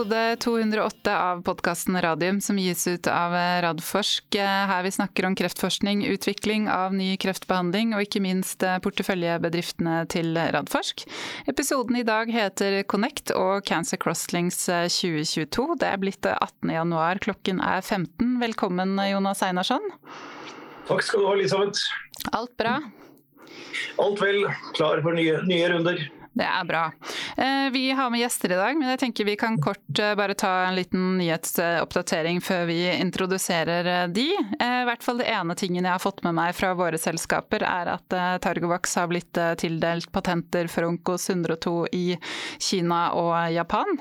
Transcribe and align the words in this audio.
episode 0.00 0.36
208 0.36 1.20
av 1.20 1.42
podkasten 1.42 2.00
Radium 2.00 2.40
som 2.40 2.58
gis 2.58 2.86
ut 2.88 3.06
av 3.06 3.32
Radforsk. 3.62 4.24
Her 4.32 4.82
vi 4.82 4.90
snakker 4.90 5.26
om 5.26 5.34
kreftforskning, 5.36 6.06
utvikling 6.08 6.70
av 6.72 6.94
ny 6.96 7.18
kreftbehandling 7.20 7.92
og 7.92 8.06
ikke 8.06 8.22
minst 8.24 8.64
porteføljebedriftene 8.80 10.06
til 10.08 10.32
Radforsk. 10.38 11.04
Episoden 11.52 11.98
i 12.00 12.04
dag 12.08 12.32
heter 12.32 12.78
Connect 12.88 13.34
og 13.36 13.66
Cancer 13.68 14.00
Crosslinks 14.00 14.62
2022. 14.70 15.66
Det 15.82 15.90
er 15.90 16.00
blitt 16.00 16.24
18. 16.30 16.72
januar, 16.72 17.20
klokken 17.20 17.60
er 17.60 17.84
15. 17.84 18.38
Velkommen 18.40 18.96
Jonas 19.04 19.44
Einarsson. 19.44 19.84
Takk 20.88 21.04
skal 21.04 21.20
du 21.20 21.28
ha, 21.28 21.34
Elisabeth. 21.36 21.84
Alt 22.32 22.56
bra? 22.56 22.78
Alt 24.00 24.24
vel. 24.24 24.46
Klar 24.80 25.04
for 25.04 25.20
nye, 25.20 25.42
nye 25.44 25.68
runder. 25.74 26.00
Det 26.32 26.46
er 26.46 26.64
bra. 26.64 26.92
Eh, 27.36 27.70
vi 27.72 27.90
har 27.90 28.10
med 28.10 28.20
gjester 28.20 28.52
i 28.52 28.58
dag, 28.58 28.76
men 28.78 28.92
jeg 28.92 29.00
tenker 29.02 29.26
vi 29.26 29.34
kan 29.38 29.56
kort 29.62 29.98
eh, 29.98 30.14
bare 30.14 30.36
ta 30.38 30.50
en 30.68 30.76
liten 30.78 31.16
nyhetsoppdatering 31.18 32.38
før 32.44 32.68
vi 32.70 32.78
introduserer 32.92 33.88
eh, 33.90 34.06
de. 34.14 34.28
I 34.60 34.84
hvert 34.86 35.02
fall 35.02 35.18
det 35.18 35.26
ene 35.32 35.56
tingen 35.58 35.82
jeg 35.82 35.90
har 35.90 36.02
fått 36.02 36.22
med 36.22 36.38
meg 36.38 36.54
fra 36.54 36.70
våre 36.78 37.00
selskaper, 37.02 37.64
er 37.66 37.90
at 37.96 38.18
Targovax 38.44 38.94
har 39.00 39.10
blitt 39.10 39.38
tildelt 39.58 40.10
patenter 40.14 40.70
for 40.70 40.86
Onkos 40.86 41.26
102 41.30 41.74
i 41.96 42.06
Kina 42.62 43.08
og 43.18 43.34
Japan. 43.54 43.98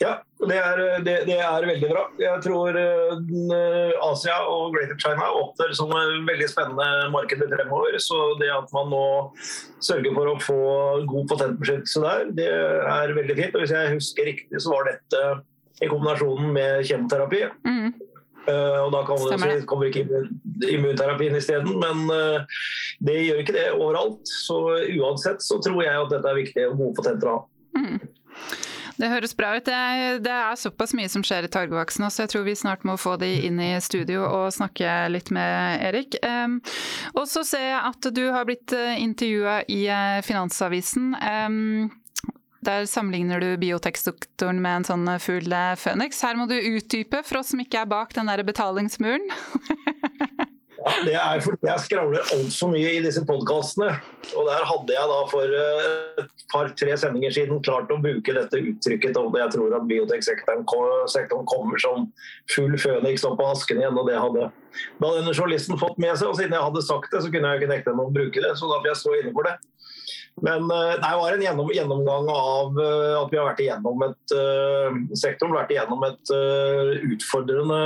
Ja, 0.00 0.14
det 0.48 0.56
er, 0.56 0.78
det, 1.04 1.14
det 1.28 1.36
er, 1.44 1.64
veldig 1.68 1.88
bra. 1.90 2.06
Jeg 2.16 2.40
tror 2.46 2.72
uh, 2.72 4.06
Asia 4.06 4.38
og 4.48 4.72
Greater 4.72 4.96
China 5.02 5.26
åpner 5.36 5.74
som 5.76 5.92
veldig 5.92 6.46
spennende 6.48 7.10
marked 7.12 7.42
fremover. 7.50 7.98
Så 8.00 8.20
det 8.40 8.48
at 8.54 8.72
man 8.72 8.88
nå 8.94 9.04
sørger 9.84 10.16
for 10.16 10.30
å 10.30 10.38
få 10.40 10.60
god 11.10 11.28
patentbeskyttelse 11.34 12.04
der, 12.06 12.30
det 12.38 12.48
er 12.48 13.12
veldig 13.18 13.36
fint. 13.42 13.58
Og 13.58 13.66
hvis 13.66 13.74
jeg 13.76 13.92
husker 13.98 14.30
riktig, 14.30 14.62
så 14.64 14.72
var 14.72 14.88
dette 14.88 15.26
i 15.84 15.90
kombinasjonen 15.92 16.48
med 16.56 16.88
kjemoterapi. 16.88 17.42
Mm. 17.68 17.92
Uh, 18.48 18.80
og 18.86 18.94
da 18.96 19.04
kommer, 19.04 19.52
kommer 19.68 19.90
ikke 19.90 20.24
immunterapien 20.64 21.36
isteden, 21.36 21.76
men 21.76 22.08
uh, 22.08 22.64
det 23.04 23.18
gjør 23.26 23.44
ikke 23.44 23.58
det 23.58 23.68
overalt. 23.76 24.24
Så 24.48 24.62
uansett 24.96 25.44
så 25.44 25.60
tror 25.60 25.84
jeg 25.84 25.92
at 26.06 26.16
dette 26.16 26.32
er 26.32 26.40
viktig 26.40 26.66
og 26.70 26.80
gode 26.80 27.02
patenter 27.02 27.34
å 27.34 27.36
ha. 27.36 27.46
Mm. 27.76 28.00
Det 29.00 29.08
høres 29.08 29.32
bra 29.36 29.54
ut. 29.56 29.64
Det 29.64 30.20
det 30.24 30.32
er 30.32 30.58
såpass 30.60 30.92
mye 30.96 31.08
som 31.08 31.22
skjer 31.24 31.46
i 31.46 31.52
targevaksen, 31.52 32.04
så 32.12 32.24
jeg 32.24 32.34
tror 32.34 32.44
vi 32.44 32.56
snart 32.58 32.84
må 32.88 32.96
få 33.00 33.16
de 33.20 33.30
inn 33.46 33.60
i 33.62 33.72
studio 33.82 34.26
og 34.26 34.52
snakke 34.52 34.90
litt 35.12 35.30
med 35.34 35.84
Erik. 35.88 36.18
Um, 36.20 36.58
og 37.14 37.24
så 37.30 37.44
ser 37.46 37.64
jeg 37.70 37.80
at 37.92 38.10
du 38.16 38.24
har 38.34 38.44
blitt 38.48 38.74
eh, 38.76 39.00
intervjua 39.00 39.62
i 39.72 39.80
eh, 39.88 40.20
Finansavisen. 40.26 41.14
Um, 41.16 41.90
der 42.60 42.84
sammenligner 42.84 43.40
du 43.40 43.54
biotekstdoktoren 43.60 44.60
med 44.60 44.82
en 44.82 44.88
sånn 44.90 45.12
fugl 45.22 45.54
føniks. 45.80 46.20
Her 46.26 46.36
må 46.36 46.44
du 46.50 46.58
utdype 46.58 47.22
for 47.24 47.40
oss 47.40 47.54
som 47.54 47.64
ikke 47.64 47.86
er 47.86 47.88
bak 47.88 48.12
den 48.18 48.28
der 48.28 48.44
betalingsmuren. 48.44 49.24
Ja, 50.80 50.92
det 51.04 51.14
er 51.20 51.42
fordi 51.44 51.68
jeg 51.68 51.82
skravler 51.84 52.30
altfor 52.32 52.70
mye 52.72 52.92
i 52.96 53.02
disse 53.04 53.20
podkastene. 53.28 53.90
Og 54.32 54.46
der 54.48 54.62
hadde 54.64 54.94
jeg 54.94 55.10
da 55.10 55.18
for 55.28 55.56
eh, 55.58 56.22
et 56.22 56.44
par-tre 56.52 56.96
sendinger 57.02 57.34
siden 57.36 57.60
klart 57.66 57.92
å 57.92 57.98
bruke 58.00 58.32
dette 58.36 58.62
uttrykket 58.70 59.18
om 59.20 59.28
det 59.34 59.42
jeg 59.42 59.54
tror 59.58 59.76
at 59.76 59.84
bioteksektoren 59.90 60.64
kommer 60.64 61.84
som 61.84 62.08
full 62.54 62.78
føniks 62.80 63.26
opp 63.28 63.42
av 63.44 63.58
asken 63.58 63.82
igjen. 63.82 63.98
og 64.00 64.08
det 64.08 64.16
hadde 64.22 64.48
da 65.02 65.12
denne 65.18 65.34
journalisten 65.34 65.76
fått 65.80 66.00
med 66.00 66.16
seg, 66.16 66.30
og 66.30 66.38
siden 66.38 66.56
jeg 66.56 66.64
hadde 66.64 66.86
sagt 66.86 67.12
det, 67.12 67.20
så 67.24 67.32
kunne 67.32 67.52
jeg 67.52 67.60
ikke 67.60 67.72
nekte 67.74 67.92
dem 67.92 68.00
å 68.00 68.08
bruke 68.14 68.40
det. 68.40 68.54
Så 68.56 68.70
da 68.70 68.80
får 68.80 68.92
jeg 68.92 69.00
stå 69.02 69.16
inne 69.20 69.34
for 69.36 69.50
det. 69.50 69.56
Men 70.40 70.70
eh, 70.70 70.94
det 70.96 71.12
var 71.20 71.32
en 71.32 71.42
gjennom, 71.42 71.70
gjennomgang 71.74 72.28
av 72.32 72.80
eh, 72.80 73.14
at 73.20 73.32
vi 73.32 73.38
har 73.40 73.48
vært 73.50 73.62
igjennom 73.64 74.04
et 74.06 74.34
uh, 74.36 75.00
sektoren 75.18 75.56
vært 75.56 75.72
igjennom 75.74 76.04
et 76.08 76.32
utfordrende 77.10 77.80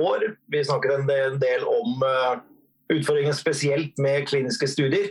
år. 0.00 0.30
Vi 0.52 0.64
snakket 0.64 0.94
en 0.94 1.08
del, 1.08 1.34
en 1.34 1.42
del 1.42 1.66
om 1.68 2.04
utfordringen 2.88 3.36
spesielt 3.36 4.00
med 4.00 4.28
kliniske 4.30 4.70
studier. 4.70 5.10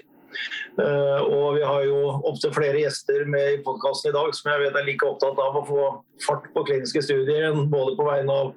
Uh, 0.77 1.21
og 1.25 1.57
vi 1.57 1.63
har 1.65 1.85
jo 1.87 2.01
opptil 2.29 2.53
flere 2.53 2.81
gjester 2.83 3.25
med 3.29 3.55
i 3.55 3.61
podkasten 3.65 4.11
i 4.11 4.15
dag 4.15 4.35
som 4.37 4.51
jeg 4.51 4.63
vet 4.65 4.77
er 4.77 4.85
like 4.85 5.07
opptatt 5.07 5.39
av 5.41 5.57
å 5.57 5.63
få 5.65 5.85
fart 6.25 6.45
på 6.53 6.65
kliniske 6.67 7.01
studier, 7.05 7.55
både 7.71 7.95
på 7.97 8.05
vegne 8.05 8.35
av 8.43 8.51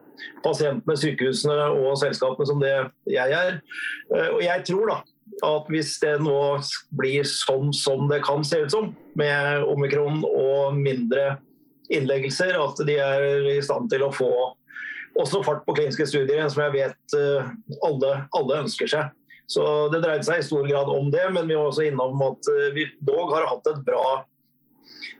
pasientene, 0.44 0.98
sykehusene 1.00 1.70
og 1.78 1.96
selskapene 2.02 2.50
som 2.50 2.60
det 2.60 2.74
jeg 3.08 3.36
er. 3.36 3.60
Uh, 4.12 4.28
og 4.36 4.44
jeg 4.44 4.66
tror 4.68 4.94
da 4.94 5.00
at 5.46 5.68
hvis 5.70 5.94
det 6.02 6.16
nå 6.20 6.36
blir 6.98 7.26
sånn 7.28 7.70
som 7.76 8.08
det 8.10 8.20
kan 8.26 8.42
se 8.44 8.64
ut 8.64 8.74
som, 8.74 8.90
med 9.16 9.64
omikron 9.70 10.24
og 10.26 10.74
mindre 10.76 11.38
innleggelser, 11.90 12.56
at 12.58 12.82
de 12.86 12.96
er 13.02 13.46
i 13.54 13.60
stand 13.64 13.88
til 13.92 14.04
å 14.06 14.12
få 14.14 14.30
også 15.18 15.42
fart 15.46 15.64
på 15.66 15.74
kliniske 15.78 16.06
studier, 16.06 16.46
som 16.50 16.64
jeg 16.66 16.74
vet 16.76 17.16
eh, 17.18 17.50
alle, 17.86 18.12
alle 18.36 18.60
ønsker 18.64 18.90
seg. 18.90 19.10
Så 19.50 19.62
Det 19.90 20.02
dreide 20.04 20.26
seg 20.26 20.40
i 20.40 20.46
stor 20.46 20.66
grad 20.68 20.90
om 20.92 21.10
det, 21.10 21.24
men 21.34 21.48
vi 21.48 21.58
var 21.58 21.70
også 21.70 21.88
innom 21.88 22.20
at 22.22 22.50
eh, 22.52 22.68
vi 22.76 22.86
dog 23.06 23.32
har 23.34 23.48
hatt 23.50 23.66
et 23.72 23.82
bra 23.86 24.20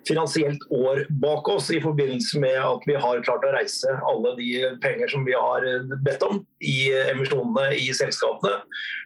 finansielt 0.08 0.62
år 0.72 1.04
bak 1.22 1.48
oss 1.48 1.70
i 1.70 1.80
forbindelse 1.82 2.40
med 2.40 2.56
at 2.62 2.86
vi 2.88 2.96
har 3.00 3.22
klart 3.24 3.44
å 3.46 3.52
reise 3.54 3.92
alle 4.08 4.32
de 4.38 4.48
penger 4.82 5.10
som 5.12 5.26
vi 5.26 5.36
har 5.36 5.66
bedt 6.04 6.24
om 6.26 6.40
i 6.64 6.90
emisjonene 7.12 7.76
i 7.76 7.90
selskapene. 7.96 8.60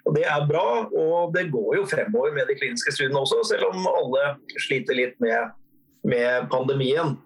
Og 0.04 0.16
Det 0.16 0.24
er 0.28 0.46
bra, 0.48 0.86
og 0.86 1.34
det 1.34 1.48
går 1.52 1.80
jo 1.80 1.88
fremover 1.90 2.34
med 2.36 2.48
de 2.50 2.56
kliniske 2.58 2.94
studiene 2.94 3.20
også, 3.20 3.42
selv 3.50 3.70
om 3.72 3.88
alle 3.90 4.34
sliter 4.66 4.98
litt 4.98 5.18
med, 5.24 5.52
med 6.04 6.48
pandemien. 6.52 7.16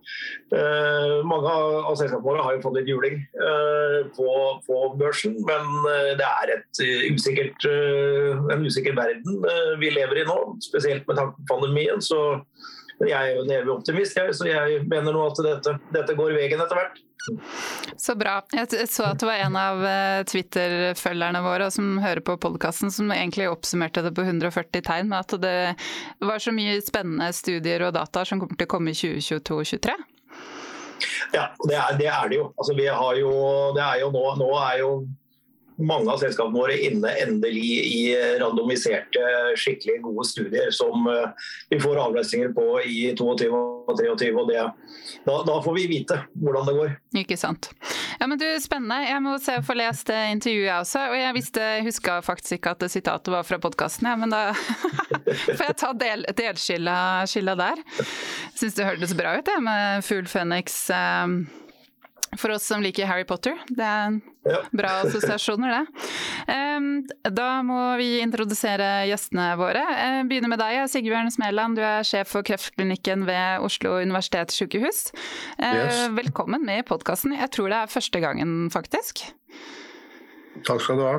Uh, 0.54 1.18
mange 1.26 1.50
av 1.50 1.96
selskapene 1.98 2.24
våre 2.24 2.44
har 2.46 2.56
jo 2.56 2.62
fått 2.64 2.78
litt 2.78 2.90
juling 2.90 3.18
uh, 3.40 4.06
på, 4.16 4.28
på, 4.66 4.78
børsen, 5.00 5.34
men 5.48 5.66
uh, 5.84 6.14
det 6.18 6.28
er 6.28 6.54
et, 6.54 6.82
usikkert, 7.10 7.66
en 7.68 8.64
usikker 8.64 8.96
verden 8.96 9.42
vi 9.82 9.90
lever 9.92 10.22
i 10.22 10.26
nå, 10.28 10.38
spesielt 10.64 11.06
med 11.08 11.18
tanke 11.18 11.36
på 11.40 11.48
pandemien. 11.56 12.00
så 12.02 12.40
jeg 12.98 13.14
er 13.14 13.36
jo 13.36 13.44
en 13.44 13.52
evig 13.54 13.70
optimist, 13.70 14.16
jeg, 14.18 14.34
så 14.34 14.48
jeg 14.48 14.80
mener 14.90 15.14
nå 15.14 15.20
at 15.28 15.38
dette, 15.44 15.76
dette 15.94 16.16
går 16.18 16.34
veien 16.34 16.58
etter 16.58 16.80
hvert. 16.80 16.96
Så 17.96 18.14
bra. 18.18 18.38
Jeg 18.54 18.88
så 18.88 19.08
at 19.10 19.20
det 19.20 19.28
var 19.28 19.42
en 19.42 19.56
av 19.58 19.84
eh, 19.84 20.20
Twitter-følgerne 20.28 21.42
våre 21.44 21.70
som 21.74 21.96
hører 22.02 22.22
på 22.24 22.38
podkasten, 22.40 22.92
som 22.94 23.10
egentlig 23.14 23.48
oppsummerte 23.50 24.04
det 24.06 24.14
på 24.16 24.24
140 24.24 24.84
tegn 24.86 25.10
med 25.10 25.20
at 25.20 25.34
det 25.42 25.56
var 26.24 26.42
så 26.42 26.54
mye 26.54 26.78
spennende 26.84 27.30
studier 27.36 27.88
og 27.88 27.96
data 27.98 28.24
som 28.28 28.40
kommer 28.42 28.58
til 28.58 28.68
å 28.68 28.74
komme 28.76 28.94
i 28.94 28.98
2022-2023. 28.98 29.96
Ja, 31.34 31.48
det 31.68 31.76
er, 31.76 31.96
det 31.98 32.08
er, 32.10 32.28
det 32.30 32.38
jo. 32.40 32.50
Altså, 32.56 32.74
jo, 33.18 33.32
det 33.76 33.84
er 33.84 34.00
jo 34.02 34.12
nå, 34.14 34.24
nå 34.40 34.48
er 34.62 34.78
jo 34.82 34.92
mange 35.78 36.10
av 36.10 36.18
selskapene 36.22 36.58
våre 36.58 36.76
inne 36.88 37.10
endelig 37.22 37.66
i 37.86 38.00
randomiserte, 38.40 39.22
skikkelig 39.58 40.00
gode 40.06 40.26
studier 40.26 40.72
som 40.74 41.06
eh, 41.10 41.50
vi 41.70 41.78
får 41.82 42.00
avløsninger 42.02 42.50
på 42.56 42.66
i 42.82 42.98
22 43.18 43.48
og 43.54 43.92
23. 43.94 44.32
og 44.34 44.50
det, 44.50 44.64
da, 45.26 45.36
da, 45.46 45.58
får 45.64 45.76
vi 45.78 45.86
vite 45.90 46.18
hvordan 46.42 46.68
det 46.68 46.76
går. 46.78 46.96
Ikke 47.22 47.38
sant. 47.40 47.70
Ja, 48.18 48.26
men 48.26 48.40
du, 48.40 48.46
Spennende. 48.62 48.98
Jeg 49.06 49.22
må 49.22 49.36
se 49.42 49.54
få 49.64 49.76
lest 49.78 50.10
intervjuet 50.10 50.66
jeg 50.66 50.82
også. 50.82 51.04
Og 51.12 51.16
jeg 51.20 51.36
visste, 51.36 51.68
huska 51.86 52.18
faktisk 52.26 52.58
ikke 52.58 52.74
at 52.74 52.88
sitatet 52.90 53.30
var 53.32 53.46
fra 53.46 53.60
podkasten, 53.62 54.10
ja, 54.10 54.16
men 54.18 54.34
da 54.34 54.42
får 55.58 55.64
jeg 55.68 55.78
ta 55.78 55.92
del, 56.00 56.26
delskylda 56.38 57.56
der. 57.62 57.86
Syns 58.58 58.76
det 58.76 58.88
hørtes 58.88 59.14
bra 59.18 59.38
ut, 59.38 59.46
det 59.46 59.56
med 59.62 60.04
Fugl 60.06 60.28
Phoenix. 60.28 60.84
Um 60.90 61.46
for 62.36 62.52
oss 62.54 62.66
som 62.68 62.82
liker 62.84 63.08
Harry 63.08 63.24
Potter. 63.28 63.56
Det 63.68 63.84
er 63.84 64.18
ja. 64.48 64.60
bra 64.76 64.92
assosiasjoner, 65.04 65.78
det. 65.78 67.30
Da 67.34 67.48
må 67.66 67.78
vi 68.00 68.18
introdusere 68.22 69.06
gjestene 69.08 69.50
våre. 69.60 69.82
Begynner 70.28 70.52
med 70.52 70.62
deg, 70.62 70.82
Sigbjørn 70.92 71.30
Smeland. 71.32 71.78
Du 71.78 71.84
er 71.84 72.06
sjef 72.06 72.32
for 72.34 72.46
kreftklinikken 72.46 73.26
ved 73.28 73.64
Oslo 73.64 73.98
universitetssykehus. 74.02 75.04
Yes. 75.60 76.06
Velkommen 76.16 76.64
med 76.68 76.82
i 76.82 76.88
podkasten. 76.88 77.36
Jeg 77.38 77.52
tror 77.56 77.72
det 77.72 77.82
er 77.82 77.92
første 77.92 78.24
gangen, 78.24 78.56
faktisk. 78.74 79.26
Takk 80.66 80.82
skal 80.84 80.98
du 80.98 81.06
ha. 81.06 81.14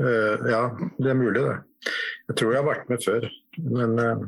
Eh, 0.00 0.46
ja, 0.48 0.62
det 0.98 1.10
er 1.10 1.18
mulig, 1.18 1.42
det. 1.42 1.56
Jeg 2.30 2.38
tror 2.38 2.54
jeg 2.54 2.62
har 2.62 2.68
vært 2.68 2.92
med 2.92 3.04
før. 3.04 3.26
Men 3.58 3.98
eh, 4.00 4.24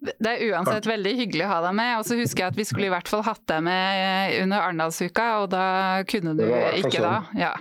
det 0.00 0.30
er 0.30 0.42
uansett 0.48 0.86
veldig 0.88 1.12
hyggelig 1.18 1.44
å 1.44 1.50
ha 1.50 1.58
deg 1.66 1.74
med. 1.76 1.90
Og 2.00 2.06
så 2.08 2.16
husker 2.16 2.44
jeg 2.44 2.54
at 2.54 2.58
vi 2.58 2.64
skulle 2.68 2.88
i 2.88 2.92
hvert 2.92 3.10
fall 3.10 3.24
hatt 3.26 3.42
deg 3.50 3.64
med 3.66 4.36
under 4.40 4.64
Arendalsuka, 4.64 5.26
og 5.42 5.50
da 5.52 5.64
kunne 6.08 6.32
du 6.38 6.44
ikke 6.46 7.02
da. 7.02 7.12
Sånn. 7.26 7.40
Ja. 7.40 7.52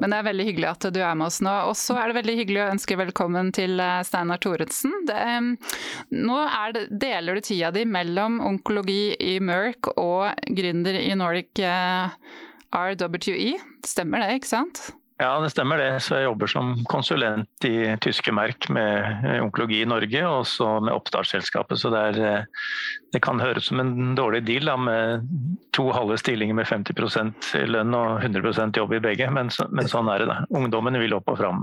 Men 0.00 0.10
det 0.10 0.18
er 0.18 0.28
veldig 0.28 0.48
hyggelig 0.48 0.70
at 0.72 0.88
du 0.94 0.98
er 1.00 1.20
med 1.20 1.28
oss 1.28 1.38
nå. 1.44 1.54
Og 1.70 1.76
så 1.78 1.98
er 2.00 2.10
det 2.10 2.18
veldig 2.18 2.36
hyggelig 2.40 2.64
å 2.64 2.70
ønske 2.72 2.98
velkommen 2.98 3.52
til 3.54 3.78
eh, 3.82 4.00
Steinar 4.06 4.42
Thoresen. 4.42 4.94
Nå 5.04 6.40
det, 6.74 6.84
deler 6.90 7.38
du 7.38 7.46
tida 7.46 7.70
di 7.74 7.84
mellom 7.86 8.40
onkologi 8.42 9.14
i 9.22 9.38
Merck 9.42 9.92
og 9.94 10.34
gründer 10.50 10.98
i 10.98 11.14
Nordic 11.18 11.62
eh, 11.62 12.34
RWE. 12.74 13.54
Stemmer 13.86 14.24
det, 14.24 14.40
ikke 14.40 14.50
sant? 14.56 14.88
Ja, 15.16 15.40
det 15.40 15.52
stemmer 15.52 15.78
det. 15.78 15.90
Så 16.02 16.16
jeg 16.18 16.26
jobber 16.26 16.50
som 16.50 16.72
konsulent 16.90 17.66
i 17.68 17.94
tyske 18.02 18.32
Merk 18.34 18.66
med 18.74 19.28
eh, 19.28 19.38
onkologi 19.44 19.84
i 19.84 19.86
Norge, 19.86 20.24
og 20.26 20.42
så 20.50 20.66
med 20.82 20.94
oppstartsselskapet. 20.96 21.78
Så 21.78 21.92
det, 21.94 22.00
er, 22.08 22.18
eh, 22.26 22.88
det, 23.14 23.20
kan 23.22 23.38
høres 23.38 23.68
som 23.70 23.78
en 23.78 24.16
dårlig 24.18 24.42
deal 24.48 24.66
da, 24.66 24.74
med 24.74 25.28
to 25.76 25.86
halve 25.94 26.18
stillinger 26.18 26.58
med 26.58 26.66
50% 26.66 27.52
lønn 27.70 27.94
og 27.94 28.26
100% 28.26 28.80
jobb 28.82 28.96
i 28.98 29.02
begge, 29.06 29.28
men, 29.30 29.52
men, 29.70 29.90
sånn 29.90 30.10
er 30.10 30.24
det. 30.24 30.32
da. 30.32 30.40
Ungdommen 30.58 30.98
vil 30.98 31.14
opp 31.14 31.30
og 31.30 31.38
fram. 31.38 31.62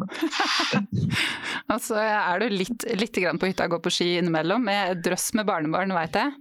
altså 1.76 2.00
er 2.00 2.40
du 2.40 2.56
litt, 2.56 2.88
litt 2.96 3.20
på 3.20 3.52
hytta 3.52 3.68
og 3.68 3.76
går 3.76 3.84
på 3.84 3.94
ski 3.98 4.14
innimellom, 4.22 4.64
med 4.64 5.04
drøss 5.04 5.34
med 5.36 5.52
barnebarn, 5.52 5.92
veit 5.98 6.16
jeg? 6.16 6.32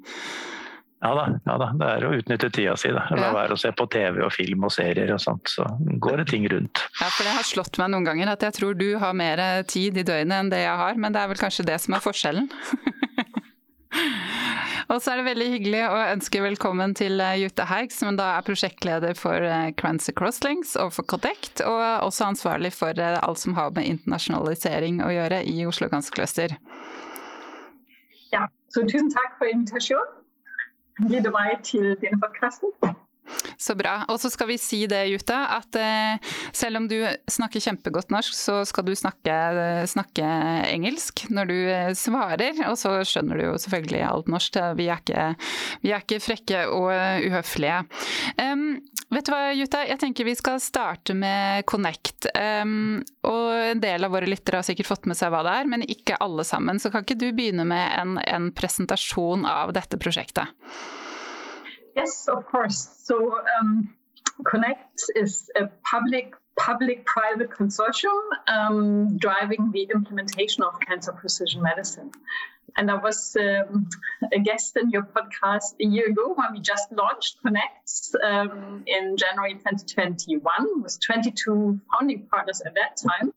Ja 1.00 1.14
da, 1.17 1.23
ja 1.47 1.55
da, 1.56 1.67
det 1.81 1.87
er 1.88 2.05
å 2.05 2.11
utnytte 2.12 2.50
tida 2.52 2.75
si. 2.76 2.91
da. 2.93 3.06
La 3.14 3.31
ja. 3.31 3.32
være 3.32 3.56
å 3.56 3.61
se 3.61 3.70
på 3.73 3.87
TV 3.88 4.20
og 4.26 4.35
film 4.35 4.67
og 4.69 4.73
serier 4.75 5.08
og 5.14 5.23
sånt, 5.23 5.49
så 5.49 5.64
går 5.81 6.20
det 6.20 6.26
ting 6.35 6.44
rundt. 6.52 6.82
Ja, 7.00 7.08
for 7.08 7.25
det 7.25 7.32
har 7.38 7.47
slått 7.49 7.81
meg 7.81 7.88
noen 7.94 8.05
ganger 8.05 8.35
at 8.35 8.44
jeg 8.44 8.58
tror 8.58 8.76
du 8.76 8.91
har 9.00 9.17
mer 9.17 9.41
tid 9.70 9.97
i 9.97 10.05
døgnet 10.05 10.37
enn 10.37 10.52
det 10.52 10.61
jeg 10.67 10.76
har, 10.82 11.00
men 11.00 11.17
det 11.17 11.23
er 11.23 11.32
vel 11.32 11.41
kanskje 11.41 11.64
det 11.70 11.79
som 11.81 11.97
er 11.97 12.05
forskjellen? 12.05 12.50
og 14.93 15.00
så 15.00 15.14
er 15.14 15.23
det 15.23 15.26
veldig 15.31 15.49
hyggelig 15.55 15.82
å 15.88 16.05
ønske 16.11 16.44
velkommen 16.44 16.93
til 17.00 17.25
eh, 17.25 17.38
Jutta 17.47 17.70
Haug, 17.73 17.97
som 17.97 18.20
da 18.20 18.35
er 18.37 18.47
prosjektleder 18.50 19.17
for 19.17 19.41
eh, 19.41 19.73
Crancy 19.81 20.12
Crosslinks 20.12 20.76
og 20.85 20.93
for 20.99 21.08
Codect, 21.08 21.64
og 21.64 21.81
også 22.11 22.29
ansvarlig 22.29 22.75
for 22.76 22.93
eh, 22.93 23.17
alt 23.25 23.41
som 23.41 23.56
har 23.56 23.73
med 23.73 23.88
internasjonalisering 23.88 25.00
å 25.00 25.08
gjøre 25.17 25.47
i 25.49 25.64
Oslo 25.64 25.88
Ganske 25.88 26.12
Cluster. 26.12 26.61
Ja, 28.37 28.50
så 28.69 28.85
tusen 28.85 29.08
takk 29.17 29.41
for 29.41 29.49
invitasjonen 29.49 30.20
leder 31.08 31.31
meg 31.31 31.62
til 31.62 31.97
denne 32.00 32.20
podkasten. 32.20 32.69
Så 33.61 33.75
bra. 33.79 34.00
Og 34.09 34.21
så 34.23 34.31
skal 34.32 34.49
vi 34.50 34.59
si 34.61 34.82
det, 34.91 35.03
Jutta, 35.11 35.38
at 35.59 35.77
eh, 35.79 36.31
selv 36.56 36.81
om 36.81 36.88
du 36.91 36.97
snakker 37.31 37.62
kjempegodt 37.62 38.12
norsk, 38.12 38.35
så 38.37 38.61
skal 38.69 38.87
du 38.87 38.94
snakke, 38.97 39.35
snakke, 39.91 40.27
engelsk 40.71 41.27
når 41.32 41.50
du 41.50 41.56
eh, 41.59 41.91
svarer. 41.99 42.62
Og 42.71 42.79
så 42.81 42.97
skjønner 43.06 43.41
du 43.41 43.47
jo 43.49 43.56
selvfølgelig 43.61 44.03
alt 44.06 44.31
norsk. 44.32 44.61
Vi 44.79 44.88
er 44.88 45.03
ikke, 45.03 45.27
vi 45.85 45.93
er 45.93 46.05
ikke 46.05 46.23
frekke 46.25 46.65
og 46.73 46.88
uhøflige. 46.91 47.82
Um, 48.41 48.65
vet 49.12 49.29
du 49.29 49.33
hva, 49.35 49.43
Jutta? 49.56 49.83
Jeg 49.88 50.00
tenker 50.03 50.29
vi 50.29 50.37
skal 50.38 50.61
starte 50.62 51.17
med 51.17 51.67
Connect. 51.71 52.31
Um, 52.35 53.03
og 53.29 53.75
en 53.75 53.83
del 53.83 54.06
av 54.06 54.15
våre 54.15 54.29
lyttere 54.31 54.61
har 54.61 54.67
sikkert 54.67 54.91
fått 54.91 55.11
med 55.11 55.19
seg 55.19 55.33
hva 55.33 55.44
det 55.47 55.56
er, 55.61 55.71
men 55.71 55.87
ikke 55.87 56.19
alle 56.25 56.47
sammen. 56.49 56.81
Så 56.81 56.93
kan 56.93 57.06
ikke 57.06 57.21
du 57.21 57.29
begynne 57.31 57.67
med 57.69 57.87
en, 57.99 58.17
en 58.25 58.50
presentasjon 58.56 59.47
av 59.49 59.75
dette 59.76 60.00
prosjektet? 60.00 60.56
Yes, 62.00 62.29
of 62.29 62.47
course. 62.47 62.88
So 63.05 63.41
um, 63.61 63.93
Connect 64.50 65.02
is 65.14 65.50
a 65.55 65.69
public 65.91 66.35
public-private 66.56 67.50
consortium 67.50 68.20
um, 68.47 69.17
driving 69.17 69.70
the 69.70 69.88
implementation 69.94 70.62
of 70.62 70.79
cancer 70.81 71.12
precision 71.12 71.62
medicine. 71.62 72.11
And 72.76 72.91
I 72.91 72.97
was 72.97 73.37
um, 73.41 73.88
a 74.32 74.38
guest 74.38 74.76
in 74.76 74.91
your 74.91 75.02
podcast 75.02 75.75
a 75.81 75.87
year 75.87 76.06
ago 76.08 76.35
when 76.35 76.52
we 76.52 76.61
just 76.61 76.93
launched 76.93 77.37
Connect 77.43 77.88
um, 78.23 78.82
in 78.87 79.17
January 79.17 79.55
2021 79.55 80.82
with 80.82 80.99
22 81.00 81.81
founding 81.93 82.26
partners 82.31 82.62
at 82.64 82.75
that 82.75 82.97
time. 82.97 83.32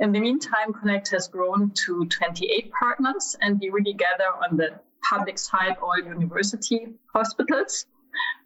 In 0.00 0.12
the 0.12 0.20
meantime, 0.20 0.72
Connect 0.72 1.10
has 1.10 1.28
grown 1.28 1.72
to 1.86 2.06
28 2.06 2.72
partners, 2.72 3.36
and 3.40 3.58
we 3.60 3.68
really 3.70 3.94
gather 3.94 4.30
on 4.44 4.56
the 4.56 4.78
public 5.08 5.38
side 5.38 5.76
all 5.82 5.98
university 5.98 6.88
hospitals, 7.14 7.86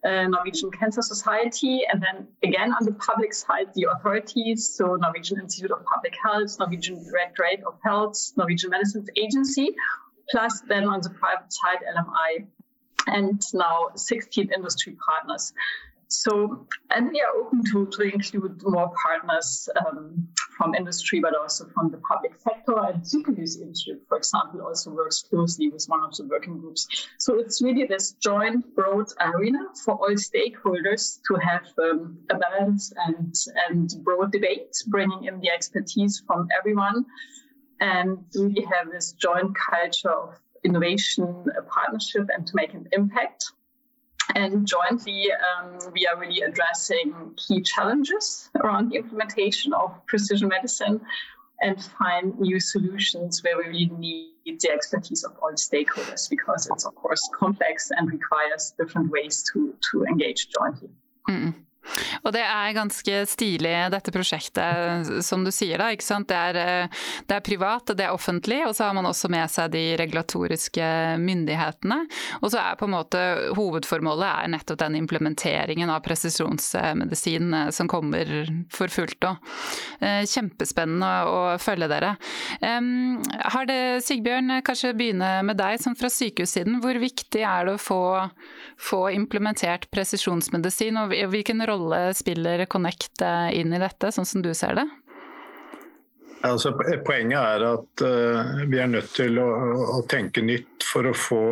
uh, 0.05 0.27
Norwegian 0.27 0.71
Cancer 0.71 1.03
Society, 1.03 1.83
and 1.91 2.03
then 2.03 2.27
again 2.43 2.73
on 2.73 2.85
the 2.85 2.93
public 2.93 3.33
side, 3.35 3.69
the 3.75 3.87
authorities, 3.91 4.69
so 4.69 4.97
Norwegian 4.97 5.41
Institute 5.41 5.71
of 5.71 5.85
Public 5.85 6.15
Health, 6.23 6.57
Norwegian 6.59 7.05
Directorate 7.05 7.63
of 7.65 7.79
Health, 7.85 8.33
Norwegian 8.37 8.71
Medicines 8.71 9.09
Agency, 9.17 9.69
plus 10.31 10.61
then 10.69 10.85
on 10.85 11.01
the 11.01 11.11
private 11.11 11.53
side, 11.53 11.79
LMI, 11.97 12.47
and 13.07 13.41
now 13.55 13.89
16 13.95 14.51
industry 14.55 14.97
partners. 15.07 15.53
So, 16.13 16.67
and 16.91 17.11
we 17.11 17.21
are 17.23 17.35
open 17.41 17.65
to, 17.73 17.87
to 17.87 18.03
include 18.03 18.63
more 18.65 18.93
partners 19.03 19.69
um, 19.81 20.29
from 20.57 20.75
industry, 20.75 21.21
but 21.21 21.35
also 21.35 21.67
from 21.75 21.91
the 21.91 21.99
public 21.99 22.33
sector. 22.39 22.79
And 22.79 23.03
Supernews 23.03 23.61
Institute, 23.61 24.03
for 24.09 24.19
example, 24.19 24.61
also 24.63 24.91
works 24.91 25.23
closely 25.23 25.71
with 25.71 25.85
one 25.87 26.01
of 26.05 26.15
the 26.17 26.27
working 26.27 26.59
groups. 26.59 26.87
So 27.19 27.39
it's 27.39 27.63
really 27.63 27.87
this 27.87 28.13
joint, 28.13 28.75
broad 28.75 29.07
arena 29.21 29.61
for 29.85 29.95
all 29.95 30.15
stakeholders 30.15 31.19
to 31.29 31.35
have 31.37 31.67
um, 31.79 32.19
a 32.31 32.37
balance 32.37 32.93
and, 33.07 33.35
and 33.69 33.91
broad 34.05 34.33
debate, 34.33 34.77
bringing 34.89 35.25
in 35.25 35.41
the 35.41 35.51
expertise 35.51 36.23
from 36.27 36.49
everyone. 36.59 37.07
And 37.81 38.19
really 38.37 38.65
have 38.71 38.93
this 38.93 39.13
joint 39.13 39.57
culture 39.69 40.11
of 40.11 40.39
innovation, 40.63 41.45
a 41.59 41.63
partnership, 41.63 42.29
and 42.33 42.47
to 42.47 42.53
make 42.55 42.75
an 42.75 42.87
impact. 42.93 43.45
And 44.35 44.67
jointly, 44.67 45.31
um, 45.33 45.79
we 45.93 46.07
are 46.07 46.19
really 46.19 46.41
addressing 46.41 47.35
key 47.37 47.61
challenges 47.63 48.51
around 48.63 48.91
the 48.91 48.97
implementation 48.97 49.73
of 49.75 49.95
precision 50.07 50.49
medicine 50.49 51.01
and 51.61 51.83
find 51.99 52.39
new 52.41 52.59
solutions 52.59 53.43
where 53.43 53.57
we 53.57 53.65
really 53.65 53.91
need 53.99 54.61
the 54.61 54.71
expertise 54.71 55.23
of 55.25 55.33
all 55.41 55.53
stakeholders 55.53 56.29
because 56.29 56.69
it's, 56.71 56.85
of 56.85 56.95
course, 56.95 57.29
complex 57.39 57.91
and 57.97 58.11
requires 58.11 58.75
different 58.79 59.11
ways 59.11 59.45
to, 59.53 59.75
to 59.91 60.05
engage 60.05 60.49
jointly. 60.49 60.91
Mm. 61.29 61.55
Og 62.23 62.33
det 62.35 62.43
er 62.45 62.77
ganske 62.77 63.23
stilig, 63.29 63.75
dette 63.93 64.13
prosjektet, 64.15 65.11
som 65.27 65.45
du 65.45 65.51
sier 65.55 65.81
da. 65.81 65.91
ikke 65.93 66.07
sant? 66.07 66.29
Det 66.31 66.39
er, 66.39 66.59
eh, 66.61 67.03
det 67.29 67.37
er, 67.37 67.45
privat, 67.45 67.95
det 67.97 68.07
er 68.07 68.15
offentlig, 68.15 68.63
og 68.67 68.77
så 68.77 68.89
har 68.89 68.97
man 68.97 69.09
også 69.09 69.31
med 69.33 69.51
seg 69.51 69.73
de 69.75 69.85
regulatoriske 70.01 70.89
myndighetene. 71.23 71.99
Og 72.41 72.53
så 72.53 72.63
er 72.63 72.79
på 72.79 72.89
en 72.89 72.95
måte 72.95 73.23
hovedformålet 73.59 74.29
er 74.29 74.53
nettopp 74.55 74.81
den 74.85 74.99
implementeringen 75.01 75.91
av 75.93 76.03
presisjonsmedisin 76.07 77.59
eh, 77.59 77.73
som 77.75 77.91
kommer 77.91 78.31
for 78.73 78.93
fullt. 78.93 79.29
Og. 79.29 79.53
Eh, 80.01 80.23
kjempespennende 80.29 81.11
å 81.29 81.41
følge 81.63 81.89
dere. 81.91 82.15
Har 82.63 83.67
det, 83.69 84.03
Sigbjørn, 84.07 84.61
kanskje 84.67 84.93
begynne 84.97 85.31
med 85.47 85.59
deg, 85.59 85.81
som 85.83 85.95
fra 85.99 86.11
sykehussiden. 86.13 86.79
Hvor 86.83 86.99
viktig 87.01 87.43
er 87.47 87.67
det 87.67 87.77
å 87.77 87.81
få, 87.81 88.03
få 88.81 89.01
implementert 89.15 89.89
presisjonsmedisin, 89.95 90.99
og 91.01 91.15
hvilken 91.33 91.63
rolle 91.69 91.72
rolle 91.73 92.03
spiller 92.17 92.67
Connect 92.71 93.25
eh, 93.25 93.53
inn 93.61 93.73
i 93.75 93.81
dette, 93.83 94.13
sånn 94.15 94.29
som 94.29 94.45
du 94.45 94.53
ser 94.57 94.79
det? 94.79 94.89
Altså, 96.43 96.73
poenget 97.07 97.39
er 97.39 97.63
at 97.69 98.03
uh, 98.03 98.63
vi 98.67 98.81
er 98.83 98.89
nødt 98.91 99.13
til 99.15 99.37
å, 99.39 99.47
å, 99.95 100.01
tenke 100.11 100.43
nytt 100.43 100.83
for 100.83 101.07
å 101.07 101.13
få 101.15 101.45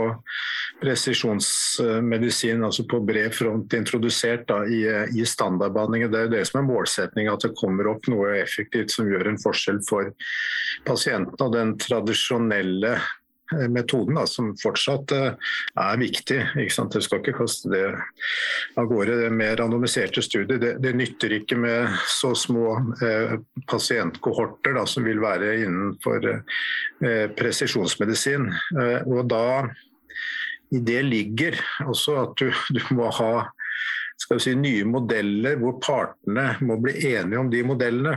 presisjonsmedisin 0.81 2.65
altså 2.67 2.83
på 2.91 2.99
bred 3.07 3.31
front 3.37 3.77
introdusert 3.79 4.49
da, 4.51 4.65
i, 4.67 4.81
i 5.15 5.27
standardbehandlingen. 5.29 6.11
Det 6.11 6.25
er 6.25 6.33
det 6.33 6.43
som 6.51 6.59
er 6.59 6.67
målsetningen, 6.73 7.31
at 7.31 7.47
det 7.47 7.53
kommer 7.61 7.93
opp 7.93 8.11
noe 8.11 8.35
effektivt 8.41 8.91
som 8.97 9.07
gjør 9.07 9.31
en 9.31 9.39
forskjell 9.39 9.79
for 9.87 10.11
pasienten. 10.89 11.39
Og 11.39 11.55
den 11.55 11.77
tradisjonelle 11.79 12.97
Eh, 12.97 13.20
metoden, 13.69 14.15
da, 14.19 14.27
som 14.31 14.53
fortsatt 14.61 15.13
uh, 15.17 15.53
er 15.81 16.01
viktig. 16.01 16.39
Ikke 16.61 16.75
sant? 16.75 16.95
Du 16.95 17.05
skal 17.05 17.23
ikke 17.23 17.39
kaste 17.41 17.71
det 17.73 17.85
av 18.79 18.89
gårde. 18.91 19.19
Det 19.25 19.31
mer 19.35 19.57
randomiserte 19.61 20.23
studier 20.25 20.61
det, 20.61 20.77
det, 20.85 20.95
nytter 20.97 21.37
ikke 21.41 21.59
med 21.61 21.95
så 22.11 22.33
små 22.37 22.75
eh, 23.05 23.37
pasientkohorter 23.71 24.75
da, 24.77 24.85
som 24.89 25.07
vil 25.07 25.23
være 25.23 25.55
innenfor 25.65 26.27
eh, 26.33 27.27
presisjonsmedisin. 27.37 28.51
og 29.07 29.25
da 29.31 29.45
i 30.71 30.79
det 30.87 31.01
ligger 31.07 31.57
også 31.87 32.17
at 32.23 32.37
du, 32.39 32.51
du 32.71 32.83
må 32.95 33.09
ha 33.17 33.33
skal 34.21 34.39
vi 34.39 34.45
si, 34.45 34.55
nye 34.59 34.85
modeller 34.87 35.57
hvor 35.61 35.79
partene 35.83 36.53
må 36.63 36.77
bli 36.83 36.93
enige 37.15 37.41
om 37.41 37.49
de 37.51 37.63
modellene. 37.67 38.13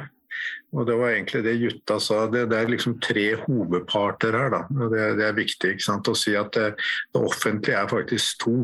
Og 0.73 0.87
Det 0.87 0.95
var 0.97 1.13
egentlig 1.13 1.43
det 1.45 1.53
Jutta 1.61 1.99
sa. 2.01 2.23
Det, 2.27 2.47
det 2.49 2.57
er 2.57 2.71
liksom 2.71 2.95
tre 3.03 3.25
hovedparter 3.43 4.37
her. 4.37 4.49
Da. 4.53 4.61
og 4.73 4.93
det, 4.93 5.03
det, 5.19 5.25
er 5.27 5.37
viktig 5.37 5.75
å 5.77 6.15
si 6.17 6.33
at 6.37 6.53
det, 6.57 6.69
det, 7.13 7.21
offentlige 7.21 7.77
er 7.77 7.91
faktisk 7.91 8.41
to. 8.41 8.55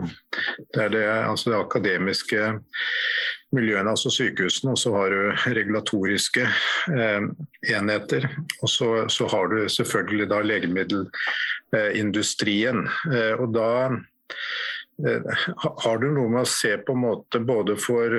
Det 0.73 0.87
er 0.87 0.95
det, 0.95 1.05
altså 1.29 1.53
det 1.53 1.59
akademiske 1.59 2.41
miljøene, 3.55 3.89
altså 3.89 4.09
sykehusene, 4.13 4.71
og 4.73 4.79
så 4.81 4.89
har 4.95 5.09
du 5.13 5.31
regulatoriske 5.55 6.43
eh, 6.45 7.21
enheter. 7.75 8.23
Og 8.61 8.69
så, 8.69 9.09
så, 9.09 9.27
har 9.29 9.47
du 9.53 9.69
selvfølgelig 9.69 10.29
da 10.29 10.41
legemiddelindustrien. 10.45 12.87
Eh, 13.13 13.33
og 13.37 13.53
da 13.53 13.89
eh, 15.05 15.21
har 15.85 15.97
du 16.01 16.07
noe 16.13 16.29
med 16.29 16.41
å 16.45 16.49
se 16.49 16.77
på 16.81 16.93
en 16.97 17.05
måte 17.05 17.39
både 17.45 17.75
for 17.81 18.09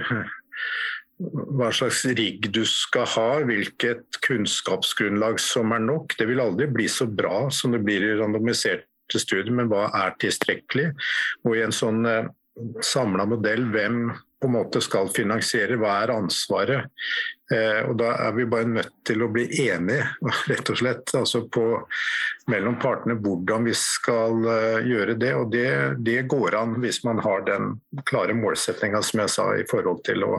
hva 1.21 1.69
slags 1.75 2.05
rigg 2.17 2.49
du 2.55 2.63
skal 2.69 3.09
ha, 3.15 3.29
hvilket 3.45 4.21
kunnskapsgrunnlag 4.25 5.41
som 5.43 5.75
er 5.77 5.83
nok. 5.85 6.17
Det 6.17 6.27
vil 6.31 6.41
aldri 6.43 6.69
bli 6.73 6.89
så 6.89 7.07
bra 7.07 7.49
som 7.53 7.75
det 7.75 7.83
blir 7.85 8.05
i 8.07 8.17
randomiserte 8.21 9.21
studier, 9.21 9.53
men 9.53 9.69
hva 9.71 9.89
er 10.01 10.17
tilstrekkelig? 10.23 10.91
Og 11.45 11.59
i 11.59 11.65
en 11.67 11.77
sånn 11.77 12.07
eh, 12.09 12.31
samla 12.85 13.29
modell, 13.29 13.67
hvem 13.75 14.11
på 14.41 14.49
en 14.49 14.57
måte 14.57 14.81
skal 14.81 15.11
finansiere, 15.13 15.77
hva 15.81 15.99
er 16.03 16.15
ansvaret? 16.15 16.89
Eh, 17.53 17.83
og 17.89 17.97
Da 17.99 18.13
er 18.29 18.33
vi 18.37 18.47
bare 18.49 18.69
nødt 18.69 18.93
til 19.07 19.23
å 19.25 19.31
bli 19.33 19.47
enige 19.67 20.07
rett 20.51 20.71
og 20.73 20.81
slett, 20.81 21.15
altså 21.19 21.43
på, 21.53 21.67
mellom 22.51 22.79
partene 22.81 23.19
hvordan 23.21 23.67
vi 23.69 23.75
skal 23.77 24.45
uh, 24.47 24.79
gjøre 24.87 25.17
det. 25.21 25.35
og 25.35 25.51
det, 25.53 25.69
det, 26.07 26.23
går 26.31 26.57
an 26.59 26.79
hvis 26.83 27.03
man 27.05 27.21
har 27.25 27.45
den 27.47 27.75
klare 28.09 28.37
målsettinga 28.39 29.03
som 29.03 29.25
jeg 29.25 29.35
sa 29.35 29.47
i 29.59 29.67
forhold 29.71 30.05
til 30.07 30.25
å 30.27 30.35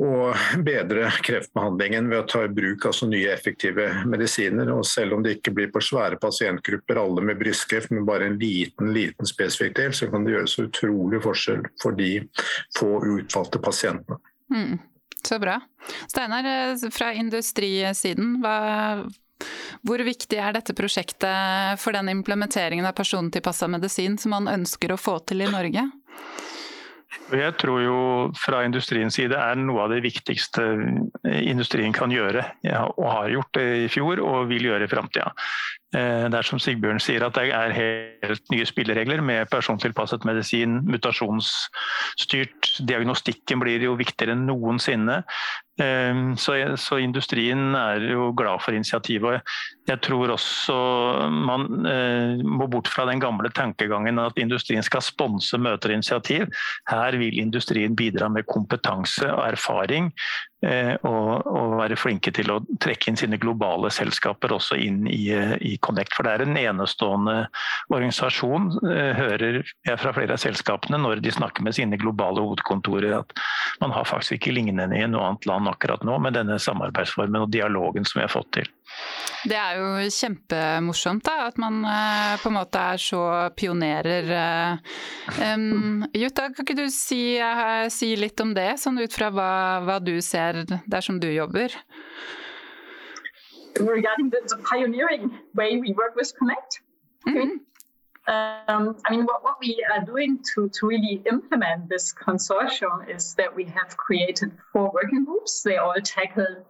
og 0.00 0.62
bedre 0.64 1.10
kreftbehandlingen 1.22 2.08
ved 2.08 2.22
å 2.22 2.28
ta 2.28 2.42
i 2.46 2.52
bruk 2.52 2.86
altså 2.88 3.06
nye 3.10 3.28
effektive 3.34 3.88
medisiner. 4.08 4.70
Og 4.72 4.86
selv 4.88 5.18
om 5.18 5.24
det 5.24 5.36
ikke 5.36 5.52
blir 5.54 5.72
på 5.72 5.82
svære 5.84 6.16
pasientgrupper, 6.22 7.00
alle 7.02 7.24
med 7.28 7.40
brystkreft, 7.40 7.92
men 7.92 8.06
bare 8.08 8.30
en 8.30 8.38
liten 8.40 8.92
liten 8.96 9.28
spesifikk 9.28 9.76
del, 9.76 9.92
så 9.96 10.08
kan 10.12 10.24
det 10.24 10.32
gjøres 10.36 10.56
utrolig 10.64 11.20
forskjell 11.24 11.66
for 11.82 11.98
de 11.98 12.12
få 12.78 12.94
utvalgte 13.18 13.60
pasientene. 13.62 14.18
Mm, 14.52 14.78
så 15.22 15.38
bra. 15.42 15.60
Steinar, 16.08 16.48
eh, 16.48 16.88
fra 16.92 17.12
industrisiden, 17.12 18.38
hva, 18.40 19.04
hvor 19.84 20.02
viktig 20.08 20.40
er 20.40 20.56
dette 20.56 20.74
prosjektet 20.78 21.80
for 21.82 21.92
den 21.92 22.08
implementeringen 22.12 22.88
av 22.88 22.96
persontilpassa 22.96 23.68
medisin 23.68 24.16
som 24.18 24.34
man 24.38 24.48
ønsker 24.48 24.92
å 24.92 25.00
få 25.00 25.18
til 25.28 25.44
i 25.44 25.52
Norge? 25.52 25.84
Jeg 27.32 27.54
tror 27.60 27.82
jo 27.82 27.98
fra 28.40 28.62
industriens 28.66 29.16
side 29.18 29.36
er 29.36 29.58
noe 29.60 29.84
av 29.84 29.92
det 29.92 30.02
viktigste 30.04 30.64
industrien 31.42 31.92
kan 31.96 32.12
gjøre, 32.12 32.44
og 32.96 33.06
har 33.08 33.32
gjort 33.34 33.58
det 33.58 33.66
i 33.84 33.88
fjor 33.92 34.22
og 34.24 34.48
vil 34.52 34.70
gjøre 34.70 34.88
i 34.88 34.90
framtida. 34.90 35.32
Eh, 35.92 36.26
det 36.32 36.38
er 36.38 36.46
som 36.46 36.60
Sigbjørn 36.62 37.00
sier 37.02 37.24
at 37.26 37.36
det 37.36 37.50
er 37.52 37.74
helt 37.76 38.52
nye 38.52 38.64
spilleregler 38.68 39.20
med 39.24 39.50
persontilpasset 39.52 40.24
medisin, 40.28 40.80
mutasjonsstyrt. 40.88 42.70
Diagnostikken 42.88 43.60
blir 43.60 43.84
jo 43.84 43.98
viktigere 44.00 44.32
enn 44.32 44.46
noensinne. 44.48 45.20
Eh, 45.80 46.22
så, 46.40 46.98
industrien 47.00 47.76
er 47.76 48.06
jo 48.08 48.30
glad 48.36 48.64
for 48.64 48.76
initiativet. 48.76 49.44
Jeg 49.88 50.00
tror 50.06 50.32
også 50.32 50.76
man 51.32 51.84
eh, 51.88 52.40
må 52.40 52.70
bort 52.72 52.88
fra 52.88 53.04
den 53.08 53.20
gamle 53.20 53.52
tankegangen 53.52 54.20
at 54.22 54.40
industrien 54.40 54.84
skal 54.86 55.04
sponse 55.04 55.60
møter 55.60 55.92
og 55.92 56.00
initiativ. 56.00 56.48
Her 56.88 57.20
vil 57.20 57.36
industrien 57.42 57.98
bidra 57.98 58.32
med 58.32 58.48
kompetanse 58.48 59.28
og 59.28 59.44
erfaring 59.50 60.08
og, 60.62 61.46
og, 61.48 61.72
være 61.80 61.98
flinke 61.98 62.30
til 62.34 62.52
å 62.54 62.60
trekke 62.82 63.10
inn 63.10 63.18
sine 63.18 63.38
globale 63.40 63.90
selskaper 63.90 64.54
også 64.54 64.78
inn 64.78 65.00
i, 65.10 65.32
eh, 65.34 65.54
i, 65.58 65.74
Connect. 65.82 66.14
For 66.14 66.26
det 66.26 66.34
er 66.36 66.44
en 66.44 66.58
enestående 66.58 67.36
organisasjon, 67.90 68.68
eh, 68.86 69.12
hører 69.18 69.62
jeg 69.62 69.98
fra 69.98 70.12
flere 70.14 70.36
av 70.36 70.42
selskapene 70.42 71.00
når 71.02 71.24
de 71.24 71.34
snakker 71.34 71.66
med 71.66 71.74
sine 71.74 71.98
globale 71.98 72.44
hovedkontorer, 72.44 73.18
at 73.18 73.34
man 73.82 73.94
har 73.96 74.06
faktisk 74.08 74.38
ikke 74.38 74.54
lignende 74.54 74.98
i 74.98 75.08
noe 75.10 75.32
annet 75.32 75.48
land 75.50 75.70
akkurat 75.72 76.06
nå 76.06 76.18
med 76.22 76.38
denne 76.38 76.60
samarbeidsformen 76.62 77.42
og 77.42 77.50
dialogen 77.54 78.06
som 78.06 78.20
vi 78.20 78.28
har 78.28 78.34
fått 78.34 78.52
til. 78.60 78.70
Det 79.42 79.56
er 79.58 79.78
jo 79.80 80.10
kjempemorsomt 80.14 81.24
da, 81.26 81.48
at 81.48 81.56
man 81.58 81.80
på 82.38 82.50
en 82.50 82.54
måte 82.54 82.82
er 82.92 83.00
så 83.02 83.22
pionerer. 83.58 84.28
Um, 85.34 86.04
Jutta, 86.22 86.52
kan 86.54 86.62
ikke 86.62 86.78
du 86.78 86.86
si, 86.94 87.40
si, 87.90 88.12
litt 88.20 88.38
om 88.44 88.54
det, 88.54 88.68
sånn 88.78 89.02
ut 89.02 89.18
fra 89.18 89.32
hva, 89.34 89.50
hva 89.82 89.98
du 89.98 90.14
ser 90.22 90.62
der, 90.70 91.02
som 91.02 91.18
du 91.18 91.26
jobber? 91.32 91.74
Regarding 93.80 94.30
the, 94.30 94.44
the 94.46 94.62
pioneering 94.62 95.32
way 95.58 95.80
we 95.80 95.90
work 95.98 96.14
with 96.14 96.30
Connect. 96.38 96.82
Mm 97.26 97.34
-hmm. 97.34 97.60
Um, 98.28 98.96
I 99.04 99.16
mean, 99.16 99.24
what, 99.26 99.42
what 99.42 99.56
we 99.60 99.84
are 99.92 100.04
doing 100.04 100.38
to, 100.54 100.68
to 100.68 100.86
really 100.86 101.22
implement 101.30 101.88
this 101.88 102.14
consortium 102.14 103.08
is 103.08 103.34
that 103.34 103.54
we 103.56 103.64
have 103.64 103.96
created 103.96 104.52
four 104.72 104.92
working 104.92 105.24
groups. 105.24 105.62
They 105.62 105.76
all 105.76 106.00
tackle 106.00 106.64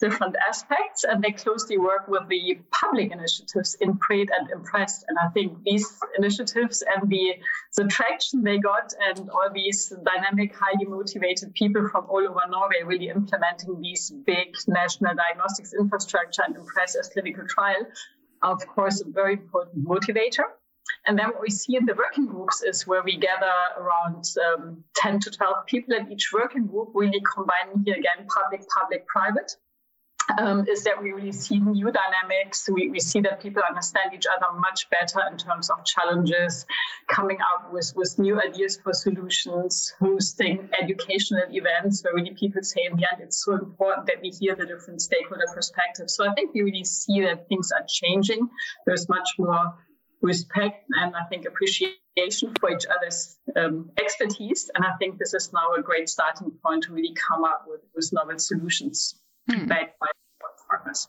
different 0.00 0.36
aspects 0.46 1.04
and 1.04 1.22
they 1.22 1.32
closely 1.32 1.78
work 1.78 2.06
with 2.08 2.28
the 2.28 2.58
public 2.70 3.12
initiatives 3.12 3.74
in 3.80 3.98
Pred 3.98 4.28
and 4.36 4.50
Impressed. 4.50 5.04
And 5.08 5.16
I 5.18 5.28
think 5.30 5.62
these 5.64 5.86
initiatives 6.18 6.82
and 6.82 7.10
the, 7.10 7.34
the 7.76 7.84
traction 7.84 8.42
they 8.42 8.58
got 8.58 8.92
and 9.08 9.30
all 9.30 9.48
these 9.52 9.92
dynamic, 10.04 10.54
highly 10.54 10.84
motivated 10.84 11.54
people 11.54 11.88
from 11.88 12.06
all 12.08 12.26
over 12.28 12.40
Norway 12.50 12.82
really 12.84 13.08
implementing 13.08 13.80
these 13.80 14.10
big 14.26 14.54
national 14.68 15.14
diagnostics 15.14 15.72
infrastructure 15.72 16.42
and 16.46 16.56
Impress 16.56 16.94
as 16.94 17.08
clinical 17.08 17.44
trial 17.48 17.86
are, 18.42 18.52
of 18.52 18.66
course, 18.66 19.00
a 19.00 19.10
very 19.10 19.34
important 19.34 19.86
motivator. 19.86 20.44
And 21.06 21.18
then 21.18 21.26
what 21.28 21.40
we 21.40 21.50
see 21.50 21.76
in 21.76 21.84
the 21.84 21.94
working 21.94 22.26
groups 22.26 22.62
is 22.62 22.86
where 22.86 23.02
we 23.02 23.16
gather 23.16 23.52
around 23.76 24.24
um, 24.46 24.84
10 24.96 25.20
to 25.20 25.30
12 25.30 25.66
people 25.66 25.94
in 25.94 26.10
each 26.12 26.30
working 26.32 26.66
group, 26.66 26.90
really 26.94 27.20
combining 27.34 27.84
here 27.84 27.96
again 27.96 28.26
public, 28.28 28.62
public, 28.68 29.06
private. 29.06 29.56
Um, 30.38 30.64
is 30.68 30.84
that 30.84 31.02
we 31.02 31.10
really 31.10 31.32
see 31.32 31.58
new 31.58 31.90
dynamics. 31.90 32.68
We, 32.72 32.88
we 32.88 33.00
see 33.00 33.20
that 33.22 33.42
people 33.42 33.60
understand 33.68 34.14
each 34.14 34.24
other 34.26 34.56
much 34.56 34.88
better 34.88 35.18
in 35.28 35.36
terms 35.36 35.68
of 35.68 35.84
challenges, 35.84 36.64
coming 37.08 37.38
up 37.40 37.72
with, 37.72 37.92
with 37.96 38.16
new 38.20 38.40
ideas 38.40 38.78
for 38.82 38.92
solutions, 38.92 39.92
hosting 39.98 40.68
educational 40.80 41.42
events 41.50 42.04
where 42.04 42.14
really 42.14 42.34
people 42.34 42.62
say 42.62 42.84
in 42.88 42.96
the 42.96 43.04
end 43.12 43.20
it's 43.20 43.44
so 43.44 43.54
important 43.54 44.06
that 44.06 44.22
we 44.22 44.30
hear 44.30 44.54
the 44.54 44.64
different 44.64 45.02
stakeholder 45.02 45.46
perspectives. 45.52 46.14
So 46.14 46.30
I 46.30 46.32
think 46.34 46.54
we 46.54 46.62
really 46.62 46.84
see 46.84 47.20
that 47.22 47.48
things 47.48 47.72
are 47.72 47.84
changing. 47.88 48.48
There's 48.86 49.08
much 49.08 49.28
more 49.38 49.74
respect 50.22 50.88
and 50.90 51.14
I 51.16 51.24
think 51.24 51.46
appreciation 51.46 52.54
for 52.60 52.70
each 52.70 52.86
other's 52.86 53.38
um, 53.56 53.90
expertise. 53.98 54.70
And 54.74 54.84
I 54.84 54.92
think 54.98 55.18
this 55.18 55.34
is 55.34 55.52
now 55.52 55.74
a 55.76 55.82
great 55.82 56.08
starting 56.08 56.52
point 56.64 56.84
to 56.84 56.92
really 56.92 57.14
come 57.14 57.44
up 57.44 57.64
with, 57.66 57.80
with 57.94 58.10
novel 58.12 58.38
solutions 58.38 59.20
hmm. 59.50 59.66
backed 59.66 59.98
by 59.98 60.06
partners. 60.70 61.08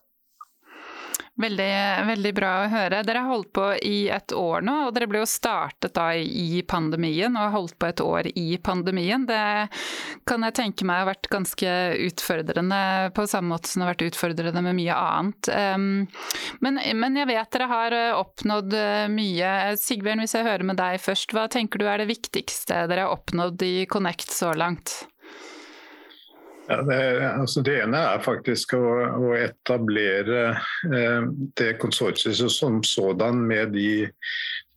Veldig, 1.33 1.73
veldig 2.05 2.31
bra 2.37 2.49
å 2.61 2.69
høre. 2.69 2.99
Dere 3.07 3.23
har 3.23 3.31
holdt 3.33 3.49
på 3.57 3.65
i 3.81 4.05
et 4.13 4.35
år 4.37 4.61
nå, 4.61 4.75
og 4.85 4.91
dere 4.93 5.07
ble 5.09 5.23
jo 5.23 5.29
startet 5.29 5.95
da 5.95 6.11
i 6.13 6.61
pandemien 6.69 7.33
og 7.33 7.41
har 7.41 7.53
holdt 7.55 7.77
på 7.81 7.87
et 7.89 8.03
år 8.05 8.29
i 8.37 8.59
pandemien. 8.61 9.25
Det 9.25 9.39
kan 10.29 10.45
jeg 10.45 10.55
tenke 10.59 10.85
meg 10.85 11.01
har 11.01 11.09
vært 11.09 11.31
ganske 11.33 11.71
utfordrende 12.05 12.81
på 13.17 13.25
samme 13.31 13.55
måte 13.55 13.71
som 13.71 13.81
det 13.81 13.87
har 13.87 13.95
vært 13.95 14.05
utfordrende 14.11 14.61
med 14.67 14.77
mye 14.77 14.99
annet. 14.99 15.49
Men, 16.61 16.77
men 17.01 17.17
jeg 17.17 17.31
vet 17.31 17.57
dere 17.57 17.71
har 17.71 17.97
oppnådd 18.19 18.77
mye. 19.15 19.55
Sigbjørn, 19.81 20.21
hvis 20.21 20.37
jeg 20.37 20.45
hører 20.45 20.67
med 20.69 20.77
deg 20.77 21.01
først, 21.01 21.33
hva 21.33 21.47
tenker 21.49 21.81
du 21.81 21.89
er 21.89 22.03
det 22.03 22.11
viktigste 22.13 22.85
dere 22.91 23.07
har 23.07 23.17
oppnådd 23.17 23.65
i 23.65 23.73
Connect 23.89 24.29
så 24.29 24.53
langt? 24.53 25.01
Ja, 26.73 26.81
det, 26.81 27.29
altså 27.29 27.61
det, 27.61 27.73
ene 27.83 27.99
er 28.15 28.21
faktisk 28.25 28.73
å, 28.73 28.85
å 29.27 29.33
etablere 29.37 30.55
eh, 30.89 31.25
det 31.59 31.75
konsortiet 31.81 32.39
som 32.49 32.79
sådan 32.87 33.43
med 33.45 33.75
de 33.75 34.07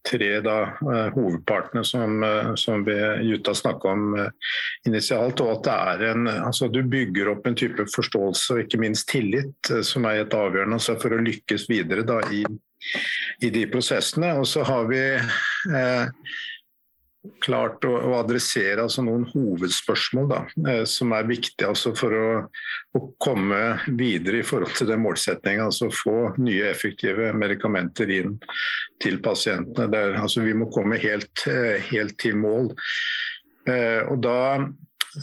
tre 0.06 0.28
da, 0.44 0.58
eh, 0.76 1.06
hovedpartene 1.14 1.84
som, 1.84 2.20
som 2.60 2.84
vi 2.84 2.96
Jutta 3.30 3.54
snakka 3.56 3.88
om 3.88 4.18
eh, 4.20 4.50
initialt. 4.86 5.40
og 5.40 5.68
at 5.68 6.04
en, 6.10 6.28
altså 6.28 6.68
Du 6.68 6.82
bygger 6.82 7.32
opp 7.32 7.46
en 7.46 7.56
type 7.56 7.88
forståelse 7.94 8.54
og 8.54 8.60
ikke 8.66 8.82
minst 8.82 9.08
tillit 9.08 9.72
eh, 9.72 9.80
som 9.80 10.04
er 10.04 10.20
helt 10.20 10.36
avgjørende 10.36 10.76
altså 10.76 10.98
for 11.00 11.16
å 11.16 11.22
lykkes 11.24 11.64
videre 11.72 12.04
da, 12.04 12.20
i, 12.28 12.44
i 13.40 13.50
de 13.50 13.64
prosessene. 13.72 14.34
Og 14.36 14.44
så 14.52 14.66
har 14.68 14.84
vi 14.92 15.02
eh, 15.16 16.04
klart 17.42 17.84
å, 17.86 17.92
å 18.10 18.14
adressere 18.20 18.84
altså 18.84 19.04
noen 19.06 19.26
hovedspørsmål 19.32 20.28
da, 20.30 20.40
eh, 20.70 20.82
som 20.88 21.12
er 21.16 21.28
viktige 21.28 21.70
altså 21.70 21.92
for 21.96 22.16
å, 22.16 22.28
å, 22.96 23.02
komme 23.22 23.60
videre 23.98 24.40
i 24.40 24.46
forhold 24.46 24.76
til 24.78 24.90
den 24.90 25.02
målsettinga. 25.04 25.68
Altså 25.68 25.90
få 25.92 26.32
nye, 26.42 26.70
effektive 26.70 27.32
medikamenter 27.36 28.10
inn 28.18 28.36
til 29.02 29.20
pasientene. 29.24 29.88
Der, 29.92 30.16
altså 30.20 30.44
vi 30.46 30.56
må 30.56 30.70
komme 30.72 31.00
helt, 31.02 31.46
eh, 31.50 31.78
helt 31.90 32.18
til 32.22 32.38
mål. 32.40 32.72
Eh, 33.66 34.02
og 34.06 34.20
da 34.24 34.40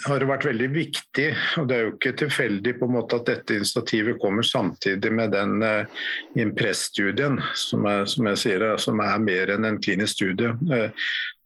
har 0.08 0.20
det 0.20 0.28
vært 0.30 0.48
veldig 0.48 0.70
viktig, 0.74 1.28
og 1.62 1.68
det 1.70 1.76
er 1.76 1.84
jo 1.86 1.92
ikke 1.94 2.14
tilfeldig 2.24 2.74
på 2.80 2.88
en 2.88 2.96
måte 2.96 3.20
at 3.20 3.28
dette 3.30 3.60
initiativet 3.60 4.18
kommer 4.22 4.46
samtidig 4.48 5.12
med 5.14 5.34
den 5.36 5.62
uh, 5.62 6.08
Impress-studien, 6.40 7.38
som, 7.58 7.86
som, 8.10 8.30
jeg 8.32 8.42
sier, 8.42 8.66
som 8.82 9.02
er 9.06 9.22
mer 9.22 9.54
enn 9.54 9.70
en 9.70 9.80
klinisk 9.84 10.18
studie. 10.18 10.54
Uh, 10.66 10.90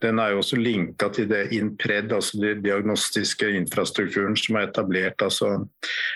den 0.04 0.20
er 0.22 0.32
jo 0.32 0.38
også 0.44 0.58
linka 0.62 1.10
til 1.14 1.30
det 1.30 1.52
INPRED, 1.58 2.12
altså 2.14 2.38
den 2.42 2.62
diagnostiske 2.66 3.50
infrastrukturen 3.58 4.38
som 4.38 4.56
er 4.60 4.68
etablert. 4.70 5.22
altså 5.22 5.68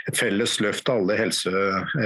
Et 0.08 0.18
felles 0.18 0.60
løft 0.62 0.90
av 0.90 0.96
alle 1.02 1.18
helse, 1.18 1.50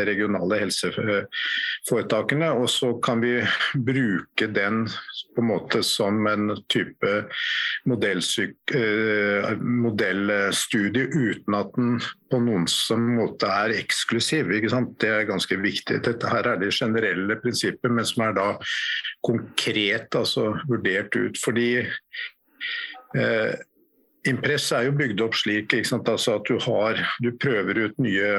regionale 0.07 0.59
helseforetakene. 0.63 2.51
Og 2.55 2.69
så 2.71 2.93
kan 3.03 3.21
vi 3.23 3.41
bruke 3.75 4.47
den 4.47 4.87
på 5.35 5.41
en 5.43 5.49
måte 5.49 5.83
som 5.83 6.27
en 6.31 6.55
type 6.71 7.11
eh, 7.11 7.25
modellstudie 9.75 11.05
uten 11.11 11.53
at 11.59 11.75
den 11.75 11.99
på 12.31 12.39
noen 12.41 12.65
som 12.71 13.03
måte 13.17 13.47
er 13.51 13.73
eksklusiv. 13.75 14.49
Det 14.49 15.09
er 15.09 15.27
ganske 15.29 15.57
viktig. 15.61 15.99
Dette 16.07 16.31
her 16.31 16.47
er 16.49 16.57
det 16.61 16.71
generelle 16.75 17.37
prinsippet, 17.41 17.91
men 17.91 18.07
som 18.07 18.23
er 18.25 18.33
da 18.37 18.47
konkret 19.25 20.15
altså, 20.17 20.53
vurdert 20.69 21.15
ut. 21.15 21.39
Fordi 21.41 21.64
eh, 23.15 23.55
Impress 24.25 24.71
er 24.73 24.87
jo 24.87 24.95
bygd 24.97 25.21
opp 25.21 25.35
slik 25.37 25.75
altså 25.77 26.39
at 26.39 26.47
du, 26.49 26.57
har, 26.65 27.01
du, 27.21 27.29
prøver 27.37 27.85
ut 27.85 27.99
nye 28.01 28.29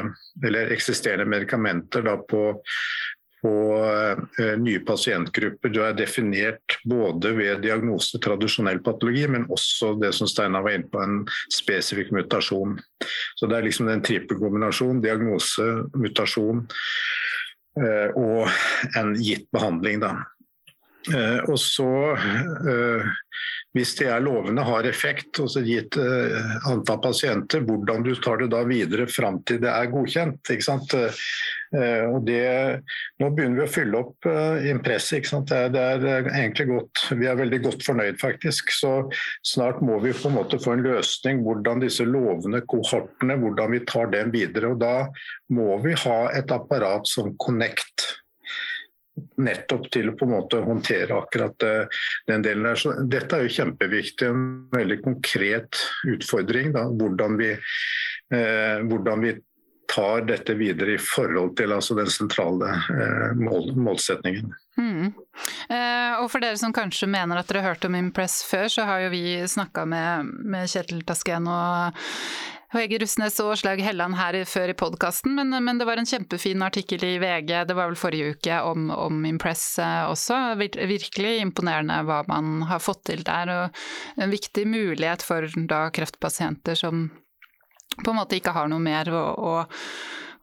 eller 0.45 0.73
eksisterende 0.75 1.28
medikamenter 1.30 2.09
på, 2.26 2.40
på 3.45 3.54
eh, 4.42 4.56
nye 4.59 4.83
pasientgrupper. 4.87 5.71
Du 5.71 5.80
er 5.87 5.95
definert 5.95 6.78
både 6.85 7.37
ved 7.38 7.62
diagnose 7.62 8.18
tradisjonell 8.18 8.83
patologi, 8.83 9.28
men 9.30 9.47
også 9.47 9.95
det 10.02 10.11
som 10.16 10.30
Steinar 10.30 10.66
var 10.66 10.75
inne 10.75 10.90
på, 10.90 11.02
en 11.02 11.23
spesifikk 11.54 12.11
mutasjon. 12.16 12.75
Så 13.38 13.47
Det 13.47 13.59
er 13.59 13.68
liksom 13.68 13.88
en 13.92 14.02
trippelkombinasjon. 14.02 15.04
Diagnose, 15.04 15.68
mutasjon 15.95 16.66
uh, 17.78 18.09
og 18.16 18.49
en 18.99 19.14
gitt 19.23 19.47
behandling. 19.54 20.02
da. 20.02 20.16
Uh, 21.12 21.38
og 21.46 21.58
så 21.60 21.90
hvis 23.76 23.92
det 23.98 24.08
er 24.08 24.22
lovende, 24.25 24.64
har 24.64 24.86
effekt, 24.88 25.36
og 25.42 25.50
så 25.52 25.60
gitt 25.64 25.98
uh, 26.00 26.56
antall 26.70 27.00
pasienter, 27.04 27.64
hvordan 27.66 28.06
du 28.06 28.14
tar 28.22 28.40
det 28.40 28.48
da 28.54 28.62
videre 28.68 29.04
fram 29.10 29.42
til 29.46 29.60
det 29.62 29.68
er 29.72 29.90
godkjent. 29.92 30.40
ikke 30.52 30.64
sant? 30.64 30.96
Det, 32.26 32.42
nå 33.20 33.28
begynner 33.34 33.58
vi 33.58 33.64
å 33.66 33.70
fylle 33.70 34.00
opp 34.00 34.28
uh, 34.30 34.64
impresset. 34.70 35.26
Det 35.50 35.62
det 35.75 35.82
er, 35.82 36.28
egentlig 36.30 36.68
godt, 36.70 37.02
Vi 37.20 37.28
er 37.28 37.38
veldig 37.38 37.60
godt 37.66 37.84
fornøyd, 37.84 38.20
faktisk. 38.22 38.70
Så 38.72 38.92
snart 39.44 39.82
må 39.84 39.98
vi 40.04 40.14
på 40.16 40.30
en 40.30 40.38
måte 40.38 40.60
få 40.62 40.76
en 40.76 40.86
løsning 40.86 41.42
hvordan 41.44 41.82
disse 41.84 42.06
lovende 42.06 42.62
kohortene 42.70 43.36
hvordan 43.42 43.75
vi 43.75 43.82
tar 43.88 44.12
dem 44.14 44.32
videre. 44.32 44.72
og 44.72 44.80
Da 44.80 44.94
må 45.52 45.76
vi 45.84 45.96
ha 46.06 46.20
et 46.38 46.54
apparat 46.54 47.08
som 47.10 47.34
Connect 47.42 48.06
nettopp 49.40 49.88
til 49.92 50.11
å 50.11 50.16
på 50.18 50.26
en 50.26 50.35
måte 50.35 50.61
håndtere 50.64 51.16
akkurat 51.16 51.66
eh, 51.66 52.00
den 52.28 52.44
delen 52.44 52.68
der. 52.68 52.80
Så 52.80 52.94
dette 53.08 53.38
er 53.38 53.46
jo 53.46 53.56
kjempeviktig, 53.58 54.30
en 54.30 54.46
veldig 54.75 55.00
konkret 55.04 55.82
utfordring. 56.08 56.73
Da, 56.76 56.87
hvordan, 56.90 57.38
vi, 57.40 57.52
eh, 57.56 58.87
hvordan 58.87 59.25
vi 59.25 59.37
tar 59.87 60.25
dette 60.26 60.54
videre 60.54 60.96
i 60.96 61.00
forhold 61.00 61.56
til 61.58 61.73
altså, 61.73 61.94
den 61.99 62.11
sentrale 62.11 62.73
eh, 62.75 63.37
mål, 63.38 63.70
målsetningen. 63.78 64.50
Mm. 64.76 65.12
Eh, 65.70 66.16
og 66.20 66.28
for 66.32 66.42
dere 66.42 66.58
som 66.61 66.75
kanskje 66.75 67.08
mener 67.11 67.40
at 67.40 67.49
dere 67.49 67.62
har 67.64 67.76
hørt 67.76 67.87
om 67.88 67.96
Impress 67.99 68.40
før, 68.49 68.66
så 68.73 68.87
har 68.88 69.06
jo 69.06 69.14
vi 69.14 69.38
snakka 69.49 69.87
med, 69.88 70.35
med 70.44 70.68
Kjetil 70.70 71.04
Tasken 71.06 71.49
og 71.49 72.02
Hege 72.75 72.99
Russnes 72.99 73.37
og 73.44 73.52
Slaug 73.61 73.80
Helland 73.85 74.16
her 74.18 74.40
før 74.49 74.73
i 74.73 74.76
podkasten, 74.78 75.37
men, 75.38 75.54
men, 75.62 75.78
det 75.78 75.87
var 75.87 76.00
en 76.00 76.08
kjempefin 76.08 76.64
artikkel 76.66 77.04
i 77.06 77.12
VG, 77.23 77.52
det 77.68 77.76
var 77.78 77.92
vel 77.92 77.99
forrige 78.00 78.35
uke, 78.35 78.58
om, 78.66 78.88
om 78.90 79.23
Impress 79.28 79.78
eh, 79.82 80.02
også. 80.11 80.56
Virkelig 80.58 81.37
imponerende 81.44 82.00
hva 82.08 82.25
man 82.26 82.66
har 82.66 82.82
fått 82.82 83.04
til 83.12 83.23
der, 83.26 83.52
og 83.54 84.20
en 84.23 84.35
viktig 84.35 84.66
mulighet 84.66 85.23
for 85.23 85.46
da 85.70 85.87
kreftpasienter 85.94 86.78
som 86.78 87.08
på 88.02 88.11
en 88.11 88.18
måte 88.18 88.37
ikke 88.37 88.52
har 88.56 88.66
noe 88.68 88.82
mer 88.82 89.08
å, 89.14 89.25
å 89.37 89.56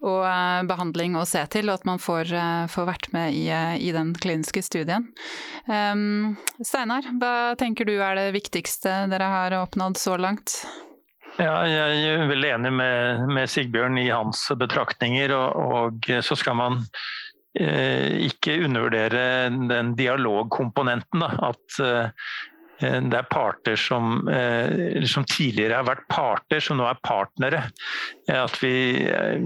og 0.03 0.25
eh, 0.27 0.61
behandling 0.67 1.13
å 1.15 1.23
se 1.27 1.39
til, 1.51 1.69
og 1.69 1.79
at 1.79 1.85
man 1.87 1.99
får, 2.01 2.31
eh, 2.35 2.63
får 2.71 2.87
vært 2.89 3.11
med 3.15 3.35
i, 3.39 3.45
i, 3.79 3.91
den 3.95 4.11
kliniske 4.15 4.63
studien. 4.65 5.05
Um, 5.63 6.35
Steinar, 6.59 7.07
hva 7.21 7.53
tenker 7.59 7.87
du 7.87 7.95
er 7.95 8.19
det 8.19 8.33
viktigste 8.35 9.05
dere 9.11 9.29
har 9.31 9.55
oppnådd 9.61 9.99
så 10.01 10.17
langt? 10.19 10.57
Ja, 11.41 11.53
jeg 11.65 12.01
er 12.13 12.27
veldig 12.29 12.49
enig 12.59 12.71
med, 12.77 13.23
med 13.33 13.49
Sigbjørn 13.49 13.97
i 13.97 14.09
hans 14.11 14.45
betraktninger. 14.59 15.33
Og, 15.33 15.55
og 15.73 16.09
så 16.25 16.37
skal 16.37 16.57
man 16.59 16.81
eh, 17.57 18.27
ikke 18.27 18.59
undervurdere 18.67 19.49
den 19.49 19.93
dialogkomponenten. 19.97 21.23
Da. 21.25 21.31
At 21.49 21.79
eh, 21.81 22.27
det 22.83 23.19
er 23.19 23.27
parter 23.29 23.77
som, 23.79 24.27
eh, 24.27 25.03
som, 25.09 25.25
tidligere 25.25 25.79
har 25.79 25.87
vært 25.87 26.07
parter, 26.11 26.59
som 26.63 26.79
nå 26.79 26.87
er 26.89 26.99
partnere. 27.03 27.63
Eh, 28.27 28.39
at 28.39 28.57
vi 28.63 28.73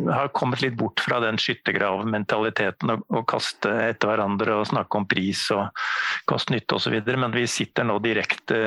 har 0.07 0.31
kommet 0.35 0.61
litt 0.63 0.77
bort 0.79 1.01
fra 1.03 1.19
den 1.23 1.39
skyttergravmentaliteten 1.41 2.93
og, 2.93 3.05
og 3.13 3.25
kaste 3.29 3.71
etter 3.87 4.11
hverandre 4.11 4.59
og 4.59 4.67
snakke 4.71 5.01
om 5.01 5.07
pris 5.09 5.45
og 5.55 5.67
kost-nytte 6.29 6.77
osv. 6.77 6.97
Men 7.17 7.35
vi 7.35 7.45
sitter 7.49 7.87
nå 7.87 7.99
direkte 8.03 8.57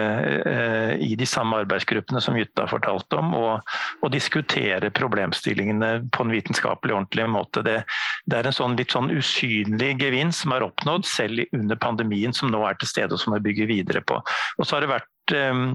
i 1.00 1.12
de 1.18 1.26
samme 1.28 1.60
arbeidsgruppene 1.62 2.20
som 2.22 2.36
Jutta 2.38 2.66
fortalte 2.70 3.18
om, 3.20 3.34
og, 3.36 3.74
og 4.00 4.12
diskuterer 4.12 4.90
problemstillingene 4.94 5.90
på 6.12 6.24
en 6.24 6.34
vitenskapelig 6.34 6.96
ordentlig 6.96 7.26
måte. 7.30 7.64
Det, 7.66 7.76
det 8.30 8.38
er 8.38 8.48
en 8.48 8.56
sånn 8.56 8.76
litt 8.78 8.94
sånn 8.94 9.10
usynlig 9.12 9.92
gevinst 10.00 10.44
som 10.44 10.54
er 10.54 10.64
oppnådd 10.66 11.06
selv 11.08 11.44
under 11.56 11.78
pandemien, 11.80 12.34
som 12.36 12.50
nå 12.52 12.62
er 12.66 12.78
til 12.80 12.90
stede 12.90 13.16
og 13.16 13.22
som 13.22 13.34
vi 13.36 13.42
bygger 13.50 13.70
videre 13.70 14.04
på. 14.06 14.20
Og 14.60 14.68
så 14.68 14.76
har 14.76 14.84
det 14.84 14.92
vært 14.92 15.34
ehm, 15.36 15.70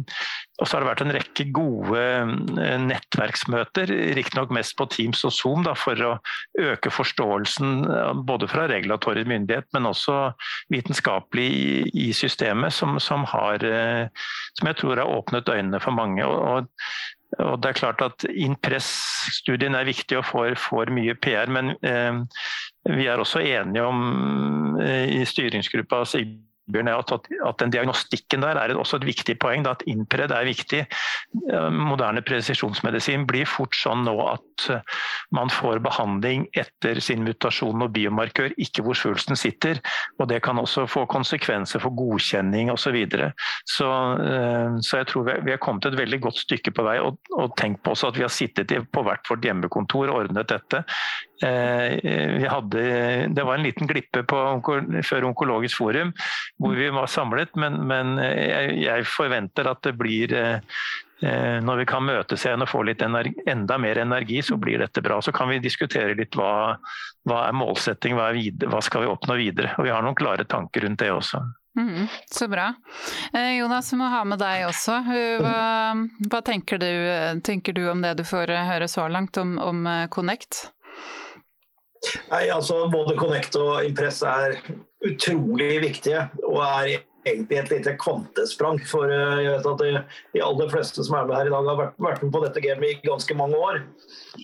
og 0.55 0.67
så 0.67 0.77
har 0.77 0.83
det 0.83 0.87
vært 0.87 1.01
en 1.03 1.13
rekke 1.15 1.45
gode 1.55 1.99
eh, 1.99 2.75
nettverksmøter, 2.79 3.91
riktignok 4.15 4.53
mest 4.55 4.75
på 4.79 4.87
Teams 4.93 5.25
og 5.27 5.33
Zoom, 5.35 5.65
da, 5.67 5.73
for 5.75 5.99
å 5.99 6.13
øke 6.61 6.93
forståelsen 6.93 7.81
både 8.27 8.47
fra 8.51 8.69
regulatorisk 8.71 9.27
myndighet, 9.33 9.67
men 9.75 9.89
også 9.89 10.29
vitenskapelig 10.71 11.49
i, 11.91 12.07
systemet, 12.15 12.71
som, 12.77 12.95
som, 13.03 13.27
har, 13.33 13.67
eh, 13.67 14.29
som, 14.55 14.71
jeg 14.71 14.79
tror 14.79 15.03
har 15.03 15.11
åpnet 15.17 15.51
øynene 15.51 15.83
for 15.83 15.97
mange. 15.97 16.23
Og, 16.23 16.71
og 17.43 17.59
det 17.59 17.73
er 17.73 17.81
klart 17.81 18.05
at 18.05 18.23
Impress-studien 18.31 19.75
er 19.75 19.91
viktig 19.91 20.21
og 20.21 20.27
får, 20.31 20.55
får 20.69 20.95
mye 20.95 21.19
PR, 21.19 21.51
men 21.51 21.75
eh, 21.83 22.23
vi 22.95 23.11
er 23.11 23.19
også 23.19 23.43
enige 23.43 23.83
om 23.83 24.79
eh, 24.79 25.17
i 25.19 25.25
styringsgruppa 25.27 26.05
at 26.65 27.59
den 27.61 27.73
diagnostikken 27.73 28.41
der 28.41 28.57
er 28.57 28.73
også 28.75 28.97
et 28.97 29.05
viktig 29.05 29.37
poeng. 29.41 29.63
Da, 29.65 29.75
at 29.75 29.83
Innpred 29.89 30.31
er 30.33 30.47
viktig. 30.47 30.81
Moderne 31.71 32.23
presisjonsmedisin 32.25 33.25
blir 33.29 33.45
fort 33.49 33.75
sånn 33.77 34.05
nå 34.05 34.15
at 34.25 34.67
eh, 34.73 34.81
man 35.35 35.51
får 35.53 35.81
behandling 35.85 36.47
etter 36.57 36.99
sin 37.03 37.23
mutasjon 37.25 37.85
og 37.85 37.93
biomarkør, 37.95 38.55
ikke 38.61 38.85
hvor 38.85 38.97
svulsten 38.97 39.37
sitter. 39.37 39.81
og 40.19 40.29
Det 40.31 40.41
kan 40.45 40.59
også 40.61 40.87
få 40.89 41.05
konsekvenser 41.11 41.83
for 41.83 41.95
godkjenning 41.95 42.71
osv. 42.73 42.83
Så, 42.85 42.91
videre. 42.93 43.31
så 43.65 43.87
eh, 44.21 44.75
Så 44.85 45.01
jeg 45.01 45.07
tror 45.09 45.31
vi 45.43 45.51
har 45.51 45.61
kommet 45.61 45.87
et 45.89 45.97
veldig 45.97 46.19
godt 46.21 46.37
stykke 46.43 46.71
på 46.71 46.85
vei. 46.85 46.99
Og, 47.01 47.17
og 47.33 47.55
tenk 47.57 47.81
på 47.83 47.95
også 47.95 48.11
at 48.11 48.19
vi 48.19 48.25
har 48.25 48.33
sittet 48.33 48.71
på 48.93 49.05
hvert 49.05 49.25
vårt 49.29 49.45
hjemmekontor 49.45 50.11
og 50.11 50.25
ordnet 50.25 50.49
dette. 50.49 50.83
Eh, 51.43 52.45
hadde, 52.47 52.83
det 53.35 53.43
var 53.43 53.57
en 53.57 53.65
liten 53.65 53.89
glippe 53.89 54.21
på, 54.23 54.37
før 55.03 55.27
Onkologisk 55.27 55.81
forum 55.81 56.13
hvor 56.57 56.75
vi 56.75 56.89
var 56.89 57.07
samlet, 57.07 57.55
men, 57.55 57.81
men 57.87 58.15
jeg, 58.19 58.77
jeg, 58.85 59.07
forventer 59.11 59.67
at 59.67 59.81
det 59.83 59.91
blir 59.99 60.31
eh, 60.35 60.77
eh, 61.21 61.57
når 61.63 61.81
vi 61.81 61.87
kan 61.89 62.05
møtes 62.07 62.45
igjen 62.45 62.63
og 62.63 62.71
få 62.71 62.85
litt 62.87 63.03
energi, 63.03 63.35
enda 63.51 63.77
mer 63.81 63.99
energi, 64.05 64.39
så 64.45 64.55
blir 64.59 64.79
dette 64.79 65.03
bra. 65.03 65.19
Så 65.21 65.35
kan 65.35 65.51
vi 65.51 65.59
diskutere 65.63 66.15
litt 66.15 66.37
hva, 66.39 66.77
hva 67.27 67.41
er 67.49 67.59
målsetting, 67.59 68.15
hva, 68.15 68.29
er 68.31 68.39
videre, 68.39 68.71
hva 68.71 68.79
skal 68.85 69.03
vi 69.03 69.11
oppnå 69.11 69.37
videre. 69.41 69.73
Og 69.75 69.89
vi 69.89 69.91
har 69.91 70.05
noen 70.05 70.15
klare 70.15 70.47
tanker 70.47 70.87
rundt 70.87 71.03
det 71.03 71.11
også. 71.11 71.43
Mm, 71.75 72.05
så 72.31 72.47
bra. 72.47 72.69
Eh, 73.33 73.57
Jonas, 73.57 73.91
vi 73.91 73.99
må 73.99 74.07
ha 74.13 74.23
med 74.23 74.39
deg 74.39 74.63
også. 74.69 75.01
Hva, 75.43 75.59
hva 76.31 76.43
tenker, 76.47 76.79
du, 76.79 77.41
tenker, 77.43 77.75
du, 77.75 77.83
om 77.91 78.05
det 78.05 78.15
du 78.21 78.23
får 78.23 78.55
høre 78.71 78.87
så 78.87 79.09
langt 79.11 79.35
om, 79.43 79.57
om 79.59 79.83
Connect? 80.07 80.69
Nei, 82.29 82.45
altså 82.53 82.85
Både 82.93 83.15
Connect 83.19 83.57
og 83.59 83.79
Impress 83.83 84.21
er 84.23 84.59
utrolig 85.11 85.73
viktige. 85.83 86.29
og 86.43 86.63
er 86.63 87.03
egentlig 87.25 87.57
et 87.57 87.71
lite 87.73 87.95
kvantesprang. 88.01 88.79
For 88.89 89.09
eh, 89.11 89.41
jeg 89.43 89.53
vet 89.55 89.69
at 89.71 89.81
de, 89.81 90.03
de, 90.35 90.43
aller 90.45 90.71
fleste 90.71 91.05
som 91.05 91.17
er 91.17 91.27
med 91.27 91.37
her 91.39 91.49
i 91.49 91.53
dag, 91.53 91.69
har 91.69 91.79
vært, 91.79 91.97
vært 92.07 92.23
med 92.25 92.33
på 92.35 92.43
dette 92.45 92.63
gamet 92.63 92.91
i 92.91 93.07
ganske 93.07 93.37
mange 93.37 93.59
år. 93.59 93.81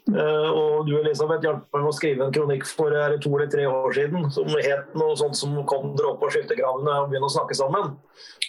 Uh, 0.08 0.48
og 0.56 0.88
du 0.88 0.94
Elisabeth 1.02 1.44
hjalp 1.44 1.66
meg 1.76 1.84
med 1.84 1.92
å 1.92 1.96
skrive 1.96 2.24
en 2.24 2.34
kronikk 2.34 2.64
for 2.64 2.96
er 2.96 3.18
to 3.20 3.34
eller 3.36 3.50
tre 3.52 3.66
år 3.68 3.96
siden 3.98 4.30
som 4.32 4.48
het 4.56 4.94
noe 4.96 5.18
sånt 5.20 5.36
som 5.36 5.58
'Kom 5.68 5.98
dere 5.98 6.14
opp 6.14 6.22
på 6.24 6.30
skyttergravene 6.32 6.94
og 7.02 7.10
begynn 7.12 7.28
å 7.28 7.34
snakke 7.34 7.58
sammen'. 7.60 7.98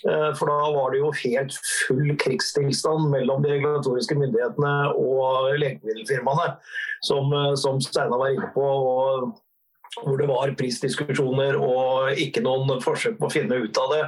Uh, 0.07 0.31
for 0.38 0.51
da 0.51 0.70
var 0.75 0.94
det 0.94 1.03
jo 1.03 1.11
helt 1.25 1.59
full 1.87 2.14
krigstilstand 2.22 3.11
mellom 3.11 3.42
de 3.42 3.57
regulatoriske 3.57 4.16
myndighetene 4.18 4.75
og 4.94 5.53
legemiddelfirmaene, 5.59 6.57
som, 7.03 7.35
som 7.59 7.81
Steinar 7.83 8.22
var 8.22 8.35
inne 8.35 8.51
på. 8.55 8.62
og 8.62 9.33
hvor 10.01 10.17
det 10.17 10.29
var 10.31 10.55
prisdiskusjoner 10.57 11.59
og 11.61 12.19
ikke 12.21 12.43
noen 12.45 12.81
forsøk 12.83 13.19
på 13.21 13.29
å 13.29 13.33
finne 13.33 13.59
ut 13.61 13.81
av 13.81 13.93
det. 13.93 14.03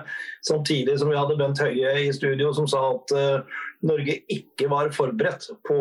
Samtidig 0.49 0.97
som 1.01 1.13
vi 1.13 1.19
hadde 1.19 1.37
Bent 1.41 1.61
Høie 1.61 1.93
i 2.07 2.09
studio 2.17 2.53
som 2.57 2.69
sa 2.71 2.87
at 2.95 3.15
uh, 3.17 3.61
Norge 3.85 4.17
ikke 4.33 4.71
var 4.73 4.93
forberedt 4.97 5.51
på 5.69 5.79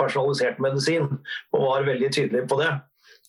personalisert 0.00 0.62
medisin, 0.64 1.10
og 1.52 1.68
var 1.68 1.88
veldig 1.90 2.10
tydelig 2.14 2.46
på 2.48 2.60
det. 2.62 2.72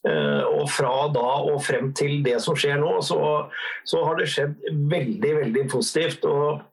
Uh, 0.06 0.45
og 0.62 0.69
fra 0.71 0.93
da 1.12 1.28
og 1.49 1.60
frem 1.65 1.91
til 1.97 2.21
det 2.25 2.38
som 2.43 2.56
skjer 2.58 2.80
nå, 2.80 2.93
så, 3.04 3.19
så 3.89 4.06
har 4.08 4.21
det 4.21 4.30
skjedd 4.32 4.56
veldig, 4.91 5.36
veldig 5.41 5.67
positivt. 5.73 6.28
og 6.30 6.63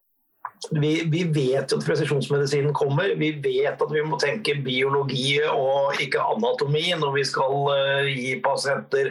vi, 0.71 1.03
vi, 1.11 1.25
vet 1.25 1.73
at 1.73 1.87
presisjonsmedisinen 1.87 2.75
kommer. 2.75 3.15
Vi 3.19 3.33
vet 3.43 3.83
at 3.83 3.93
vi 3.93 4.03
må 4.07 4.19
tenke 4.21 4.55
biologi 4.63 5.41
og 5.51 5.99
ikke 6.03 6.23
anatomi 6.23 6.85
når 7.01 7.17
vi 7.17 7.25
skal 7.27 7.57
uh, 7.67 8.07
gi 8.07 8.37
pasienter 8.45 9.11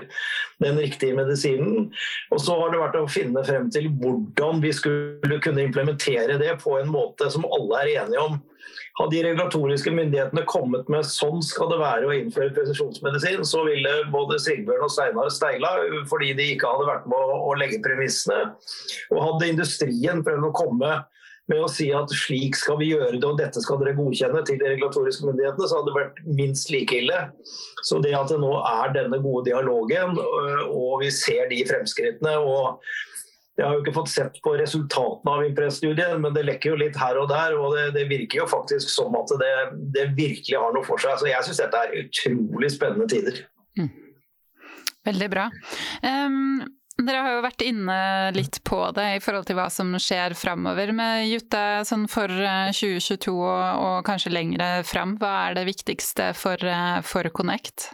den 0.63 0.79
riktige 0.79 1.17
medisinen. 1.17 1.89
Og 2.31 2.39
så 2.41 2.55
har 2.59 2.71
det 2.71 2.79
vært 2.83 3.01
å 3.01 3.09
finne 3.11 3.43
frem 3.47 3.67
til 3.73 3.89
hvordan 3.99 4.63
vi 4.63 4.71
skulle 4.75 5.41
kunne 5.43 5.67
implementere 5.67 6.39
det 6.39 6.55
på 6.63 6.77
en 6.79 6.91
måte 6.93 7.27
som 7.33 7.47
alle 7.49 7.83
er 7.83 7.93
enige 8.05 8.23
om. 8.29 8.39
Hadde 8.99 9.15
de 9.15 9.21
regulatoriske 9.25 9.91
myndighetene 9.95 10.43
kommet 10.47 10.89
med 10.91 11.07
sånn 11.07 11.39
skal 11.43 11.69
det 11.71 11.79
være 11.79 12.07
å 12.07 12.15
innføre 12.15 12.51
presisjonsmedisin, 12.55 13.43
så 13.47 13.63
ville 13.65 13.93
både 14.11 14.39
Sigbjørn 14.39 14.83
og 14.85 14.91
Steinar 14.93 15.31
steila 15.33 15.71
fordi 16.11 16.33
de 16.37 16.51
ikke 16.53 16.69
hadde 16.69 16.89
vært 16.89 17.07
med 17.11 17.31
å 17.39 17.55
legge 17.59 17.79
premissene. 17.83 18.51
Og 19.15 19.25
hadde 19.25 19.49
industrien 19.55 20.23
prøvd 20.27 20.47
å 20.47 20.55
komme 20.55 20.91
med 21.51 21.65
å 21.65 21.69
si 21.71 21.89
at 21.95 22.11
slik 22.15 22.57
skal 22.59 22.79
vi 22.81 22.91
gjøre 22.93 23.19
det 23.19 23.27
og 23.27 23.37
dette 23.41 23.61
skal 23.63 23.81
dere 23.81 23.97
godkjenne 23.97 24.41
til 24.47 24.59
de 24.61 24.71
regulatoriske 24.73 25.27
myndighetene, 25.27 25.67
så 25.67 25.79
hadde 25.79 25.91
det 25.91 25.99
vært 25.99 26.25
minst 26.39 26.71
like 26.73 26.97
ille. 26.97 27.21
Så 27.85 27.99
det 28.03 28.15
at 28.17 28.31
det 28.31 28.39
nå 28.41 28.51
er 28.57 28.95
denne 28.95 29.21
gode 29.21 29.49
dialogen 29.49 30.17
øh, 30.17 30.65
og 30.67 31.01
vi 31.03 31.11
ser 31.13 31.49
de 31.51 31.63
fremskrittene 31.69 32.37
og 32.41 32.81
jeg 33.59 33.67
har 33.67 33.75
jo 33.75 33.81
ikke 33.83 33.93
fått 33.93 34.09
sett 34.09 34.37
på 34.41 34.53
resultatene 34.57 35.33
av 35.35 35.43
Impress-studien, 35.45 36.15
men 36.23 36.33
det 36.33 36.45
lekker 36.47 36.71
jo 36.71 36.77
litt 36.79 36.95
her 36.97 37.19
og 37.19 37.27
der. 37.29 37.53
Og 37.59 37.75
det, 37.75 37.83
det 37.97 38.07
virker 38.09 38.39
jo 38.39 38.47
faktisk 38.49 38.89
som 38.89 39.13
at 39.19 39.33
det, 39.41 39.51
det, 39.93 40.05
virkelig 40.17 40.55
har 40.57 40.71
noe 40.73 40.87
for 40.87 41.01
seg. 41.03 41.19
Så 41.19 41.27
jeg 41.29 41.45
syns 41.45 41.59
dette 41.59 41.81
er 41.83 41.97
utrolig 41.99 42.71
spennende 42.73 43.09
tider. 43.11 43.41
Mm. 43.77 43.91
Veldig 45.11 45.29
bra. 45.33 45.49
Um, 46.01 46.63
dere 47.07 47.23
har 47.25 47.35
jo 47.35 47.43
vært 47.45 47.63
inne 47.65 47.97
litt 48.35 48.61
på 48.67 48.79
det 48.95 49.07
i 49.15 49.21
forhold 49.23 49.47
til 49.49 49.57
hva 49.59 49.67
som 49.73 49.93
skjer 50.01 50.35
framover 50.37 50.93
med 50.95 51.27
Jutta 51.29 51.81
sånn 51.87 52.07
for 52.11 52.29
2022 52.29 53.31
eh, 53.31 53.39
og, 53.39 53.81
og 53.85 53.97
kanskje 54.07 54.33
lengre 54.33 54.69
fram. 54.87 55.17
Hva 55.21 55.33
er 55.49 55.59
det 55.59 55.67
viktigste 55.69 56.31
for, 56.37 56.61
eh, 56.61 56.99
for 57.05 57.29
Connect? 57.33 57.91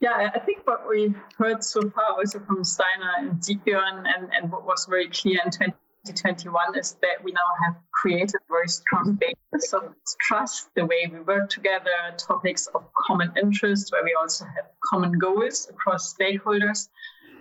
Yeah, 0.00 0.30
I 0.34 0.38
think 0.38 0.64
what 0.64 0.88
we 0.88 1.14
heard 1.36 1.62
so 1.62 1.82
far 1.90 2.16
also 2.18 2.40
from 2.40 2.64
Steiner 2.64 3.12
and 3.18 3.44
Ziegern 3.44 4.06
and, 4.06 4.30
and 4.32 4.50
what 4.50 4.64
was 4.64 4.86
very 4.88 5.10
clear 5.10 5.40
in 5.44 5.50
20 5.50 5.74
2021 6.06 6.78
is 6.78 6.96
that 7.02 7.22
we 7.22 7.32
now 7.32 7.50
have 7.64 7.76
created 7.92 8.40
very 8.48 8.68
strong 8.68 9.18
basis 9.20 9.72
of 9.72 9.94
trust, 10.20 10.70
the 10.74 10.84
way 10.84 11.10
we 11.12 11.20
work 11.20 11.50
together, 11.50 11.90
topics 12.16 12.66
of 12.74 12.84
common 13.06 13.32
interest, 13.40 13.92
where 13.92 14.02
we 14.02 14.16
also 14.18 14.44
have 14.44 14.66
common 14.82 15.12
goals 15.18 15.68
across 15.68 16.14
stakeholders. 16.14 16.88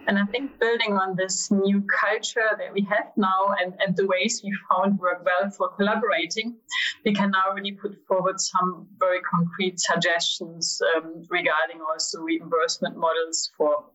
And 0.08 0.18
I 0.18 0.26
think 0.26 0.60
building 0.60 0.98
on 0.98 1.16
this 1.16 1.52
new 1.52 1.84
culture 2.02 2.50
that 2.58 2.74
we 2.74 2.82
have 2.90 3.12
now 3.16 3.54
and, 3.62 3.76
and 3.80 3.96
the 3.96 4.08
ways 4.08 4.42
we 4.44 4.52
found 4.70 5.00
work 5.00 5.24
well 5.24 5.50
for 5.52 5.70
collaborating, 5.70 6.58
we 7.06 7.14
can 7.14 7.32
now 7.32 7.54
really 7.54 7.74
put 7.74 7.96
forward 8.08 8.40
some 8.40 8.88
very 8.98 9.22
concrete 9.22 9.80
suggestions 9.80 10.82
um, 10.96 11.24
regarding 11.30 11.80
also 11.82 12.22
reimbursement 12.22 12.98
models 12.98 13.52
for 13.56 13.86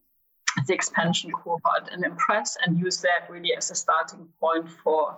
the 0.66 0.74
expansion 0.74 1.30
cohort 1.32 1.88
and 1.90 2.04
Impress 2.04 2.56
and 2.64 2.78
use 2.78 3.00
that 3.00 3.28
really 3.28 3.54
as 3.56 3.70
a 3.70 3.74
starting 3.74 4.28
point 4.40 4.68
for 4.82 5.16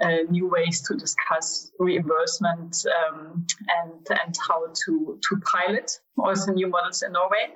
uh, 0.00 0.18
new 0.28 0.48
ways 0.48 0.82
to 0.82 0.94
discuss 0.94 1.70
reimbursement 1.78 2.84
um, 3.08 3.46
and 3.80 4.06
and 4.10 4.36
how 4.46 4.66
to 4.84 5.18
to 5.26 5.36
pilot 5.38 5.90
also 6.18 6.52
new 6.52 6.68
models 6.68 7.02
in 7.02 7.12
Norway. 7.12 7.48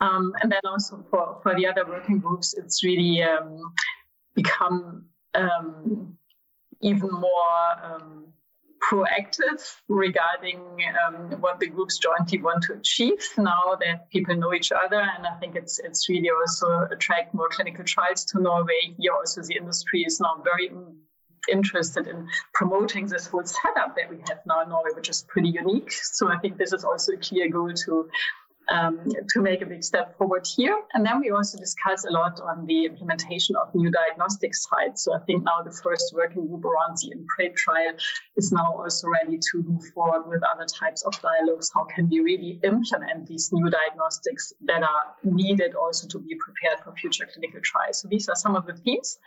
Um, 0.00 0.34
and 0.42 0.52
then 0.52 0.60
also 0.64 1.04
for, 1.10 1.38
for 1.42 1.54
the 1.54 1.66
other 1.66 1.86
working 1.86 2.18
groups, 2.18 2.52
it's 2.54 2.84
really 2.84 3.22
um, 3.22 3.72
become 4.34 5.06
um, 5.34 6.18
even 6.82 7.10
more 7.10 7.82
um, 7.82 8.26
proactive 8.90 9.60
regarding 9.88 10.60
um, 11.06 11.40
what 11.40 11.60
the 11.60 11.66
groups 11.66 11.98
jointly 11.98 12.40
want 12.40 12.62
to 12.64 12.74
achieve 12.74 13.22
now 13.38 13.76
that 13.80 14.10
people 14.10 14.34
know 14.36 14.52
each 14.52 14.72
other. 14.72 15.00
And 15.00 15.26
I 15.26 15.34
think 15.38 15.56
it's 15.56 15.78
it's 15.78 16.08
really 16.08 16.30
also 16.30 16.86
attract 16.90 17.34
more 17.34 17.48
clinical 17.48 17.84
trials 17.84 18.24
to 18.26 18.40
Norway. 18.40 18.94
Here 18.98 19.12
also 19.12 19.42
the 19.42 19.56
industry 19.56 20.04
is 20.06 20.20
now 20.20 20.42
very 20.42 20.70
interested 21.50 22.06
in 22.06 22.26
promoting 22.54 23.06
this 23.06 23.26
whole 23.26 23.44
setup 23.44 23.94
that 23.96 24.08
we 24.08 24.16
have 24.28 24.40
now 24.46 24.62
in 24.62 24.68
Norway, 24.68 24.90
which 24.94 25.08
is 25.08 25.22
pretty 25.28 25.50
unique. 25.50 25.92
So 25.92 26.28
I 26.28 26.38
think 26.38 26.56
this 26.56 26.72
is 26.72 26.84
also 26.84 27.12
a 27.12 27.16
clear 27.16 27.48
goal 27.50 27.72
to 27.72 28.08
um, 28.68 29.00
to 29.30 29.40
make 29.40 29.62
a 29.62 29.66
big 29.66 29.84
step 29.84 30.16
forward 30.16 30.46
here. 30.46 30.76
And 30.94 31.04
then 31.04 31.20
we 31.20 31.30
also 31.30 31.58
discuss 31.58 32.04
a 32.04 32.10
lot 32.10 32.40
on 32.40 32.66
the 32.66 32.86
implementation 32.86 33.56
of 33.56 33.74
new 33.74 33.90
diagnostic 33.90 34.54
sites. 34.54 35.04
So 35.04 35.14
I 35.14 35.18
think 35.20 35.44
now 35.44 35.62
the 35.62 35.72
first 35.72 36.14
working 36.14 36.46
group 36.46 36.64
around 36.64 36.96
the 36.98 37.14
IMPRE 37.14 37.54
trial 37.56 37.92
is 38.36 38.52
now 38.52 38.74
also 38.76 39.08
ready 39.08 39.38
to 39.38 39.62
move 39.62 39.84
forward 39.94 40.28
with 40.28 40.42
other 40.42 40.66
types 40.66 41.02
of 41.02 41.20
dialogues. 41.20 41.70
How 41.74 41.84
can 41.84 42.08
we 42.08 42.20
really 42.20 42.60
implement 42.62 43.26
these 43.26 43.50
new 43.52 43.70
diagnostics 43.70 44.52
that 44.62 44.82
are 44.82 45.14
needed 45.22 45.74
also 45.74 46.08
to 46.08 46.18
be 46.18 46.36
prepared 46.36 46.84
for 46.84 46.92
future 46.92 47.28
clinical 47.32 47.60
trials? 47.62 48.00
So 48.00 48.08
these 48.08 48.28
are 48.28 48.36
some 48.36 48.56
of 48.56 48.66
the 48.66 48.74
themes. 48.74 49.18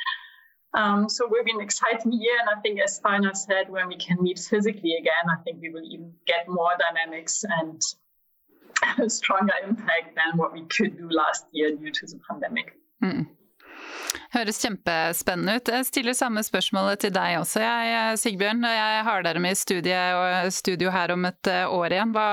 Um, 0.73 1.09
so 1.09 1.27
we've 1.31 1.45
been 1.45 1.61
exciting 1.61 2.11
year, 2.11 2.37
and 2.39 2.49
I 2.55 2.59
think, 2.61 2.79
as 2.81 2.97
Steiner 2.97 3.33
said, 3.33 3.69
when 3.69 3.87
we 3.87 3.97
can 3.97 4.21
meet 4.21 4.37
physically 4.37 4.95
again, 4.99 5.25
I 5.31 5.41
think 5.43 5.61
we 5.61 5.69
will 5.69 5.85
even 5.85 6.13
get 6.27 6.47
more 6.47 6.71
dynamics 6.77 7.43
and 7.47 7.81
a 8.83 9.09
stronger 9.19 9.57
impact 9.63 10.15
than 10.15 10.37
what 10.37 10.53
we 10.53 10.61
could 10.69 10.97
do 10.97 11.09
last 11.09 11.45
year 11.51 11.71
due 11.75 11.91
to 11.91 12.05
the 12.05 12.19
pandemic. 12.29 12.73
Mm. 13.03 13.27
Høres 14.33 14.59
kjempespennende 14.59 15.55
ut. 15.57 15.69
Jeg 15.71 15.87
stiller 15.87 16.15
samme 16.17 16.41
spørsmålet 16.43 17.05
til 17.05 17.13
deg 17.15 17.37
også, 17.39 17.61
jeg, 17.63 18.17
Sigbjørn. 18.19 18.65
Jeg 18.65 19.03
har 19.07 19.23
dere 19.23 19.41
med 19.43 19.55
i 19.55 19.59
studie, 19.59 19.99
studio 20.51 20.91
her 20.91 21.13
om 21.15 21.27
et 21.29 21.51
eh, 21.51 21.63
år 21.71 21.95
igjen. 21.95 22.13
Hva, 22.15 22.27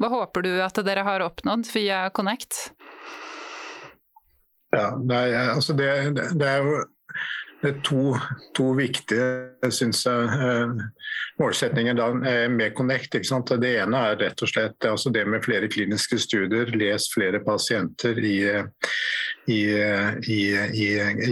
hva 0.00 0.12
håper 0.14 0.46
du 0.46 0.52
at 0.64 0.80
dere 0.86 1.04
har 1.06 1.26
oppnådd 1.26 1.68
via 1.74 2.06
Connect? 2.16 2.70
Ja, 4.72 4.92
nei, 5.00 5.26
altså 5.48 5.76
det, 5.76 5.90
det 6.36 6.48
er 6.48 6.64
jo 6.64 6.78
det 6.78 6.78
er 6.78 6.88
to, 7.82 8.14
to 8.54 8.72
viktige 8.78 9.70
synes 9.74 10.04
jeg, 10.06 10.24
eh, 10.24 10.68
målsetninger 11.40 11.96
da, 11.98 12.08
eh, 12.30 12.50
med 12.50 12.74
Connect. 12.76 13.12
Det 13.12 13.72
ene 13.82 14.02
er 14.10 14.16
rett 14.20 14.42
og 14.42 14.48
slett 14.48 14.86
altså 14.86 15.10
det 15.12 15.26
med 15.26 15.42
flere 15.44 15.68
kliniske 15.68 16.18
studier, 16.18 16.70
les 16.76 17.08
flere 17.12 17.40
pasienter 17.40 18.18
i, 18.18 18.38
i, 19.48 19.60
i, 20.28 20.80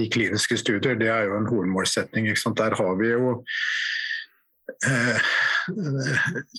i 0.03 0.09
kliniske 0.11 0.59
studier. 0.59 0.99
Det 0.99 1.09
er 1.09 1.29
jo 1.31 1.37
en 1.39 1.47
hovedmålsetning. 1.47 2.27
Der 2.57 2.75
har 2.75 2.95
vi 2.99 3.12
jo 3.15 3.45
eh, 4.87 5.18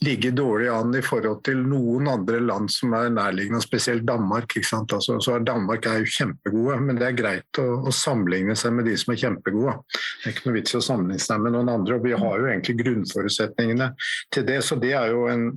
ligger 0.01 0.31
dårlig 0.31 0.67
an 0.67 0.95
i 0.95 1.01
forhold 1.05 1.43
til 1.47 1.61
noen 1.63 2.09
andre 2.11 2.39
land 2.43 2.71
som 2.71 2.95
er 2.97 3.11
nærliggende, 3.13 3.61
spesielt 3.63 4.05
Danmark. 4.07 4.55
Altså, 4.57 5.17
så 5.23 5.37
Danmark 5.43 5.87
er 5.87 6.01
jo 6.01 6.11
kjempegode, 6.17 6.79
men 6.83 6.99
det 6.99 7.09
er 7.09 7.17
greit 7.17 7.61
å, 7.61 7.67
å, 7.87 7.93
sammenligne 7.93 8.55
seg 8.57 8.75
med 8.77 8.89
de 8.89 8.95
som 8.99 9.13
er 9.13 9.21
kjempegode. 9.23 9.75
Det 9.91 10.29
er 10.29 10.35
ikke 10.35 10.49
noe 10.49 10.57
vits 10.59 10.75
i 10.75 10.79
å 10.79 10.85
sammenligne 10.89 11.25
seg 11.27 11.43
med 11.43 11.55
noen 11.55 11.73
andre. 11.73 11.97
og 11.97 12.07
Vi 12.07 12.15
har 12.17 12.41
jo 12.41 12.49
egentlig 12.51 12.77
grunnforutsetningene 12.83 13.91
til 14.35 14.47
det. 14.47 14.61
Så 14.65 14.79
det 14.81 14.93
er 14.97 15.13
jo 15.13 15.27
en, 15.31 15.49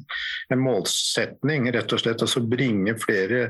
en 0.50 0.64
målsetning, 0.64 1.70
rett 1.74 1.96
og 1.96 2.02
slett. 2.02 2.26
Altså 2.26 2.44
bringe 2.44 2.96
flere 3.00 3.48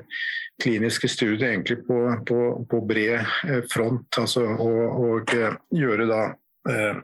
kliniske 0.60 1.08
studier 1.08 1.50
egentlig 1.50 1.80
på, 1.86 2.00
på, 2.28 2.40
på 2.68 2.80
bred 2.84 3.20
eh, 3.48 3.62
front, 3.72 4.18
altså, 4.20 4.44
og, 4.60 4.98
og 5.00 5.32
gjøre 5.72 6.08
da 6.10 6.24
eh, 6.68 6.98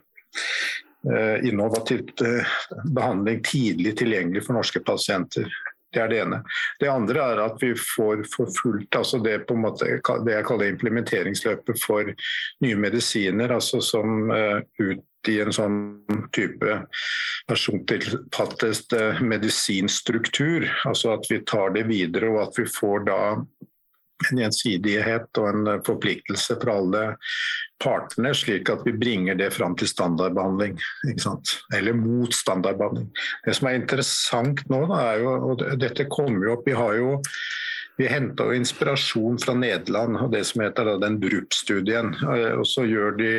Eh, 1.12 1.49
innovativt 1.49 2.21
eh, 2.21 2.47
behandling 2.85 3.42
tidlig 3.42 3.99
tilgjengelig 3.99 4.45
for 4.45 4.59
norske 4.59 4.81
pasienter. 4.81 5.47
Det 5.92 6.01
er 6.03 6.09
det 6.11 6.19
ene. 6.19 6.40
Det 6.81 6.88
andre 6.90 7.23
er 7.23 7.42
at 7.45 7.61
vi 7.62 7.71
får 7.79 8.25
forfulgt 8.33 8.97
altså 8.99 9.21
det, 9.23 9.37
måte, 9.55 9.87
det, 10.27 10.33
jeg 10.35 10.47
kaller 10.49 10.73
implementeringsløpet 10.73 11.79
for 11.81 12.11
nye 12.64 12.81
medisiner, 12.81 13.55
altså 13.55 13.79
som 13.81 14.33
uh, 14.35 14.59
ut 14.83 15.31
i 15.31 15.38
en 15.40 15.55
sånn 15.55 15.79
type 16.35 16.81
persontilpasset 17.49 19.23
medisinstruktur. 19.23 20.66
Altså 20.90 21.14
at 21.14 21.31
vi 21.31 21.40
tar 21.47 21.73
det 21.79 21.87
videre 21.88 22.35
og 22.35 22.42
at 22.49 22.61
vi 22.61 22.66
får 22.66 23.07
da 23.07 23.21
en 24.31 24.40
gjensidighet 24.40 25.40
og 25.40 25.48
en 25.50 25.83
forpliktelse 25.87 26.57
for 26.61 26.72
alle 26.72 27.02
partene, 27.83 28.33
slik 28.35 28.70
at 28.72 28.85
vi 28.87 28.94
bringer 28.96 29.37
det 29.38 29.50
fram 29.55 29.76
til 29.76 29.90
standardbehandling. 29.90 30.79
Eller 31.76 31.96
mot 31.96 32.35
standardbehandling. 32.35 33.11
Det 33.44 33.57
som 33.59 33.68
er 33.68 33.79
interessant 33.81 34.64
nå, 34.72 34.83
da, 34.90 35.02
er 35.12 35.22
jo, 35.24 35.37
og 35.50 35.64
dette 35.81 36.09
kommer 36.12 36.48
jo 36.48 36.57
opp 36.57 36.66
Vi 36.66 36.76
har 36.76 36.98
jo 36.98 37.14
vi 37.96 38.09
henta 38.12 38.50
inspirasjon 38.52 39.38
fra 39.40 39.55
Nederland 39.57 40.18
og 40.20 40.33
det 40.35 40.42
som 40.44 40.61
heter 40.64 40.85
da, 40.85 40.98
den 41.00 41.16
BRUP-studien. 41.20 42.12
og 42.59 42.66
så 42.68 42.85
gjør 42.85 43.16
de 43.16 43.31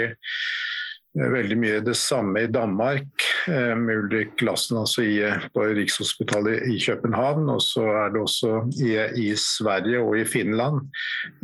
veldig 1.17 1.57
mye 1.59 1.83
det 1.85 1.95
samme 1.97 2.45
i 2.45 2.51
Danmark, 2.51 3.25
eh, 3.49 3.73
med 3.75 4.03
Ulrik 4.03 4.41
Lassen 4.45 4.79
altså 4.81 5.05
i, 5.05 5.19
på 5.53 5.67
Rikshospitalet 5.77 6.67
i 6.71 6.79
København. 6.83 7.49
Og 7.53 7.61
så 7.63 7.85
er 8.05 8.11
det 8.13 8.23
også 8.23 8.57
i, 8.83 8.93
i 9.27 9.31
Sverige 9.41 10.03
og 10.03 10.19
i 10.19 10.27
Finland. 10.27 10.83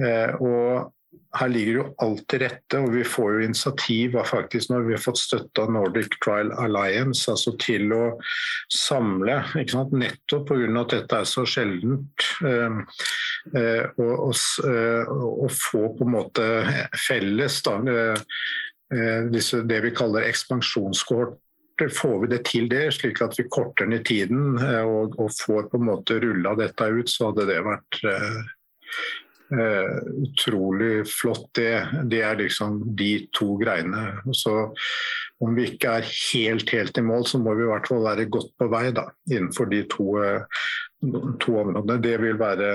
Eh, 0.02 0.36
og 0.42 0.94
her 1.34 1.50
ligger 1.50 1.78
jo 1.80 1.86
alt 2.04 2.26
til 2.30 2.44
rette, 2.44 2.78
og 2.78 2.92
vi 2.94 3.04
får 3.08 3.32
jo 3.34 3.46
initiativ 3.48 4.18
av 4.22 4.28
faktisk 4.30 4.70
når 4.70 4.86
vi 4.86 4.94
har 4.94 5.02
fått 5.02 5.22
støtte 5.22 5.64
av 5.64 5.72
Nordic 5.74 6.18
Trial 6.22 6.52
Alliance, 6.62 7.26
altså 7.32 7.56
til 7.62 7.94
å 7.96 8.04
samle, 8.70 9.40
ikke 9.58 9.74
sant? 9.74 9.96
nettopp 9.98 10.52
pga. 10.52 10.70
at 10.84 10.94
dette 10.94 11.22
er 11.24 11.30
så 11.30 11.46
sjeldent. 11.50 12.28
Å 12.44 12.54
eh, 13.58 13.90
eh, 14.70 15.58
få 15.58 15.84
på 15.98 16.06
en 16.06 16.14
måte 16.14 16.48
felles 17.08 17.62
da, 17.66 17.80
disse, 19.34 19.64
det 19.66 19.80
vi 19.86 19.94
kaller 19.96 20.28
ekspansjonskohort 20.28 21.40
får 21.92 22.20
vi 22.22 22.28
det 22.30 22.44
til 22.46 22.68
det, 22.70 22.84
slik 22.94 23.22
at 23.26 23.34
vi 23.40 23.48
korter 23.52 23.90
ned 23.90 24.06
tiden 24.06 24.60
og, 24.62 25.16
og 25.20 25.32
får 25.34 25.72
på 25.72 25.80
en 25.80 25.88
måte 25.88 26.20
rulla 26.22 26.54
dette 26.60 26.86
ut, 26.86 27.10
så 27.10 27.32
hadde 27.32 27.48
det 27.50 27.64
vært 27.66 28.04
Uh, 29.54 30.00
utrolig 30.24 31.04
flott. 31.06 31.50
Det, 31.54 31.88
det, 32.10 32.22
er 32.26 32.40
liksom 32.40 32.80
de 32.98 33.28
to 33.36 33.52
greiene. 33.60 34.16
Så 34.34 34.54
om 35.44 35.54
vi 35.54 35.68
ikke 35.68 35.98
er 36.00 36.08
helt, 36.08 36.72
helt 36.74 36.98
i 36.98 37.04
mål, 37.06 37.28
så 37.30 37.42
må 37.44 37.54
vi 37.60 37.66
i 37.66 37.70
hvert 37.70 37.90
fall 37.92 38.02
være 38.02 38.26
godt 38.34 38.50
på 38.58 38.70
vei 38.72 38.88
da, 38.96 39.04
innenfor 39.30 39.70
de 39.70 39.84
to, 39.92 40.08
to 41.44 41.58
områdene. 41.62 42.00
Det 42.02 42.16
vil 42.24 42.40
være 42.40 42.72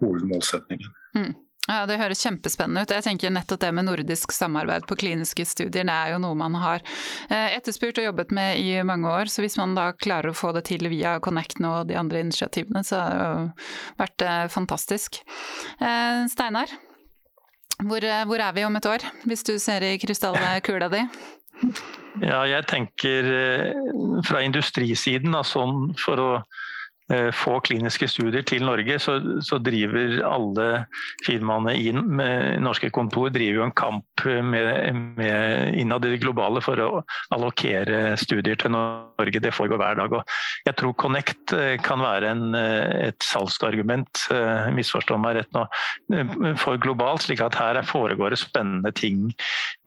hovedmålsetningen. 0.00 0.94
Mm. 1.18 1.34
Ja, 1.70 1.84
Det 1.86 1.98
høres 2.00 2.22
kjempespennende 2.24 2.82
ut. 2.82 2.90
Jeg 2.90 3.04
tenker 3.06 3.30
nettopp 3.30 3.60
det 3.62 3.70
med 3.74 3.86
nordisk 3.86 4.32
samarbeid 4.34 4.86
på 4.88 4.96
kliniske 4.98 5.44
studier, 5.46 5.86
det 5.86 5.94
er 5.94 6.10
jo 6.10 6.18
noe 6.24 6.34
man 6.38 6.56
har 6.58 6.82
eh, 7.30 7.54
etterspurt 7.54 8.00
og 8.02 8.08
jobbet 8.08 8.34
med 8.34 8.58
i 8.58 8.80
mange 8.86 9.06
år. 9.06 9.30
Så 9.30 9.44
hvis 9.44 9.56
man 9.60 9.76
da 9.78 9.92
klarer 9.94 10.32
å 10.32 10.36
få 10.36 10.50
det 10.56 10.64
til 10.66 10.90
via 10.90 11.18
Connect 11.22 11.62
nå 11.62 11.70
og 11.82 11.92
de 11.92 11.98
andre 12.00 12.24
initiativene, 12.24 12.82
så 12.82 12.98
har 12.98 13.14
det 13.14 13.28
jo 13.28 14.00
vært 14.02 14.26
eh, 14.26 14.48
fantastisk. 14.50 15.20
Eh, 15.78 16.24
Steinar, 16.32 16.74
hvor, 17.78 18.08
hvor 18.26 18.42
er 18.42 18.58
vi 18.58 18.66
om 18.66 18.82
et 18.82 18.90
år, 18.90 19.06
hvis 19.30 19.46
du 19.46 19.54
ser 19.62 19.86
i 19.86 19.94
krystallkula 20.02 20.90
di? 20.90 21.06
Ja, 22.26 22.42
jeg 22.50 22.66
tenker 22.66 23.28
fra 24.26 24.42
industrisiden, 24.42 25.34
sånn 25.46 25.92
for 25.98 26.18
å 26.18 26.30
få 27.36 27.58
kliniske 27.64 28.08
studier 28.08 28.44
til 28.46 28.64
Norge, 28.66 28.98
så, 29.02 29.18
så 29.44 29.58
driver 29.62 30.20
alle 30.26 30.68
firmaene 31.26 31.74
inn 31.76 32.00
med 32.16 32.62
norske 32.64 32.90
kontor 32.94 33.30
driver 33.32 33.60
jo 33.60 33.66
en 33.66 33.74
kamp 33.76 34.24
med, 34.24 34.96
med 35.18 35.74
innad 35.78 36.06
i 36.06 36.14
det 36.14 36.20
globale 36.22 36.62
for 36.64 36.80
å 36.80 36.90
allokere 37.34 38.14
studier 38.20 38.58
til 38.60 38.74
Norge. 38.74 39.42
Det 39.42 39.54
foregår 39.54 39.80
hver 39.80 39.98
dag. 40.00 40.16
Og 40.18 40.66
jeg 40.66 40.78
tror 40.78 40.96
Connect 41.00 41.54
eh, 41.56 41.76
kan 41.82 42.02
være 42.02 42.32
en, 42.32 42.44
eh, 42.58 43.08
et 43.08 43.26
salgsargument, 43.26 44.26
misforstå 44.76 45.16
meg 45.20 45.38
rett 45.38 45.56
nå, 45.56 45.64
for 46.60 46.80
globalt, 46.82 47.24
slik 47.26 47.42
at 47.44 47.56
her 47.58 47.80
foregår 47.86 48.34
det 48.34 48.40
spennende 48.40 48.92
ting 48.96 49.30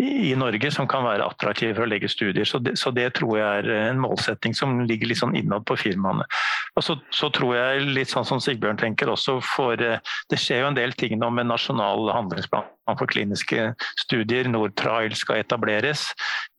i 0.01 0.33
Norge 0.37 0.71
som 0.73 0.89
kan 0.89 1.05
være 1.05 1.25
attraktive 1.25 1.75
for 1.77 1.85
å 1.85 1.89
legge 1.89 2.11
studier. 2.11 2.47
Så 2.47 2.61
det, 2.63 2.75
så 2.81 2.91
det 2.95 3.11
tror 3.19 3.37
jeg 3.39 3.63
er 3.63 3.89
en 3.91 4.01
målsetting 4.01 4.55
som 4.57 4.81
ligger 4.85 5.11
litt 5.11 5.21
sånn 5.21 5.35
innad 5.37 5.65
på 5.67 5.77
firmaene. 5.79 6.27
Og 6.75 6.83
så 6.83 6.97
så 7.15 7.29
tror 7.33 7.55
jeg, 7.55 7.83
litt 7.95 8.11
sånn 8.11 8.27
som 8.27 8.41
Sigbjørn 8.43 8.79
tenker 8.79 9.09
også, 9.11 9.37
for 9.43 9.79
eh, 9.81 10.01
det 10.31 10.39
skjer 10.41 10.63
jo 10.63 10.71
en 10.71 10.77
del 10.77 10.95
ting 10.99 11.15
nå 11.19 11.29
med 11.31 11.47
nasjonal 11.47 12.09
handlingsplan 12.11 12.67
for 12.99 13.09
kliniske 13.09 13.69
studier. 14.01 14.49
Nortrial 14.51 15.15
skal 15.17 15.41
etableres. 15.41 16.09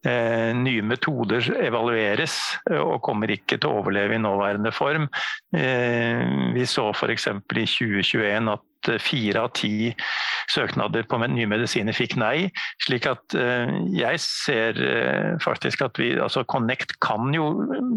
Eh, 0.06 0.52
nye 0.56 0.84
metoder 0.86 1.50
evalueres 1.60 2.38
eh, 2.70 2.80
og 2.80 3.02
kommer 3.04 3.32
ikke 3.34 3.60
til 3.60 3.68
å 3.68 3.82
overleve 3.82 4.16
i 4.16 4.22
nåværende 4.22 4.72
form. 4.74 5.10
Vi 5.52 6.64
så 6.68 6.88
f.eks. 6.92 7.28
i 7.28 7.66
2021 7.68 8.50
at 8.56 8.64
fire 9.02 9.46
av 9.46 9.52
ti 9.58 9.90
søknader 10.52 11.06
på 11.08 11.18
nye 11.24 11.48
medisiner 11.50 11.96
fikk 11.96 12.16
nei. 12.20 12.48
Slik 12.86 13.08
at 13.10 13.34
jeg 13.34 14.20
ser 14.22 14.78
faktisk 15.42 15.82
at 15.86 15.98
vi 16.00 16.12
altså 16.22 16.44
Connect 16.48 16.96
kan 17.02 17.34
jo 17.34 17.48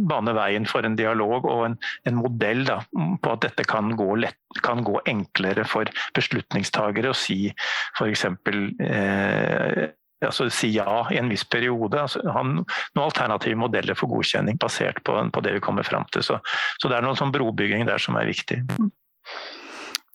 bane 0.10 0.34
veien 0.38 0.65
for 0.69 0.86
en 0.86 0.97
dialog 0.99 1.45
og 1.49 1.65
en, 1.67 1.78
en 2.10 2.19
modell 2.19 2.65
da, 2.67 2.80
på 2.89 3.36
at 3.36 3.45
dette 3.45 3.65
kan 3.69 3.93
gå, 3.99 4.10
lett, 4.23 4.39
kan 4.65 4.84
gå 4.86 4.99
enklere 5.10 5.65
for 5.67 5.89
beslutningstagere 6.17 7.13
å 7.13 7.17
si 7.17 7.45
f.eks. 7.52 8.25
Eh, 8.25 9.86
altså 10.25 10.49
si 10.52 10.71
ja 10.75 11.04
i 11.13 11.19
en 11.21 11.32
viss 11.32 11.45
periode. 11.47 12.02
Altså, 12.02 12.23
ha 12.28 12.43
noen 12.45 12.65
alternative 13.04 13.60
modeller 13.60 13.97
for 13.99 14.12
godkjenning 14.12 14.60
basert 14.62 15.04
på, 15.08 15.15
på 15.15 15.45
det 15.45 15.56
vi 15.58 15.63
kommer 15.63 15.88
fram 15.88 16.08
til. 16.13 16.25
Så, 16.25 16.39
så, 16.78 16.89
det 16.89 16.99
er 16.99 17.06
noen 17.06 17.19
sånn 17.19 17.34
brobygging 17.36 17.88
der 17.89 18.02
som 18.02 18.19
er 18.19 18.30
viktig. 18.30 18.62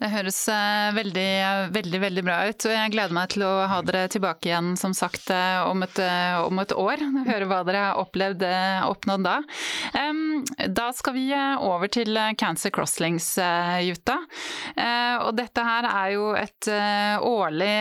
Det 0.01 0.11
høres 0.11 0.39
eh, 0.51 0.89
veldig, 0.97 1.29
veldig, 1.75 2.01
veldig 2.03 2.25
bra 2.27 2.39
ut. 2.49 2.67
og 2.67 2.75
Jeg 2.75 2.93
gleder 2.95 3.15
meg 3.15 3.35
til 3.35 3.45
å 3.47 3.53
ha 3.71 3.81
dere 3.87 4.09
tilbake 4.11 4.51
igjen 4.51 4.73
som 4.81 4.95
sagt 4.97 5.31
eh, 5.31 5.61
om 5.69 5.85
et, 5.87 6.01
eh, 6.03 6.39
om 6.43 6.63
et 6.63 6.75
år. 6.75 7.05
Høre 7.31 7.51
hva 7.51 7.61
dere 7.67 7.85
har 7.89 8.01
opplevd 8.03 8.43
oppnådd 8.89 9.25
da. 9.25 9.37
Da 10.75 10.89
skal 10.97 11.15
vi 11.17 11.29
over 11.35 11.91
til 11.93 12.19
Cancer 12.41 12.73
Crosslinks, 12.75 13.35
Jutta. 13.85 14.19
Og 15.25 15.31
dette 15.39 15.65
her 15.65 15.87
er 15.89 16.11
jo 16.17 16.27
et 16.39 16.69
årlig 17.25 17.77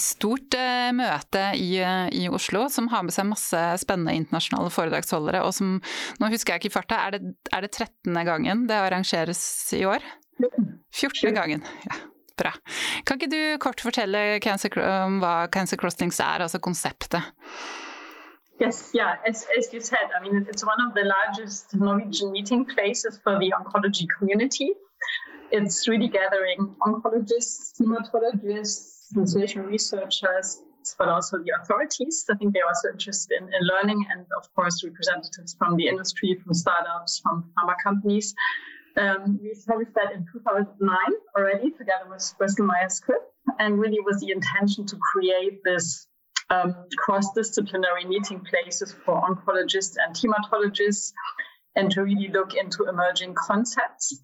stort 0.00 0.56
eh, 0.56 0.90
møte 0.96 1.42
i, 1.60 1.76
i, 1.76 2.24
Oslo 2.32 2.64
som 2.72 2.88
har 2.92 3.04
med 3.04 3.14
seg 3.14 3.28
masse 3.28 3.60
spennende 3.82 4.14
internasjonale 4.16 4.72
foredragsholdere. 4.72 5.42
Og 5.44 5.52
som, 5.56 5.76
nå 6.20 6.32
husker 6.32 6.54
jeg 6.54 6.64
ikke 6.64 6.72
i 6.72 6.76
farta, 6.78 7.00
er 7.08 7.18
det, 7.18 7.72
13. 7.74 8.14
gangen 8.24 8.64
det 8.70 8.80
arrangeres 8.80 9.44
i 9.76 9.84
år? 9.88 10.04
14. 10.94 11.34
gangen. 11.34 11.64
Ja, 11.88 11.96
bra. 12.38 12.52
Kan 13.06 13.20
ikke 13.20 13.30
du 13.32 13.58
kort 13.62 13.82
fortelle 13.82 14.40
cancer, 14.44 14.78
om 14.78 15.20
hva 15.22 15.46
Cancer 15.52 15.80
Crossings 15.80 16.20
er, 16.20 16.46
altså 16.46 16.58
konseptet? 16.58 17.32
Yes, 18.60 18.92
yeah, 18.94 19.16
as, 19.26 19.46
as 19.58 19.72
you 19.74 19.80
said, 19.80 20.06
I 20.16 20.22
mean, 20.22 20.46
it's 20.48 20.64
one 20.64 20.80
of 20.86 20.94
the 20.94 21.02
largest 21.02 21.74
Norwegian 21.74 22.30
meeting 22.30 22.64
places 22.64 23.18
for 23.22 23.38
the 23.40 23.52
oncology 23.58 24.06
community. 24.16 24.70
It's 25.50 25.88
really 25.88 26.08
gathering 26.08 26.76
oncologists, 26.86 27.74
hematologists, 27.80 29.12
translation 29.12 29.62
researchers, 29.66 30.62
but 30.98 31.08
also 31.08 31.38
the 31.38 31.52
authorities. 31.60 32.24
I 32.30 32.36
think 32.36 32.54
they're 32.54 32.66
also 32.66 32.88
interested 32.92 33.38
in, 33.40 33.44
in, 33.44 33.62
learning, 33.72 34.06
and 34.12 34.26
of 34.36 34.46
course, 34.54 34.84
representatives 34.84 35.54
from 35.58 35.76
the 35.76 35.88
industry, 35.88 36.38
from 36.42 36.54
startups, 36.54 37.20
from 37.22 37.50
pharma 37.58 37.74
companies. 37.82 38.34
Um, 38.96 39.40
we 39.42 39.48
established 39.48 39.94
that 39.94 40.12
in 40.12 40.26
2009 40.32 40.96
already, 41.36 41.70
together 41.70 42.08
with 42.08 42.34
Bristol 42.38 42.66
Myers 42.66 43.00
Squibb, 43.00 43.22
and 43.58 43.78
really 43.78 44.00
was 44.00 44.20
the 44.20 44.30
intention 44.30 44.86
to 44.86 44.96
create 45.12 45.62
this 45.64 46.06
um, 46.50 46.74
cross-disciplinary 46.96 48.04
meeting 48.04 48.40
places 48.40 48.94
for 49.04 49.20
oncologists 49.20 49.96
and 49.98 50.14
hematologists, 50.14 51.12
and 51.74 51.90
to 51.92 52.02
really 52.02 52.28
look 52.28 52.54
into 52.54 52.84
emerging 52.84 53.34
concepts 53.34 54.22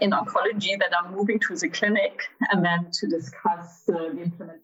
in 0.00 0.10
oncology 0.10 0.78
that 0.78 0.92
are 0.94 1.10
moving 1.10 1.38
to 1.38 1.54
the 1.54 1.68
clinic 1.68 2.22
and 2.50 2.64
then 2.64 2.90
to 2.92 3.06
discuss 3.06 3.82
uh, 3.88 3.92
the 3.92 4.22
implementation 4.22 4.62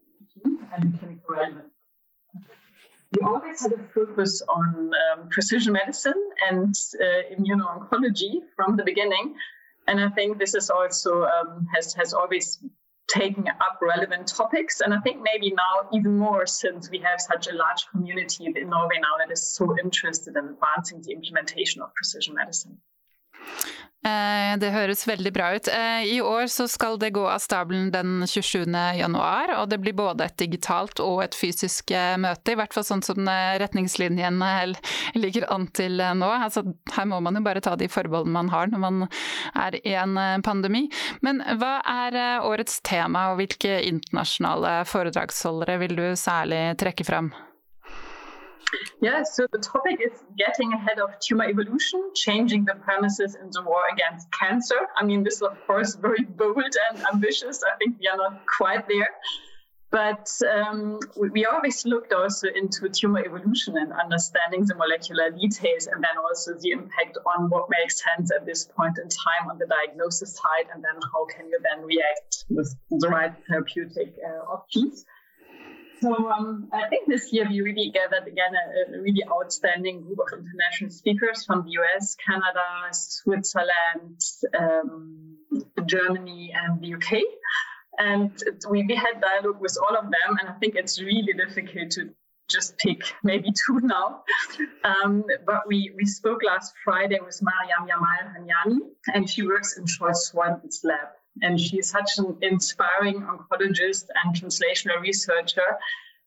and 0.75 0.99
clinical 0.99 1.35
relevance. 1.35 1.78
We 3.13 3.27
always 3.27 3.63
had 3.63 3.73
a 3.73 3.83
focus 3.95 4.43
on 4.49 4.91
um, 4.93 5.29
precision 5.31 5.73
medicine 5.73 6.31
and 6.51 6.75
uh, 7.01 7.35
immuno-oncology 7.35 8.43
from 8.55 8.77
the 8.77 8.85
beginning. 8.85 9.35
And 9.87 9.99
I 9.99 10.11
think 10.11 10.39
this 10.39 10.55
is 10.55 10.69
also 10.69 11.25
um, 11.25 11.67
has, 11.75 11.95
has 11.95 12.13
always 12.13 12.59
taken 13.09 13.49
up 13.49 13.79
relevant 13.81 14.27
topics. 14.29 14.81
And 14.81 14.93
I 14.93 15.01
think 15.01 15.23
maybe 15.23 15.55
now 15.55 15.89
even 15.95 16.19
more 16.19 16.47
since 16.47 16.91
we 16.91 16.99
have 16.99 17.21
such 17.21 17.49
a 17.49 17.55
large 17.55 17.87
community 17.91 18.45
in 18.45 18.69
Norway 18.69 18.97
now 19.01 19.25
that 19.25 19.33
is 19.33 19.55
so 19.55 19.75
interested 19.79 20.37
in 20.37 20.45
advancing 20.51 21.01
the 21.03 21.13
implementation 21.13 21.81
of 21.81 21.95
precision 21.95 22.35
medicine. 22.35 22.79
Eh, 24.07 24.53
det 24.63 24.71
høres 24.71 25.03
veldig 25.09 25.31
bra 25.35 25.49
ut. 25.57 25.69
Eh, 25.73 26.05
I 26.15 26.19
år 26.23 26.47
skal 26.71 27.01
det 27.03 27.11
gå 27.17 27.25
av 27.27 27.41
stabelen 27.43 27.91
den 27.91 28.23
27. 28.31 28.71
januar, 28.95 29.51
og 29.59 29.73
det 29.73 29.81
blir 29.83 29.97
både 29.99 30.29
et 30.29 30.37
digitalt 30.39 31.03
og 31.03 31.25
et 31.25 31.35
fysisk 31.35 31.91
eh, 31.91 32.15
møte. 32.21 32.55
I 32.55 32.59
hvert 32.61 32.77
fall 32.77 32.87
sånn 32.87 33.03
som 33.03 33.27
retningslinjene 33.27 34.53
ligger 35.19 35.49
an 35.51 35.67
til 35.75 35.99
nå. 35.99 36.31
Altså, 36.31 36.63
her 36.95 37.11
må 37.11 37.19
man 37.25 37.41
jo 37.41 37.45
bare 37.49 37.65
ta 37.65 37.75
de 37.79 37.91
forbeholdene 37.91 38.37
man 38.39 38.53
har 38.55 38.71
når 38.71 38.85
man 38.87 39.03
er 39.59 39.81
i 39.83 39.97
en 39.99 40.15
pandemi. 40.47 40.87
Men 41.27 41.43
hva 41.59 41.79
er 41.83 42.47
årets 42.47 42.79
tema, 42.87 43.33
og 43.33 43.43
hvilke 43.43 43.81
internasjonale 43.89 44.81
foredragsholdere 44.89 45.81
vil 45.83 45.99
du 45.99 46.07
særlig 46.19 46.63
trekke 46.79 47.07
fram? 47.09 47.33
Yeah, 49.01 49.23
so 49.23 49.47
the 49.51 49.59
topic 49.59 50.01
is 50.01 50.23
getting 50.37 50.73
ahead 50.73 50.99
of 50.99 51.19
tumor 51.21 51.45
evolution, 51.45 52.11
changing 52.15 52.65
the 52.65 52.75
premises 52.75 53.35
in 53.35 53.51
the 53.51 53.63
war 53.63 53.83
against 53.93 54.31
cancer. 54.33 54.79
I 54.97 55.05
mean, 55.05 55.23
this 55.23 55.37
is, 55.37 55.43
of 55.43 55.57
course, 55.67 55.95
very 55.95 56.25
bold 56.25 56.75
and 56.91 57.03
ambitious. 57.13 57.63
I 57.63 57.77
think 57.79 57.99
we 57.99 58.09
are 58.09 58.17
not 58.17 58.43
quite 58.59 58.89
there. 58.89 59.09
But 59.91 60.29
um, 60.53 61.01
we 61.17 61.47
always 61.47 61.87
looked 61.87 62.13
also 62.13 62.49
into 62.49 62.91
tumor 62.91 63.25
evolution 63.25 63.79
and 63.79 63.91
understanding 63.91 64.67
the 64.67 64.75
molecular 64.75 65.31
details 65.31 65.87
and 65.87 66.05
then 66.05 66.19
also 66.23 66.53
the 66.61 66.73
impact 66.73 67.17
on 67.25 67.49
what 67.49 67.71
makes 67.71 68.03
sense 68.05 68.31
at 68.31 68.45
this 68.45 68.67
point 68.67 68.99
in 68.99 69.09
time 69.09 69.49
on 69.51 69.57
the 69.57 69.67
diagnosis 69.67 70.35
side 70.37 70.69
and 70.75 70.85
then 70.85 71.01
how 71.11 71.25
can 71.25 71.49
you 71.49 71.59
then 71.63 71.87
react 71.87 72.45
with 72.51 72.75
the 72.91 73.09
right 73.09 73.33
therapeutic 73.49 74.15
uh, 74.23 74.53
options. 74.53 75.07
So 76.01 76.31
um, 76.31 76.69
I 76.73 76.89
think 76.89 77.09
this 77.09 77.33
year 77.33 77.47
we 77.49 77.61
really 77.61 77.91
gathered 77.93 78.29
again 78.29 78.53
a, 78.55 78.97
a, 78.97 79.01
really 79.01 79.25
outstanding 79.31 80.03
group 80.03 80.19
of 80.33 80.39
international 80.39 80.91
speakers 80.91 81.45
from 81.45 81.65
the 81.65 81.71
US, 81.81 82.17
Canada, 82.25 82.65
Switzerland, 82.93 84.21
um, 84.57 85.37
Germany, 85.87 86.55
and 86.55 86.81
the 86.81 86.95
UK. 86.95 87.23
And 87.99 88.31
we, 88.71 88.85
we 88.85 88.95
had 88.95 89.21
dialogue 89.21 89.61
with 89.61 89.77
all 89.83 89.97
of 89.97 90.05
them, 90.05 90.37
and 90.41 90.49
I 90.49 90.53
think 90.53 90.77
it's 90.77 91.01
really 91.01 91.33
difficult 91.33 91.91
to 91.93 92.11
just 92.49 92.79
pick 92.79 93.03
maybe 93.23 93.51
two 93.53 93.81
now. 93.83 94.23
Um, 94.85 95.25
but 95.45 95.67
we, 95.67 95.93
we 95.97 96.07
spoke 96.07 96.43
last 96.45 96.75
Friday 96.85 97.19
with 97.25 97.41
Mariam 97.43 97.89
Yamal 97.89 98.35
Hanyani, 98.37 98.79
and 99.15 99.29
she 99.29 99.47
works 99.47 99.77
in 99.77 99.85
Scholz 99.85 100.17
Swan's 100.17 100.81
lab. 100.85 101.09
And 101.43 101.61
she's 101.61 101.91
such 101.91 102.19
an 102.19 102.37
inspiring 102.43 103.23
oncologist 103.23 104.07
and 104.25 104.35
translational 104.35 105.01
researcher 105.01 105.79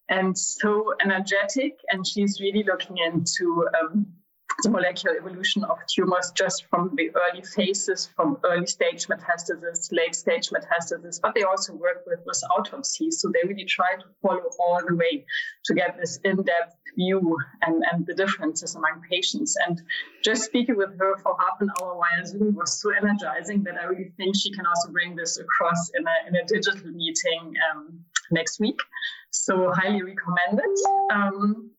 and 0.10 0.38
so 0.38 0.94
energetic. 1.04 1.80
And 1.90 2.06
she's 2.06 2.40
really 2.42 2.64
looking 2.64 2.98
into 2.98 3.68
um, 3.82 4.08
the 4.64 4.70
molecular 4.70 5.18
evolution 5.18 5.64
of 5.64 5.78
tumors 5.88 6.32
just 6.36 6.66
from 6.70 6.92
the 6.96 7.12
early 7.16 7.44
phases, 7.44 8.10
from 8.16 8.38
early 8.44 8.68
stage 8.68 9.08
metastasis, 9.08 9.92
late 9.92 10.16
stage 10.16 10.50
metastasis, 10.50 11.20
but 11.22 11.34
they 11.36 11.44
also 11.44 11.74
work 11.74 12.04
with, 12.08 12.20
with 12.26 12.42
autopsies. 12.56 13.22
So 13.22 13.32
they 13.32 13.48
really 13.48 13.66
try 13.66 13.96
to 13.96 14.06
follow 14.22 14.50
all 14.60 14.82
the 14.88 14.96
way 14.96 15.26
to 15.66 15.74
get 15.74 15.98
this 15.98 16.20
in 16.24 16.38
depth 16.38 16.76
view 16.96 17.38
and, 17.62 17.84
and 17.92 18.06
the 18.06 18.14
differences 18.14 18.76
among 18.76 19.02
patients. 19.10 19.56
And 19.68 19.82
just 20.24 20.44
speaking 20.44 20.76
with 20.76 20.98
her 21.00 21.18
for 21.18 21.36
half 21.40 21.62
an 21.62 21.70
hour 21.82 22.00
via 22.00 22.26
Zoom 22.26 22.56
was 22.56 22.82
so 22.82 22.92
energizing 22.92 23.64
that 23.64 23.76
I 23.80 23.86
really 23.86 24.12
think 24.18 24.36
she 24.36 24.52
can 24.52 24.66
also 24.66 24.92
bring 24.92 25.16
this 25.16 25.40
across 25.40 25.92
in 25.96 26.06
a, 26.06 26.28
in 26.28 26.36
a 26.36 26.46
digital 26.46 26.92
meeting 26.92 27.54
um, 27.72 28.00
next 28.32 28.60
week. 28.60 28.80
So, 29.32 29.72
highly 29.74 30.02
recommended. 30.04 30.78
Um, 31.10 31.71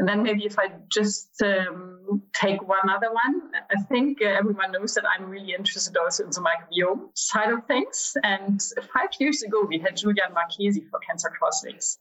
and 0.00 0.08
then 0.08 0.22
maybe 0.22 0.46
if 0.46 0.58
I 0.58 0.68
just 0.90 1.42
um, 1.42 2.22
take 2.32 2.66
one 2.66 2.88
other 2.88 3.12
one, 3.12 3.50
I 3.70 3.82
think 3.82 4.22
uh, 4.22 4.28
everyone 4.28 4.72
knows 4.72 4.94
that 4.94 5.04
I'm 5.04 5.28
really 5.28 5.52
interested 5.52 5.94
also 5.98 6.24
in 6.24 6.30
the 6.30 6.40
microbiome 6.40 7.10
side 7.12 7.52
of 7.52 7.66
things. 7.66 8.16
And 8.24 8.58
five 8.94 9.10
years 9.18 9.42
ago, 9.42 9.62
we 9.68 9.78
had 9.78 9.98
Julian 9.98 10.32
Marchesi 10.32 10.88
for 10.88 11.00
Cancer 11.00 11.30
Crosslinks. 11.30 11.98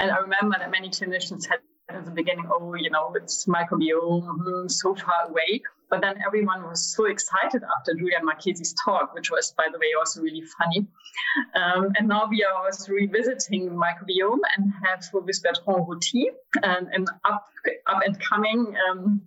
And 0.00 0.10
I 0.10 0.16
remember 0.16 0.56
that 0.58 0.70
many 0.70 0.88
clinicians 0.88 1.46
had 1.46 1.58
at 1.90 2.06
the 2.06 2.10
beginning, 2.10 2.46
oh, 2.50 2.72
you 2.72 2.88
know, 2.88 3.12
it's 3.16 3.44
microbiome 3.44 4.26
hmm, 4.26 4.68
so 4.68 4.94
far 4.94 5.28
away. 5.28 5.60
But 5.92 6.00
then 6.00 6.14
everyone 6.26 6.62
was 6.62 6.80
so 6.96 7.04
excited 7.04 7.62
after 7.76 7.92
Julian 7.92 8.22
Marchesi's 8.24 8.74
talk, 8.82 9.12
which 9.12 9.30
was, 9.30 9.52
by 9.58 9.66
the 9.70 9.78
way, 9.78 9.88
also 9.98 10.22
really 10.22 10.42
funny. 10.58 10.86
Um, 11.54 11.92
and 11.98 12.08
now 12.08 12.26
we 12.30 12.42
are 12.42 12.64
also 12.64 12.94
revisiting 12.94 13.68
microbiome 13.68 14.40
and 14.56 14.72
have 14.82 15.04
with 15.12 15.26
Bertrand 15.42 15.86
Routy, 15.86 16.30
um, 16.62 16.88
an 16.92 17.04
up, 17.26 17.46
up 17.86 18.00
and 18.06 18.18
coming 18.18 18.74
um, 18.88 19.20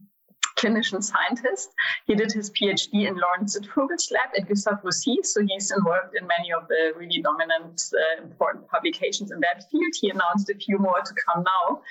clinician 0.58 1.04
scientist. 1.04 1.70
He 2.08 2.16
did 2.16 2.32
his 2.32 2.50
PhD 2.50 3.08
in 3.08 3.16
Lawrence 3.16 3.56
Zitvogel's 3.56 4.10
lab 4.12 4.30
at 4.36 4.48
Gustave 4.48 4.82
Roussy, 4.84 5.18
so 5.22 5.46
he's 5.46 5.70
involved 5.70 6.16
in 6.20 6.26
many 6.26 6.52
of 6.52 6.68
the 6.68 6.94
really 6.98 7.22
dominant, 7.22 7.80
uh, 7.94 8.24
important 8.24 8.68
publications 8.70 9.32
in 9.32 9.40
that 9.42 9.70
field. 9.70 9.94
He 10.02 10.10
announced 10.10 10.50
a 10.50 10.56
few 10.56 10.80
more 10.80 11.00
to 11.00 11.14
come 11.28 11.44
now. 11.44 11.82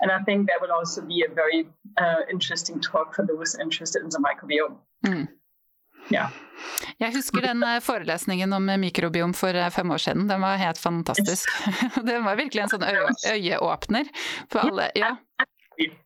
And 0.00 0.10
I 0.12 0.24
think 0.24 0.48
that 0.48 0.58
will 0.60 0.72
also 0.72 1.02
be 1.02 1.24
a 1.28 1.34
very 1.34 1.66
uh, 2.00 2.22
interesting 2.30 2.80
talk 2.80 3.14
for 3.14 3.26
those 3.26 3.58
interested 3.60 4.02
in 4.02 4.10
the 4.10 4.18
microbiome. 4.18 4.76
Mm. 5.06 5.28
Ja. 6.08 6.28
Jeg 6.98 7.14
husker 7.14 7.42
den 7.44 7.62
eh, 7.62 7.80
forelesningen 7.84 8.52
om 8.52 8.70
mikrobiom 8.80 9.34
for 9.36 9.54
eh, 9.54 9.70
fem 9.70 9.90
år 9.90 10.02
siden. 10.02 10.28
Den 10.28 10.40
var 10.40 10.56
helt 10.56 10.78
fantastisk. 10.78 11.50
Den 12.08 12.24
var 12.24 12.38
virkelig 12.38 12.62
en 12.64 12.72
sånn 12.72 12.86
øyeåpner 13.32 14.08
for 14.50 14.64
alle. 14.64 14.90
Ja. 14.98 15.16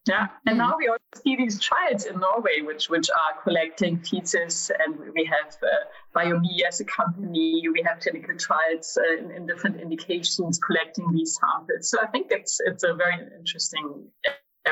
Yeah, 0.06 0.26
and 0.46 0.58
now 0.58 0.74
we 0.76 0.88
also 0.88 1.22
see 1.22 1.36
these 1.36 1.58
trials 1.58 2.04
in 2.04 2.20
Norway, 2.20 2.60
which 2.62 2.90
which 2.90 3.08
are 3.08 3.42
collecting 3.42 3.98
feces, 4.00 4.70
and 4.80 4.98
we 5.14 5.24
have 5.24 5.54
uh, 5.62 6.18
BioMe 6.18 6.62
as 6.66 6.80
a 6.80 6.84
company. 6.84 7.62
We 7.72 7.82
have 7.86 8.00
clinical 8.00 8.36
trials 8.36 8.98
uh, 9.00 9.18
in, 9.18 9.30
in, 9.30 9.46
different 9.46 9.80
indications 9.80 10.58
collecting 10.58 11.10
these 11.12 11.38
samples. 11.40 11.88
So 11.88 11.98
I 12.02 12.06
think 12.08 12.26
it's 12.30 12.60
it's 12.66 12.84
a 12.84 12.94
very 12.94 13.16
interesting 13.38 14.08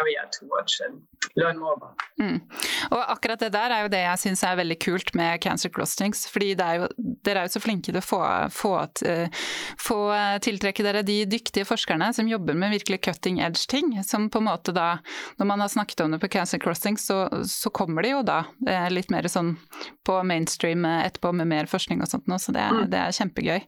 area 0.01 0.27
to 0.33 0.47
watch 0.51 0.81
and 0.85 1.03
learn 1.37 1.59
more 1.59 1.75
about. 1.77 1.95
Mm. 2.21 2.41
Og 2.91 3.13
akkurat 3.13 3.41
det 3.41 3.53
der 3.55 3.73
er 3.73 3.85
jo 3.85 3.93
det 3.93 4.03
jeg 4.03 4.23
syns 4.25 4.43
er 4.45 4.59
veldig 4.61 4.77
kult 4.83 5.13
med 5.17 5.41
Cancer 5.45 5.73
Crossings. 5.73 6.27
fordi 6.29 6.53
er 6.53 6.81
jo, 6.81 6.89
dere 7.25 7.43
er 7.43 7.49
jo 7.49 7.55
så 7.57 7.63
flinke 7.63 7.89
til 7.89 8.01
å 8.01 8.05
få, 8.05 8.21
få, 8.55 8.75
uh, 9.07 9.45
få, 9.81 9.99
tiltrekke 10.45 10.85
dere 10.85 11.05
de 11.07 11.23
dyktige 11.31 11.67
forskerne 11.69 12.11
som 12.17 12.29
jobber 12.29 12.57
med 12.59 12.75
virkelig 12.75 13.01
cutting 13.07 13.41
edge 13.41 13.67
ting. 13.71 13.93
Som 14.05 14.29
på 14.31 14.43
en 14.43 14.49
måte 14.51 14.75
da, 14.77 14.99
når 15.39 15.51
man 15.53 15.65
har 15.65 15.73
snakket 15.73 16.05
om 16.05 16.15
det 16.15 16.21
på 16.23 16.33
Cancer 16.37 16.61
Crossings, 16.63 17.07
så, 17.07 17.23
så 17.47 17.71
kommer 17.71 18.05
de 18.07 18.15
jo 18.15 18.23
da 18.27 18.43
uh, 18.69 18.89
litt 18.93 19.11
mer 19.13 19.29
sånn 19.31 19.57
på 20.07 20.19
mainstream 20.27 20.85
etterpå 20.85 21.33
med 21.37 21.49
mer 21.51 21.69
forskning 21.71 22.01
og 22.03 22.11
sånt 22.11 22.29
nå, 22.31 22.39
så 22.41 22.53
det, 22.57 22.65
mm. 22.65 22.83
det 22.93 23.01
er 23.01 23.17
kjempegøy. 23.17 23.61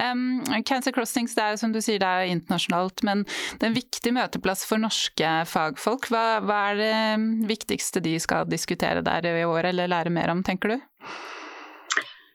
Um, 0.00 0.24
Cancer 0.66 0.94
Crossings 0.94 1.36
det 1.36 1.44
er 1.44 1.54
jo 1.54 1.60
som 1.60 1.74
du 1.74 1.80
sier, 1.84 2.00
det 2.02 2.08
er 2.08 2.32
internasjonalt, 2.32 3.04
men 3.06 3.24
det 3.24 3.62
er 3.66 3.70
en 3.70 3.78
viktig 3.78 4.14
møteplass 4.16 4.64
for 4.68 4.82
norske 4.82 5.32
fag 5.48 5.73
fagfolk. 5.74 6.08
Hva, 6.12 6.40
hva, 6.44 6.60
er 6.72 6.80
det 6.80 7.48
viktigste 7.50 8.02
de 8.04 8.16
skal 8.22 8.48
diskutere 8.50 9.02
der 9.04 9.30
i 9.34 9.44
år, 9.44 9.70
eller 9.72 9.90
lære 9.90 10.10
mer 10.10 10.30
om, 10.30 10.42
tenker 10.42 10.74
du? 10.74 10.80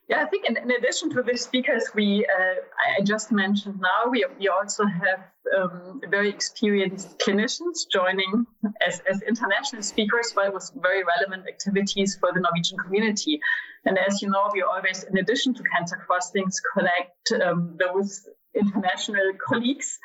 Yeah, 0.10 0.24
I 0.24 0.26
think 0.26 0.50
in, 0.50 0.58
in 0.58 0.72
addition 0.72 1.12
to 1.12 1.22
the 1.22 1.38
speakers 1.38 1.92
we 1.94 2.26
uh, 2.26 2.56
I 2.98 3.04
just 3.04 3.32
mentioned 3.32 3.80
now, 3.80 4.10
we, 4.10 4.26
we 4.40 4.48
also 4.48 4.84
have 4.84 5.22
um, 5.56 6.02
very 6.10 6.30
experienced 6.30 7.20
clinicians 7.20 7.86
joining 7.92 8.48
as, 8.86 9.02
as 9.08 9.22
international 9.22 9.84
speakers, 9.84 10.34
but 10.34 10.52
with 10.52 10.72
very 10.82 11.04
relevant 11.04 11.48
activities 11.48 12.18
for 12.20 12.32
the 12.34 12.40
Norwegian 12.40 12.80
community. 12.80 13.40
And 13.86 14.00
as 14.00 14.20
you 14.20 14.32
know, 14.32 14.50
we 14.52 14.64
always, 14.64 15.04
in 15.04 15.18
addition 15.20 15.54
to 15.54 15.64
Cancer 15.64 15.98
Crossings, 16.08 16.60
collect 16.74 17.44
um, 17.46 17.78
those 17.78 18.28
international 18.56 19.34
colleagues 19.48 20.00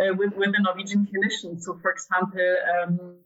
uh, 0.00 0.14
with, 0.14 0.34
with 0.36 0.52
the 0.52 0.60
Norwegian 0.60 1.06
clinicians. 1.06 1.62
So, 1.62 1.78
for 1.80 1.90
example, 1.90 2.56
um, 2.82 3.16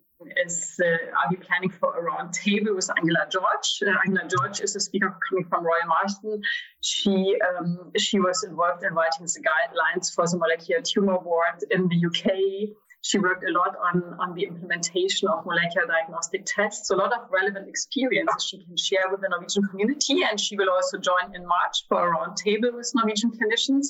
is 0.44 0.80
uh, 0.82 0.86
are 0.86 1.28
we 1.30 1.36
planning 1.36 1.70
for 1.70 1.96
a 1.98 2.02
round 2.02 2.32
table 2.32 2.74
with 2.74 2.88
Angela 2.96 3.26
George? 3.30 3.82
Uh, 3.84 3.92
Angela 4.06 4.28
George 4.28 4.60
is 4.60 4.76
a 4.76 4.80
speaker 4.80 5.16
coming 5.28 5.44
from 5.44 5.64
Royal 5.64 5.88
Marsden. 5.88 6.40
She 6.80 7.36
um, 7.48 7.90
she 7.98 8.20
was 8.20 8.44
involved 8.44 8.84
in 8.84 8.94
writing 8.94 9.26
the 9.26 9.42
guidelines 9.42 10.14
for 10.14 10.26
the 10.26 10.38
molecular 10.38 10.82
tumor 10.82 11.18
board 11.18 11.64
in 11.70 11.88
the 11.88 12.06
UK. 12.06 12.76
She 13.04 13.18
worked 13.18 13.42
a 13.42 13.50
lot 13.50 13.74
on, 13.82 14.14
on 14.20 14.32
the 14.36 14.44
implementation 14.44 15.26
of 15.26 15.44
molecular 15.44 15.88
diagnostic 15.88 16.46
tests. 16.46 16.86
So 16.86 16.94
a 16.94 16.98
lot 16.98 17.12
of 17.12 17.28
relevant 17.32 17.68
experience 17.68 18.44
she 18.44 18.64
can 18.64 18.76
share 18.76 19.10
with 19.10 19.22
the 19.22 19.28
Norwegian 19.28 19.64
community. 19.66 20.22
And 20.22 20.38
she 20.38 20.56
will 20.56 20.70
also 20.70 20.98
join 20.98 21.34
in 21.34 21.44
March 21.44 21.84
for 21.88 22.06
a 22.06 22.10
round 22.12 22.36
table 22.36 22.70
with 22.72 22.92
Norwegian 22.94 23.32
clinicians 23.32 23.88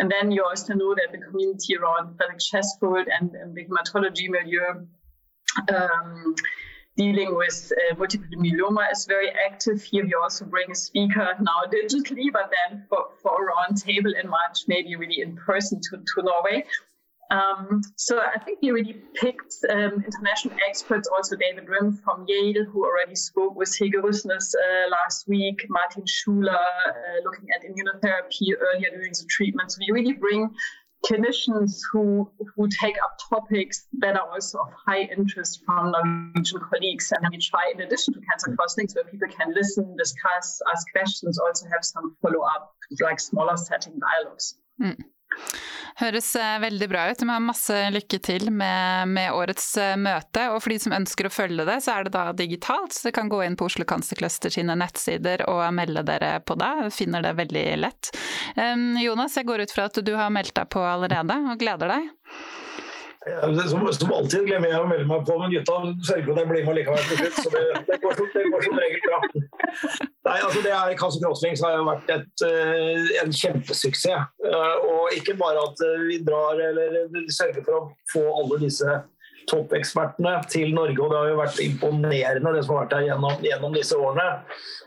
and 0.00 0.10
then 0.10 0.30
you 0.30 0.42
also 0.42 0.72
know 0.72 0.94
that 0.94 1.08
the 1.12 1.18
community 1.18 1.76
around 1.76 2.16
Frederick 2.16 2.40
Chesfold 2.40 3.06
and, 3.20 3.30
and 3.34 3.54
the 3.54 3.66
hematology 3.66 4.28
milieu 4.30 4.86
um, 5.68 6.34
dealing 6.96 7.36
with 7.36 7.70
uh, 7.76 7.94
multiple 7.96 8.26
myeloma 8.36 8.90
is 8.90 9.04
very 9.04 9.30
active. 9.46 9.82
Here 9.82 10.04
we 10.04 10.14
also 10.14 10.46
bring 10.46 10.70
a 10.70 10.74
speaker 10.74 11.28
now 11.40 11.60
digitally, 11.70 12.32
but 12.32 12.50
then 12.56 12.84
for, 12.88 13.08
for 13.22 13.42
a 13.42 13.46
round 13.52 13.76
table 13.76 14.12
in 14.20 14.28
March, 14.28 14.58
maybe 14.68 14.96
really 14.96 15.20
in 15.20 15.36
person 15.36 15.80
to, 15.90 15.98
to 15.98 16.22
Norway. 16.22 16.64
Um, 17.30 17.80
so 17.96 18.18
I 18.18 18.38
think 18.40 18.58
we 18.60 18.72
really 18.72 18.96
picked 19.14 19.54
um, 19.70 20.04
international 20.04 20.56
experts, 20.68 21.08
also 21.16 21.36
David 21.36 21.68
Rim 21.68 21.92
from 22.04 22.24
Yale, 22.26 22.64
who 22.64 22.84
already 22.84 23.14
spoke 23.14 23.54
with 23.54 23.68
Hege 23.68 23.94
Rüssnes 24.02 24.52
uh, 24.54 24.90
last 24.90 25.28
week, 25.28 25.64
Martin 25.68 26.04
Schuler, 26.06 26.52
uh, 26.52 27.22
looking 27.24 27.46
at 27.54 27.62
immunotherapy 27.62 28.48
earlier 28.58 28.90
during 28.90 29.12
the 29.12 29.26
treatment. 29.28 29.70
So 29.70 29.78
we 29.80 29.92
really 29.92 30.12
bring 30.12 30.50
clinicians 31.06 31.78
who 31.90 32.30
who 32.56 32.68
take 32.68 32.96
up 33.02 33.16
topics 33.30 33.86
that 34.00 34.16
are 34.16 34.28
also 34.28 34.58
of 34.58 34.72
high 34.86 35.02
interest 35.16 35.62
from 35.64 35.92
Norwegian 35.92 36.60
colleagues. 36.68 37.12
And 37.12 37.26
we 37.30 37.38
try, 37.38 37.72
in 37.74 37.80
addition 37.80 38.12
to 38.14 38.20
cancer 38.28 38.56
crosslinks, 38.56 38.94
where 38.96 39.04
people 39.04 39.28
can 39.28 39.54
listen, 39.54 39.96
discuss, 39.96 40.60
ask 40.72 40.84
questions, 40.92 41.38
also 41.38 41.66
have 41.72 41.84
some 41.84 42.16
follow-up, 42.20 42.74
like 43.00 43.20
smaller 43.20 43.56
setting 43.56 43.98
dialogues. 43.98 44.56
Mm. 44.82 44.98
Høres 46.00 46.30
eh, 46.38 46.58
veldig 46.62 46.88
bra 46.88 47.04
ut. 47.10 47.22
Vi 47.22 47.28
har 47.28 47.42
masse 47.44 47.76
lykke 47.92 48.20
til 48.24 48.48
med, 48.50 49.10
med, 49.12 49.34
årets 49.36 49.66
eh, 49.80 49.96
møte. 50.00 50.46
Og 50.54 50.62
for 50.62 50.72
de 50.72 50.78
som 50.82 50.94
ønsker 50.96 51.28
å 51.28 51.32
følge 51.34 51.66
det, 51.68 51.78
så 51.84 51.96
er 51.96 52.06
det 52.06 52.14
da 52.14 52.24
digitalt. 52.36 52.94
Så 52.94 53.08
dere 53.08 53.18
kan 53.18 53.32
gå 53.32 53.42
inn 53.44 53.58
på 53.60 53.68
Oslo 53.68 53.84
Cancer 53.88 54.18
Cluster 54.20 54.54
sine 54.54 54.76
nettsider 54.80 55.44
og 55.50 55.62
melde 55.76 56.04
dere 56.08 56.38
på 56.40 56.56
det. 56.60 56.72
Finner 56.96 57.24
det 57.26 57.36
veldig 57.40 57.66
lett. 57.80 58.12
Jonas, 59.00 59.36
jeg 59.36 59.48
går 59.48 59.64
ut 59.64 59.74
fra 59.74 59.86
at 59.90 60.00
du 60.04 60.14
har 60.16 60.32
meldt 60.32 60.54
deg 60.56 60.70
på 60.72 60.82
allerede 60.84 61.36
og 61.52 61.60
gleder 61.60 61.92
deg? 61.92 62.08
Som, 63.70 63.92
som, 63.92 64.12
alltid 64.14 64.46
glemmer 64.48 64.72
jeg 64.72 64.80
å 64.80 64.88
melde 64.88 65.06
meg 65.08 65.26
på, 65.28 65.36
men 65.40 65.52
gutta 65.54 65.76
sørger 66.06 66.24
for 66.26 66.32
at 66.32 66.40
jeg 66.42 66.50
blir 66.50 66.66
med 66.66 66.78
likevel. 66.78 67.30
Så 67.36 67.52
det, 67.52 67.62
det, 67.88 67.98
går 68.02 68.18
som, 68.18 68.28
det, 68.34 68.44
går 68.54 68.66
som, 68.66 68.80
regel 68.82 69.04
bra. 69.06 69.20
Nei, 70.30 70.36
altså 70.38 70.64
det 70.64 70.74
er 70.76 70.98
Cancer 71.00 71.24
Crosslinks 71.24 71.62
har 71.64 71.76
jo 71.76 71.86
vært 71.88 72.12
et, 72.16 72.44
uh, 72.46 73.14
en 73.22 73.32
kjempesuksess. 73.42 74.28
Uh, 74.44 74.76
og 74.90 75.16
ikke 75.16 75.36
bare 75.40 75.62
at 75.68 75.86
uh, 75.86 76.04
vi 76.08 76.20
drar 76.26 76.60
eller 76.70 77.00
sørger 77.32 77.64
for 77.64 77.78
å 77.78 77.86
få 78.12 78.26
alle 78.42 78.60
disse 78.64 79.00
toppekspertene 79.50 80.34
til 80.50 80.74
Norge, 80.76 81.00
og 81.00 81.10
det 81.10 81.18
har 81.18 81.30
jo 81.30 81.40
vært 81.40 81.60
imponerende 81.64 82.52
det 82.54 82.62
som 82.64 82.76
har 82.76 82.84
vært 82.84 82.96
her 82.98 83.06
gjennom, 83.08 83.44
gjennom 83.44 83.74
disse 83.74 83.98
årene. 83.98 84.28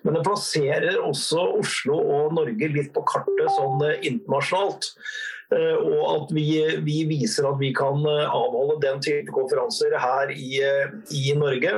Men 0.05 0.17
det 0.17 0.23
plasserer 0.27 0.99
også 1.01 1.45
Oslo 1.59 1.99
og 1.99 2.35
Norge 2.37 2.69
litt 2.71 2.91
på 2.95 3.03
kartet 3.09 3.49
sånn 3.57 3.83
internasjonalt. 3.99 4.91
Eh, 5.54 5.78
og 5.78 6.04
at 6.14 6.34
vi, 6.36 6.47
vi, 6.86 6.99
viser 7.10 7.47
at 7.49 7.60
vi 7.62 7.72
kan 7.76 8.04
eh, 8.10 8.26
avholde 8.26 8.80
den 8.84 9.01
type 9.04 9.34
konferanser 9.36 9.95
her 9.99 10.32
i, 10.34 10.62
eh, 10.64 10.93
i 11.14 11.34
Norge. 11.38 11.74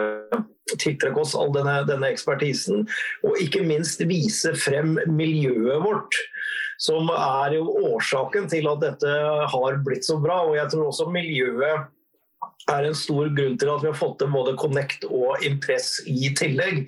Tiltrekke 0.81 1.21
oss 1.21 1.35
all 1.37 1.51
denne, 1.53 1.77
denne, 1.89 2.09
ekspertisen, 2.13 2.87
og 3.25 3.41
ikke 3.41 3.65
minst 3.67 4.01
vise 4.09 4.55
frem 4.57 4.95
miljøet 5.11 5.83
vårt. 5.83 6.21
Som 6.81 7.09
er 7.13 7.55
jo 7.55 7.69
årsaken 7.93 8.49
til 8.51 8.67
at 8.67 8.81
dette 8.81 9.11
har 9.53 9.77
blitt 9.85 10.07
så 10.07 10.17
bra. 10.19 10.41
Og 10.49 10.57
jeg 10.57 10.71
tror 10.73 10.89
også 10.89 11.07
miljøet 11.13 11.85
er 12.73 12.87
en 12.87 12.97
stor 12.97 13.29
grunn 13.37 13.55
til 13.61 13.71
at 13.71 13.83
vi 13.83 13.91
har 13.91 13.97
fått 13.97 14.17
til 14.19 14.33
både 14.33 14.57
Connect 14.59 15.05
og 15.07 15.45
Impress 15.45 16.01
i 16.09 16.33
tillegg. 16.35 16.83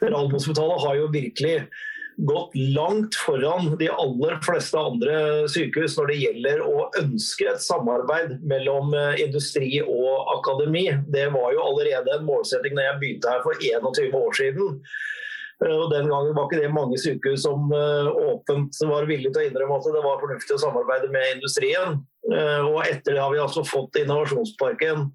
Radiumhospitalet 0.00 0.82
har 0.86 0.96
jo 0.96 1.10
virkelig 1.12 1.56
gått 2.26 2.54
langt 2.54 3.14
foran 3.14 3.76
de 3.78 3.88
aller 3.88 4.36
fleste 4.44 4.78
andre 4.78 5.14
sykehus 5.48 5.96
når 5.96 6.10
det 6.10 6.18
gjelder 6.20 6.60
å 6.66 6.82
ønske 7.00 7.48
et 7.48 7.62
samarbeid 7.64 8.36
mellom 8.44 8.92
eh, 8.96 9.22
industri 9.24 9.80
og 9.80 10.28
akademi. 10.36 10.86
Det 11.08 11.28
var 11.32 11.54
jo 11.56 11.64
allerede 11.64 12.18
en 12.18 12.28
målsetting 12.28 12.76
da 12.76 12.90
jeg 12.90 13.00
begynte 13.00 13.32
her 13.32 13.42
for 13.46 13.56
21 13.56 14.20
år 14.20 14.36
siden. 14.36 14.78
Eh, 15.64 15.74
og 15.74 15.88
Den 15.94 16.12
gangen 16.12 16.36
var 16.36 16.48
ikke 16.48 16.60
det 16.60 16.72
mange 16.76 17.00
sykehus 17.00 17.46
som 17.46 17.72
eh, 17.72 18.12
åpent 18.34 18.82
var 18.92 19.08
villige 19.08 19.32
til 19.32 19.46
å 19.46 19.48
innrømme 19.48 19.80
at 19.80 19.92
det 19.96 20.06
var 20.10 20.24
fornuftig 20.24 20.58
å 20.58 20.64
samarbeide 20.66 21.12
med 21.14 21.36
industrien. 21.38 22.02
Og 22.30 22.82
etter 22.84 23.16
det 23.16 23.22
har 23.22 23.30
vi 23.32 23.38
altså 23.40 23.62
fått 23.64 23.96
Innovasjonsparken. 23.96 25.06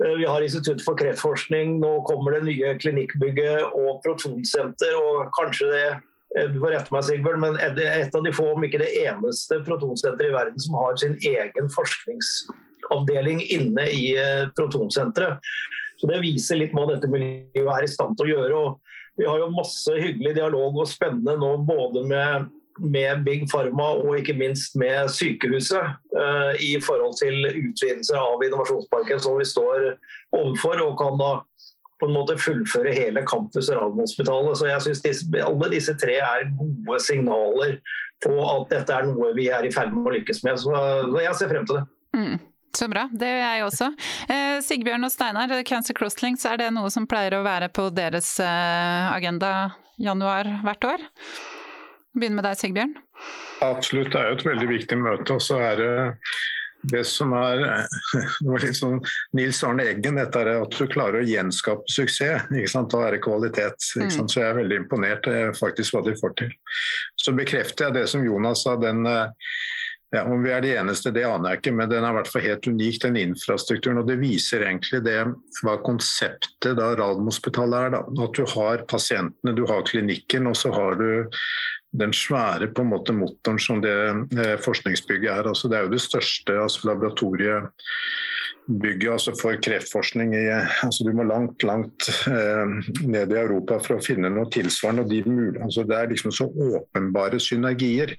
Vi 0.00 0.24
har 0.24 0.40
Institutt 0.40 0.80
for 0.80 0.96
kreftforskning, 0.96 1.76
nå 1.82 1.90
kommer 2.08 2.32
det 2.32 2.46
nye 2.46 2.72
klinikkbygget 2.80 3.76
og 3.76 4.00
protonsenter. 4.06 4.96
og 4.96 5.28
kanskje 5.36 5.68
det 5.68 5.84
du 6.30 6.60
får 6.62 6.70
rette 6.76 6.94
meg, 6.94 7.02
Sigbjørn, 7.06 7.42
men 7.42 7.56
et 7.58 8.14
av 8.14 8.22
de 8.22 8.32
få, 8.34 8.52
om 8.54 8.62
ikke 8.66 8.78
det 8.82 8.92
eneste 9.02 9.58
protonsenteret 9.66 10.30
i 10.30 10.34
verden 10.36 10.62
som 10.62 10.76
har 10.78 11.00
sin 11.00 11.16
egen 11.26 11.70
forskningsavdeling 11.74 13.42
inne 13.50 13.88
i 13.90 14.04
eh, 14.14 14.46
protonsenteret. 14.54 15.42
Så 15.98 16.06
Det 16.06 16.22
viser 16.22 16.60
litt 16.60 16.72
hva 16.76 16.86
dette 16.88 17.10
miljøet 17.10 17.74
er 17.74 17.84
i 17.84 17.90
stand 17.90 18.16
til 18.16 18.28
å 18.28 18.30
gjøre. 18.30 18.62
og 18.62 19.18
Vi 19.18 19.26
har 19.26 19.42
jo 19.42 19.50
masse 19.52 19.98
hyggelig 19.98 20.36
dialog 20.38 20.78
og 20.80 20.88
spennende 20.88 21.34
nå 21.36 21.50
både 21.66 22.06
med, 22.08 22.46
med 22.78 23.26
Big 23.26 23.44
Pharma 23.50 23.90
og 23.98 24.16
ikke 24.16 24.38
minst 24.38 24.78
med 24.80 25.10
sykehuset 25.12 25.98
uh, 26.16 26.54
i 26.56 26.78
forhold 26.80 27.18
til 27.20 27.50
utvidelse 27.50 28.16
av 28.16 28.40
innovasjonsparken 28.46 29.20
som 29.20 29.36
vi 29.36 29.44
står 29.50 29.90
overfor. 30.38 30.80
og 30.86 30.96
kan 31.02 31.20
da 31.20 31.34
på 32.00 32.08
en 32.08 32.16
måte 32.16 32.38
fullføre 32.40 32.92
hele 32.96 33.22
campus 33.28 33.70
Radiumhospitalet. 33.70 34.58
Så 34.58 34.68
jeg 34.70 34.84
synes 34.86 35.24
alle 35.44 35.72
disse 35.74 35.96
tre 36.00 36.16
er 36.24 36.46
gode 36.58 37.00
signaler 37.04 37.76
på 38.24 38.36
at 38.44 38.70
dette 38.72 38.94
er 38.94 39.08
noe 39.08 39.32
vi 39.36 39.48
er 39.52 39.66
i 39.66 39.72
ferd 39.72 39.94
med 39.94 40.08
å 40.08 40.14
lykkes 40.16 40.42
med. 40.46 40.60
Så, 40.60 40.72
jeg 41.20 41.36
ser 41.38 41.52
frem 41.52 41.68
til 41.68 41.80
det. 41.80 41.84
Mm. 42.16 42.38
Så 42.76 42.86
bra, 42.86 43.08
det 43.10 43.26
gjør 43.26 43.40
jeg 43.42 43.62
også. 43.66 43.86
Eh, 44.30 44.56
Sigbjørn 44.62 45.06
og 45.08 45.10
Steinar, 45.10 45.54
Cancer 45.66 45.96
Crosslinks, 45.98 46.44
er 46.46 46.60
det 46.60 46.68
noe 46.76 46.90
som 46.94 47.08
pleier 47.10 47.34
å 47.34 47.42
være 47.42 47.66
på 47.74 47.88
deres 47.94 48.36
eh, 48.44 49.06
agenda 49.10 49.72
januar 49.98 50.46
hvert 50.62 50.86
år? 50.92 51.08
Begynner 52.14 52.38
med 52.38 52.46
deg, 52.46 52.60
Sigbjørn. 52.60 52.94
Absolutt, 53.66 54.12
det 54.14 54.20
er 54.20 54.30
jo 54.30 54.38
et 54.38 54.46
veldig 54.46 54.68
viktig 54.70 54.98
møte. 55.02 55.34
Og 55.34 55.42
så 55.42 55.58
er 55.62 55.82
det 55.82 55.90
det 56.82 57.02
som 57.08 57.32
er 57.36 57.64
det 58.40 58.46
var 58.46 58.64
litt 58.64 58.78
sånn 58.78 59.00
Nils 59.36 59.60
Arne 59.66 59.86
Eggen, 59.92 60.20
dette 60.20 60.42
er 60.42 60.52
at 60.54 60.76
du 60.76 60.86
klarer 60.90 61.20
å 61.20 61.26
gjenskape 61.28 61.84
suksess. 61.90 62.46
ikke 62.48 62.72
sant, 62.72 62.92
Da 62.92 63.06
er 63.06 63.16
det 63.16 63.24
kvalitet. 63.24 63.76
ikke 63.96 64.10
sant, 64.10 64.30
mm. 64.30 64.32
Så 64.32 64.40
jeg 64.40 64.48
er 64.48 64.60
veldig 64.62 64.80
imponert 64.84 65.28
eh, 65.30 65.50
faktisk 65.56 65.96
hva 65.96 66.04
de 66.06 66.16
får 66.20 66.36
til. 66.40 66.56
Så 67.20 67.36
bekrefter 67.36 67.88
jeg 67.88 68.00
det 68.00 68.08
som 68.12 68.24
Jonas 68.24 68.64
sa. 68.64 68.76
den 68.80 69.04
eh, 69.06 69.28
ja, 70.10 70.24
Om 70.24 70.42
vi 70.42 70.50
er 70.50 70.64
de 70.64 70.72
eneste, 70.74 71.12
det 71.14 71.22
aner 71.22 71.52
jeg 71.52 71.60
ikke, 71.60 71.72
men 71.78 71.90
den 71.90 72.02
er 72.02 72.10
i 72.10 72.16
hvert 72.16 72.30
fall 72.32 72.42
helt 72.42 72.66
unik, 72.66 72.96
den 73.04 73.18
infrastrukturen. 73.20 74.00
og 74.02 74.08
Det 74.08 74.18
viser 74.18 74.64
egentlig 74.66 75.04
det 75.06 75.20
hva 75.62 75.76
konseptet 75.86 76.74
da 76.78 76.88
Radiumhospitalet 76.98 77.86
er. 77.86 77.94
da, 77.94 78.00
At 78.24 78.34
du 78.34 78.42
har 78.56 78.82
pasientene, 78.90 79.54
du 79.54 79.62
har 79.70 79.86
klinikken, 79.86 80.50
og 80.50 80.58
så 80.58 80.72
har 80.74 80.98
du 80.98 81.28
den 81.90 82.12
svære 82.14 82.70
på 82.74 82.84
en 82.84 82.92
måte 82.92 83.14
motoren 83.16 83.58
som 83.58 83.80
det 83.82 83.94
eh, 84.38 84.56
forskningsbygget 84.62 85.32
er. 85.32 85.48
Altså, 85.50 85.68
det 85.68 85.78
er 85.78 85.86
jo 85.86 85.94
det 85.94 86.02
største 86.04 86.56
altså, 86.62 86.86
laboratoriet 86.90 87.70
bygget 88.78 89.12
altså 89.12 89.34
for 89.38 89.58
kreftforskning 89.62 90.34
i 90.36 90.44
altså 90.84 91.04
Du 91.06 91.12
må 91.16 91.24
langt 91.26 91.62
langt 91.66 92.08
eh, 92.30 92.74
ned 93.02 93.32
i 93.32 93.38
Europa 93.40 93.80
for 93.82 93.96
å 93.96 94.04
finne 94.04 94.30
noe 94.32 94.48
tilsvarende. 94.52 95.04
og 95.04 95.10
de 95.10 95.62
altså 95.64 95.84
Det 95.88 95.96
er 95.96 96.12
liksom 96.12 96.34
så 96.34 96.46
åpenbare 96.46 97.40
synergier. 97.40 98.14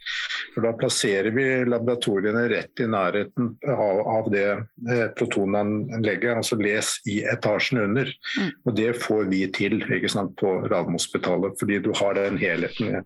for 0.54 0.68
Da 0.68 0.74
plasserer 0.78 1.32
vi 1.36 1.46
laboratoriene 1.66 2.48
rett 2.52 2.84
i 2.84 2.90
nærheten 2.90 3.56
av, 3.68 4.02
av 4.18 4.32
det 4.34 4.50
eh, 4.52 5.08
protonanlegget, 5.18 6.36
altså 6.36 6.60
les 6.60 6.94
i 7.08 7.22
etasjen 7.24 7.84
under. 7.86 8.12
Mm. 8.40 8.52
Og 8.66 8.76
Det 8.76 8.92
får 9.02 9.24
vi 9.32 9.46
til 9.54 9.80
ikke 9.82 10.12
sant, 10.12 10.36
på 10.40 10.62
Radiumhospitalet, 10.68 11.58
fordi 11.60 11.80
du 11.80 11.92
har 11.96 12.16
den 12.18 12.38
helheten 12.42 13.02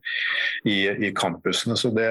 i, 0.66 0.88
i 1.08 1.14
campusene. 1.16 1.78
så 1.78 1.92
det 1.94 2.10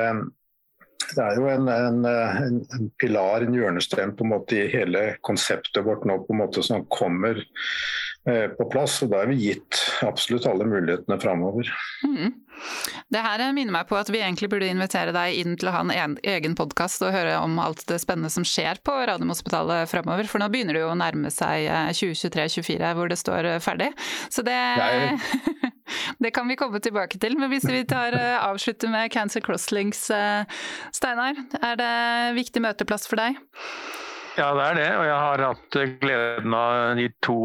det 1.13 1.23
er 1.25 1.39
jo 1.39 1.49
en, 1.53 1.69
en, 1.69 2.07
en, 2.07 2.91
pilar, 3.01 3.45
en 3.45 3.57
hjørnestein 3.57 4.15
på 4.17 4.27
en 4.27 4.33
måte 4.35 4.59
i 4.59 4.69
hele 4.73 5.05
konseptet 5.27 5.85
vårt 5.87 6.07
nå 6.09 6.21
på 6.25 6.35
en 6.35 6.43
måte 6.45 6.65
som 6.65 6.87
kommer 6.93 7.43
på 8.25 8.64
plass. 8.72 9.03
og 9.05 9.12
Da 9.12 9.22
er 9.22 9.33
vi 9.33 9.51
gitt 9.51 9.81
absolutt 10.07 10.47
alle 10.49 10.64
mulighetene 10.68 11.18
framover. 11.20 11.68
Mm. 12.07 12.33
Det 13.12 13.22
her 13.22 13.43
minner 13.55 13.75
meg 13.75 13.89
på 13.89 13.97
at 13.99 14.09
vi 14.12 14.20
egentlig 14.22 14.49
burde 14.53 14.68
invitere 14.70 15.12
deg 15.14 15.39
inn 15.41 15.57
til 15.61 15.68
å 15.70 15.75
ha 15.77 15.83
en 15.85 16.16
egen 16.22 16.57
podkast 16.59 17.03
og 17.05 17.12
høre 17.14 17.37
om 17.43 17.59
alt 17.62 17.85
det 17.91 18.01
spennende 18.03 18.33
som 18.33 18.47
skjer 18.49 18.81
på 18.85 18.95
Radiumhospitalet 19.11 19.91
framover. 19.91 20.29
For 20.31 20.43
nå 20.43 20.49
begynner 20.53 20.77
det 20.77 20.85
jo 20.85 20.93
å 20.93 20.99
nærme 20.99 21.33
seg 21.35 21.68
2023-2024 21.99 22.79
eh, 22.79 22.95
hvor 22.99 23.12
det 23.12 23.20
står 23.20 23.51
eh, 23.53 23.61
ferdig. 23.64 23.91
Så 24.33 24.47
det 24.47 24.59
Det 26.25 26.31
kan 26.35 26.49
vi 26.49 26.57
komme 26.57 26.81
tilbake 26.83 27.18
til. 27.20 27.37
Men 27.39 27.51
hvis 27.53 27.66
vi 27.68 27.83
tar 27.89 28.16
avslutter 28.16 28.89
med 28.91 29.12
Cancer 29.12 29.45
Crosslinks, 29.45 30.07
Steinar. 30.97 31.37
Er 31.61 31.77
det 31.79 31.93
viktig 32.39 32.62
møteplass 32.64 33.05
for 33.11 33.20
deg? 33.20 33.37
Ja, 34.35 34.49
det 34.57 34.64
er 34.64 34.78
det. 34.78 34.87
Og 34.99 35.05
jeg 35.07 35.18
har 35.22 35.43
hatt 35.47 35.76
gleden 36.03 36.55
av 36.59 36.97
de, 36.99 37.07
to, 37.22 37.37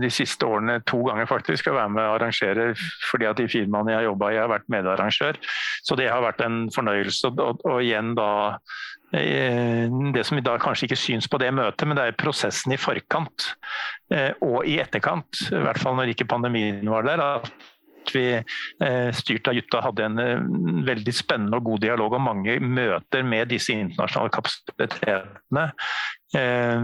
de 0.00 0.10
siste 0.12 0.48
årene 0.48 0.78
to 0.88 1.02
ganger 1.04 1.28
faktisk 1.28 1.68
å 1.68 1.76
være 1.76 1.92
med 1.92 2.06
og 2.06 2.14
arrangere 2.16 2.70
fordi 3.10 3.28
at 3.28 3.40
de 3.40 3.48
firmaene 3.52 3.92
jeg 3.92 4.00
har 4.00 4.08
jobba 4.08 4.30
i, 4.32 4.38
har 4.40 4.52
vært 4.52 4.72
medarrangør. 4.72 5.40
Så 5.84 5.98
det 6.00 6.08
har 6.08 6.24
vært 6.24 6.40
en 6.46 6.64
fornøyelse. 6.72 7.34
Og, 7.34 7.60
og 7.68 7.82
igjen 7.84 8.14
da 8.16 8.30
eh, 9.18 9.84
det 10.16 10.24
som 10.28 10.40
i 10.40 10.46
dag 10.46 10.64
kanskje 10.64 10.88
ikke 10.88 11.00
syns 11.02 11.28
på 11.28 11.40
det 11.42 11.52
møtet, 11.52 11.84
men 11.88 12.00
det 12.00 12.08
er 12.08 12.18
prosessen 12.24 12.72
i 12.72 12.80
forkant 12.80 13.50
eh, 14.14 14.32
og 14.40 14.64
i 14.64 14.78
etterkant, 14.80 15.44
i 15.52 15.60
hvert 15.60 15.82
fall 15.82 16.00
når 16.00 16.14
ikke 16.14 16.30
pandemien 16.32 16.88
var 16.88 17.04
der. 17.04 17.20
at 17.20 17.52
vi 18.14 18.24
eh, 18.34 19.10
styrt 19.14 19.48
av 19.48 19.56
Jutta 19.56 19.82
hadde 19.84 20.06
en 20.08 20.18
eh, 20.22 20.42
veldig 20.88 21.14
spennende 21.14 21.60
og 21.60 21.70
god 21.70 21.84
dialog 21.86 22.16
og 22.18 22.24
mange 22.24 22.58
møter 22.60 23.22
med 23.26 23.52
disse 23.52 23.74
internasjonale 23.76 24.34
kapasitetene. 24.34 25.68
Eh, 26.36 26.80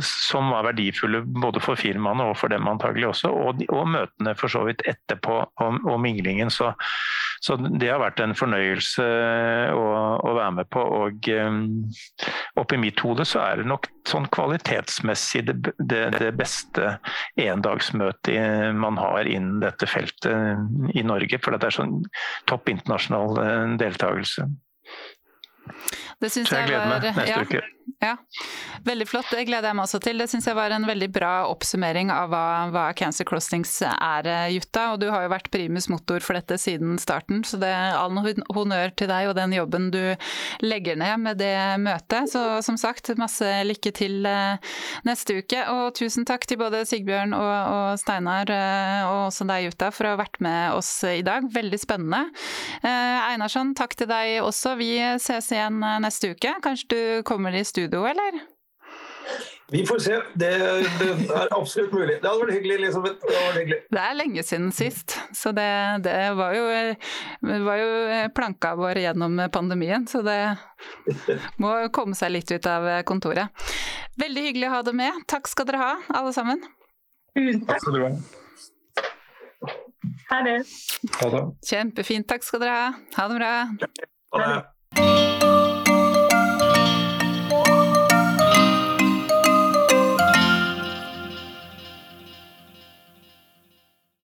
som 0.00 0.50
var 0.50 0.64
verdifulle 0.64 1.20
både 1.20 1.60
for 1.62 1.78
firmaene 1.78 2.24
og 2.26 2.34
for 2.40 2.50
dem 2.50 2.66
antagelig 2.66 3.12
også. 3.12 3.30
Og, 3.30 3.62
og 3.70 3.90
møtene 3.92 4.34
for 4.38 4.50
så 4.50 4.64
vidt 4.66 4.82
etterpå 4.90 5.38
og, 5.44 5.78
og 5.86 6.00
minglingen. 6.02 6.50
Så, 6.50 6.72
så, 7.44 7.54
det 7.62 7.92
har 7.92 8.02
vært 8.02 8.24
en 8.24 8.34
fornøyelse 8.34 9.06
å, 9.70 9.86
å 10.18 10.34
være 10.34 10.56
med 10.58 10.70
på. 10.74 10.82
Og 10.82 11.30
um, 11.38 11.62
oppi 12.58 12.80
mitt 12.82 13.00
hode 13.06 13.28
så 13.28 13.44
er 13.44 13.62
det 13.62 13.70
nok 13.70 13.86
sånn 14.06 14.26
kvalitetsmessig 14.34 15.44
det, 15.46 15.56
det, 15.78 16.02
det 16.18 16.34
beste 16.38 16.96
endagsmøtet 17.38 18.74
man 18.74 18.98
har 18.98 19.30
innen 19.30 19.62
dette 19.62 19.86
feltet 19.90 20.90
i 20.94 21.06
Norge. 21.06 21.38
For 21.38 21.54
det 21.54 21.70
er 21.70 21.78
sånn 21.78 22.00
topp 22.50 22.74
internasjonal 22.74 23.78
deltakelse. 23.78 24.50
Det 26.20 26.32
syns 26.32 26.52
jeg 26.52 26.70
jeg 26.70 26.80
var 26.80 27.04
ja, 27.26 27.42
ja, 28.00 28.16
veldig 28.84 29.06
flott. 29.08 29.28
Det 29.30 29.44
gleder 29.46 29.70
jeg 29.70 29.76
meg 29.78 29.86
også 29.86 30.00
til. 30.02 30.18
Det 30.20 30.26
syns 30.30 30.46
jeg 30.48 30.56
var 30.58 30.72
en 30.74 30.86
veldig 30.88 31.08
bra 31.12 31.32
oppsummering 31.50 32.10
av 32.12 32.30
hva, 32.32 32.44
hva 32.72 32.84
Cancer 32.96 33.26
Crossings 33.28 33.72
er, 33.86 34.26
eh, 34.26 34.48
Jutta. 34.56 34.88
Og 34.94 35.00
du 35.02 35.06
har 35.12 35.24
jo 35.24 35.32
vært 35.32 35.50
primus 35.54 35.88
motor 35.92 36.24
for 36.24 36.38
dette 36.38 36.58
siden 36.60 36.96
starten, 37.02 37.44
så 37.46 37.60
det 37.62 37.70
er 37.72 37.96
all 37.96 38.16
honnør 38.16 38.94
til 38.98 39.10
deg 39.10 39.30
og 39.30 39.36
den 39.38 39.54
jobben 39.56 39.90
du 39.94 40.00
legger 40.64 40.98
ned 41.00 41.22
med 41.24 41.40
det 41.40 41.54
møtet. 41.82 42.32
Så 42.32 42.42
som 42.66 42.78
sagt, 42.80 43.12
masse 43.20 43.46
lykke 43.68 43.92
til 43.96 44.26
eh, 44.28 44.74
neste 45.08 45.40
uke. 45.42 45.62
Og 45.76 45.94
tusen 46.00 46.26
takk 46.28 46.48
til 46.48 46.60
både 46.60 46.84
Sigbjørn 46.88 47.36
og, 47.36 47.54
og 47.76 48.00
Steinar, 48.02 48.50
eh, 48.52 49.02
og 49.06 49.28
også 49.28 49.48
deg, 49.48 49.68
Jutta, 49.70 49.92
for 49.94 50.08
å 50.08 50.14
ha 50.16 50.22
vært 50.24 50.40
med 50.44 50.76
oss 50.76 50.90
i 51.06 51.22
dag. 51.26 51.46
Veldig 51.54 51.80
spennende. 51.80 52.26
Einarsson, 52.86 53.72
takk 53.76 53.96
til 53.98 54.08
deg 54.10 54.40
også. 54.44 54.76
Vi 54.80 54.90
ses 55.22 55.48
igjen 55.52 55.55
eh, 55.60 55.96
neste 56.04 56.34
uke. 56.34 56.54
Kanskje 56.64 56.88
du 56.92 57.00
kommer 57.28 57.54
i 57.56 57.64
studio, 57.64 58.04
eller? 58.08 58.42
Vi 59.70 59.86
får 59.86 59.98
se. 59.98 60.16
Det, 60.38 60.50
det 61.00 61.30
er 61.34 61.48
absolutt 61.50 61.90
mulig. 61.92 62.20
Det 62.22 62.28
hadde 62.28 62.44
vært 62.44 62.54
hyggelig, 62.54 62.74
Elisabeth. 62.78 63.16
Det 63.26 63.40
hyggelig. 63.56 63.78
Det 63.90 64.02
er 64.02 64.14
lenge 64.14 64.44
siden 64.46 64.68
sist, 64.74 65.16
så 65.34 65.50
det, 65.56 65.66
det 66.04 66.14
var, 66.38 66.54
jo, 66.54 66.66
var 67.66 67.80
jo 67.80 67.88
planka 68.36 68.76
vår 68.78 69.00
gjennom 69.02 69.40
pandemien. 69.52 70.06
Så 70.06 70.22
det 70.26 70.38
må 71.58 71.74
komme 71.90 72.14
seg 72.14 72.36
litt 72.36 72.52
ut 72.54 72.70
av 72.70 72.86
kontoret. 73.08 73.50
Veldig 74.22 74.46
hyggelig 74.48 74.70
å 74.70 74.74
ha 74.76 74.82
deg 74.86 74.98
med. 75.02 75.22
Takk 75.26 75.50
skal 75.50 75.66
dere 75.68 75.82
ha, 75.82 75.92
alle 76.14 76.32
sammen. 76.36 76.62
Tusen 77.36 77.66
Takk 77.66 77.74
takk. 77.74 77.82
skal 77.82 77.98
du 77.98 78.04
ha. 78.06 78.12
Ha 80.30 80.38
det. 80.46 80.60
Ha 81.18 81.32
det. 81.34 81.42
Kjempefint. 81.66 82.28
Takk 82.30 82.46
skal 82.46 82.62
dere 82.62 82.78
ha. 82.78 82.86
Ha 83.18 83.26
det 83.32 83.40
bra. 83.42 83.52
Ha 84.38 84.46
det. 84.46 85.35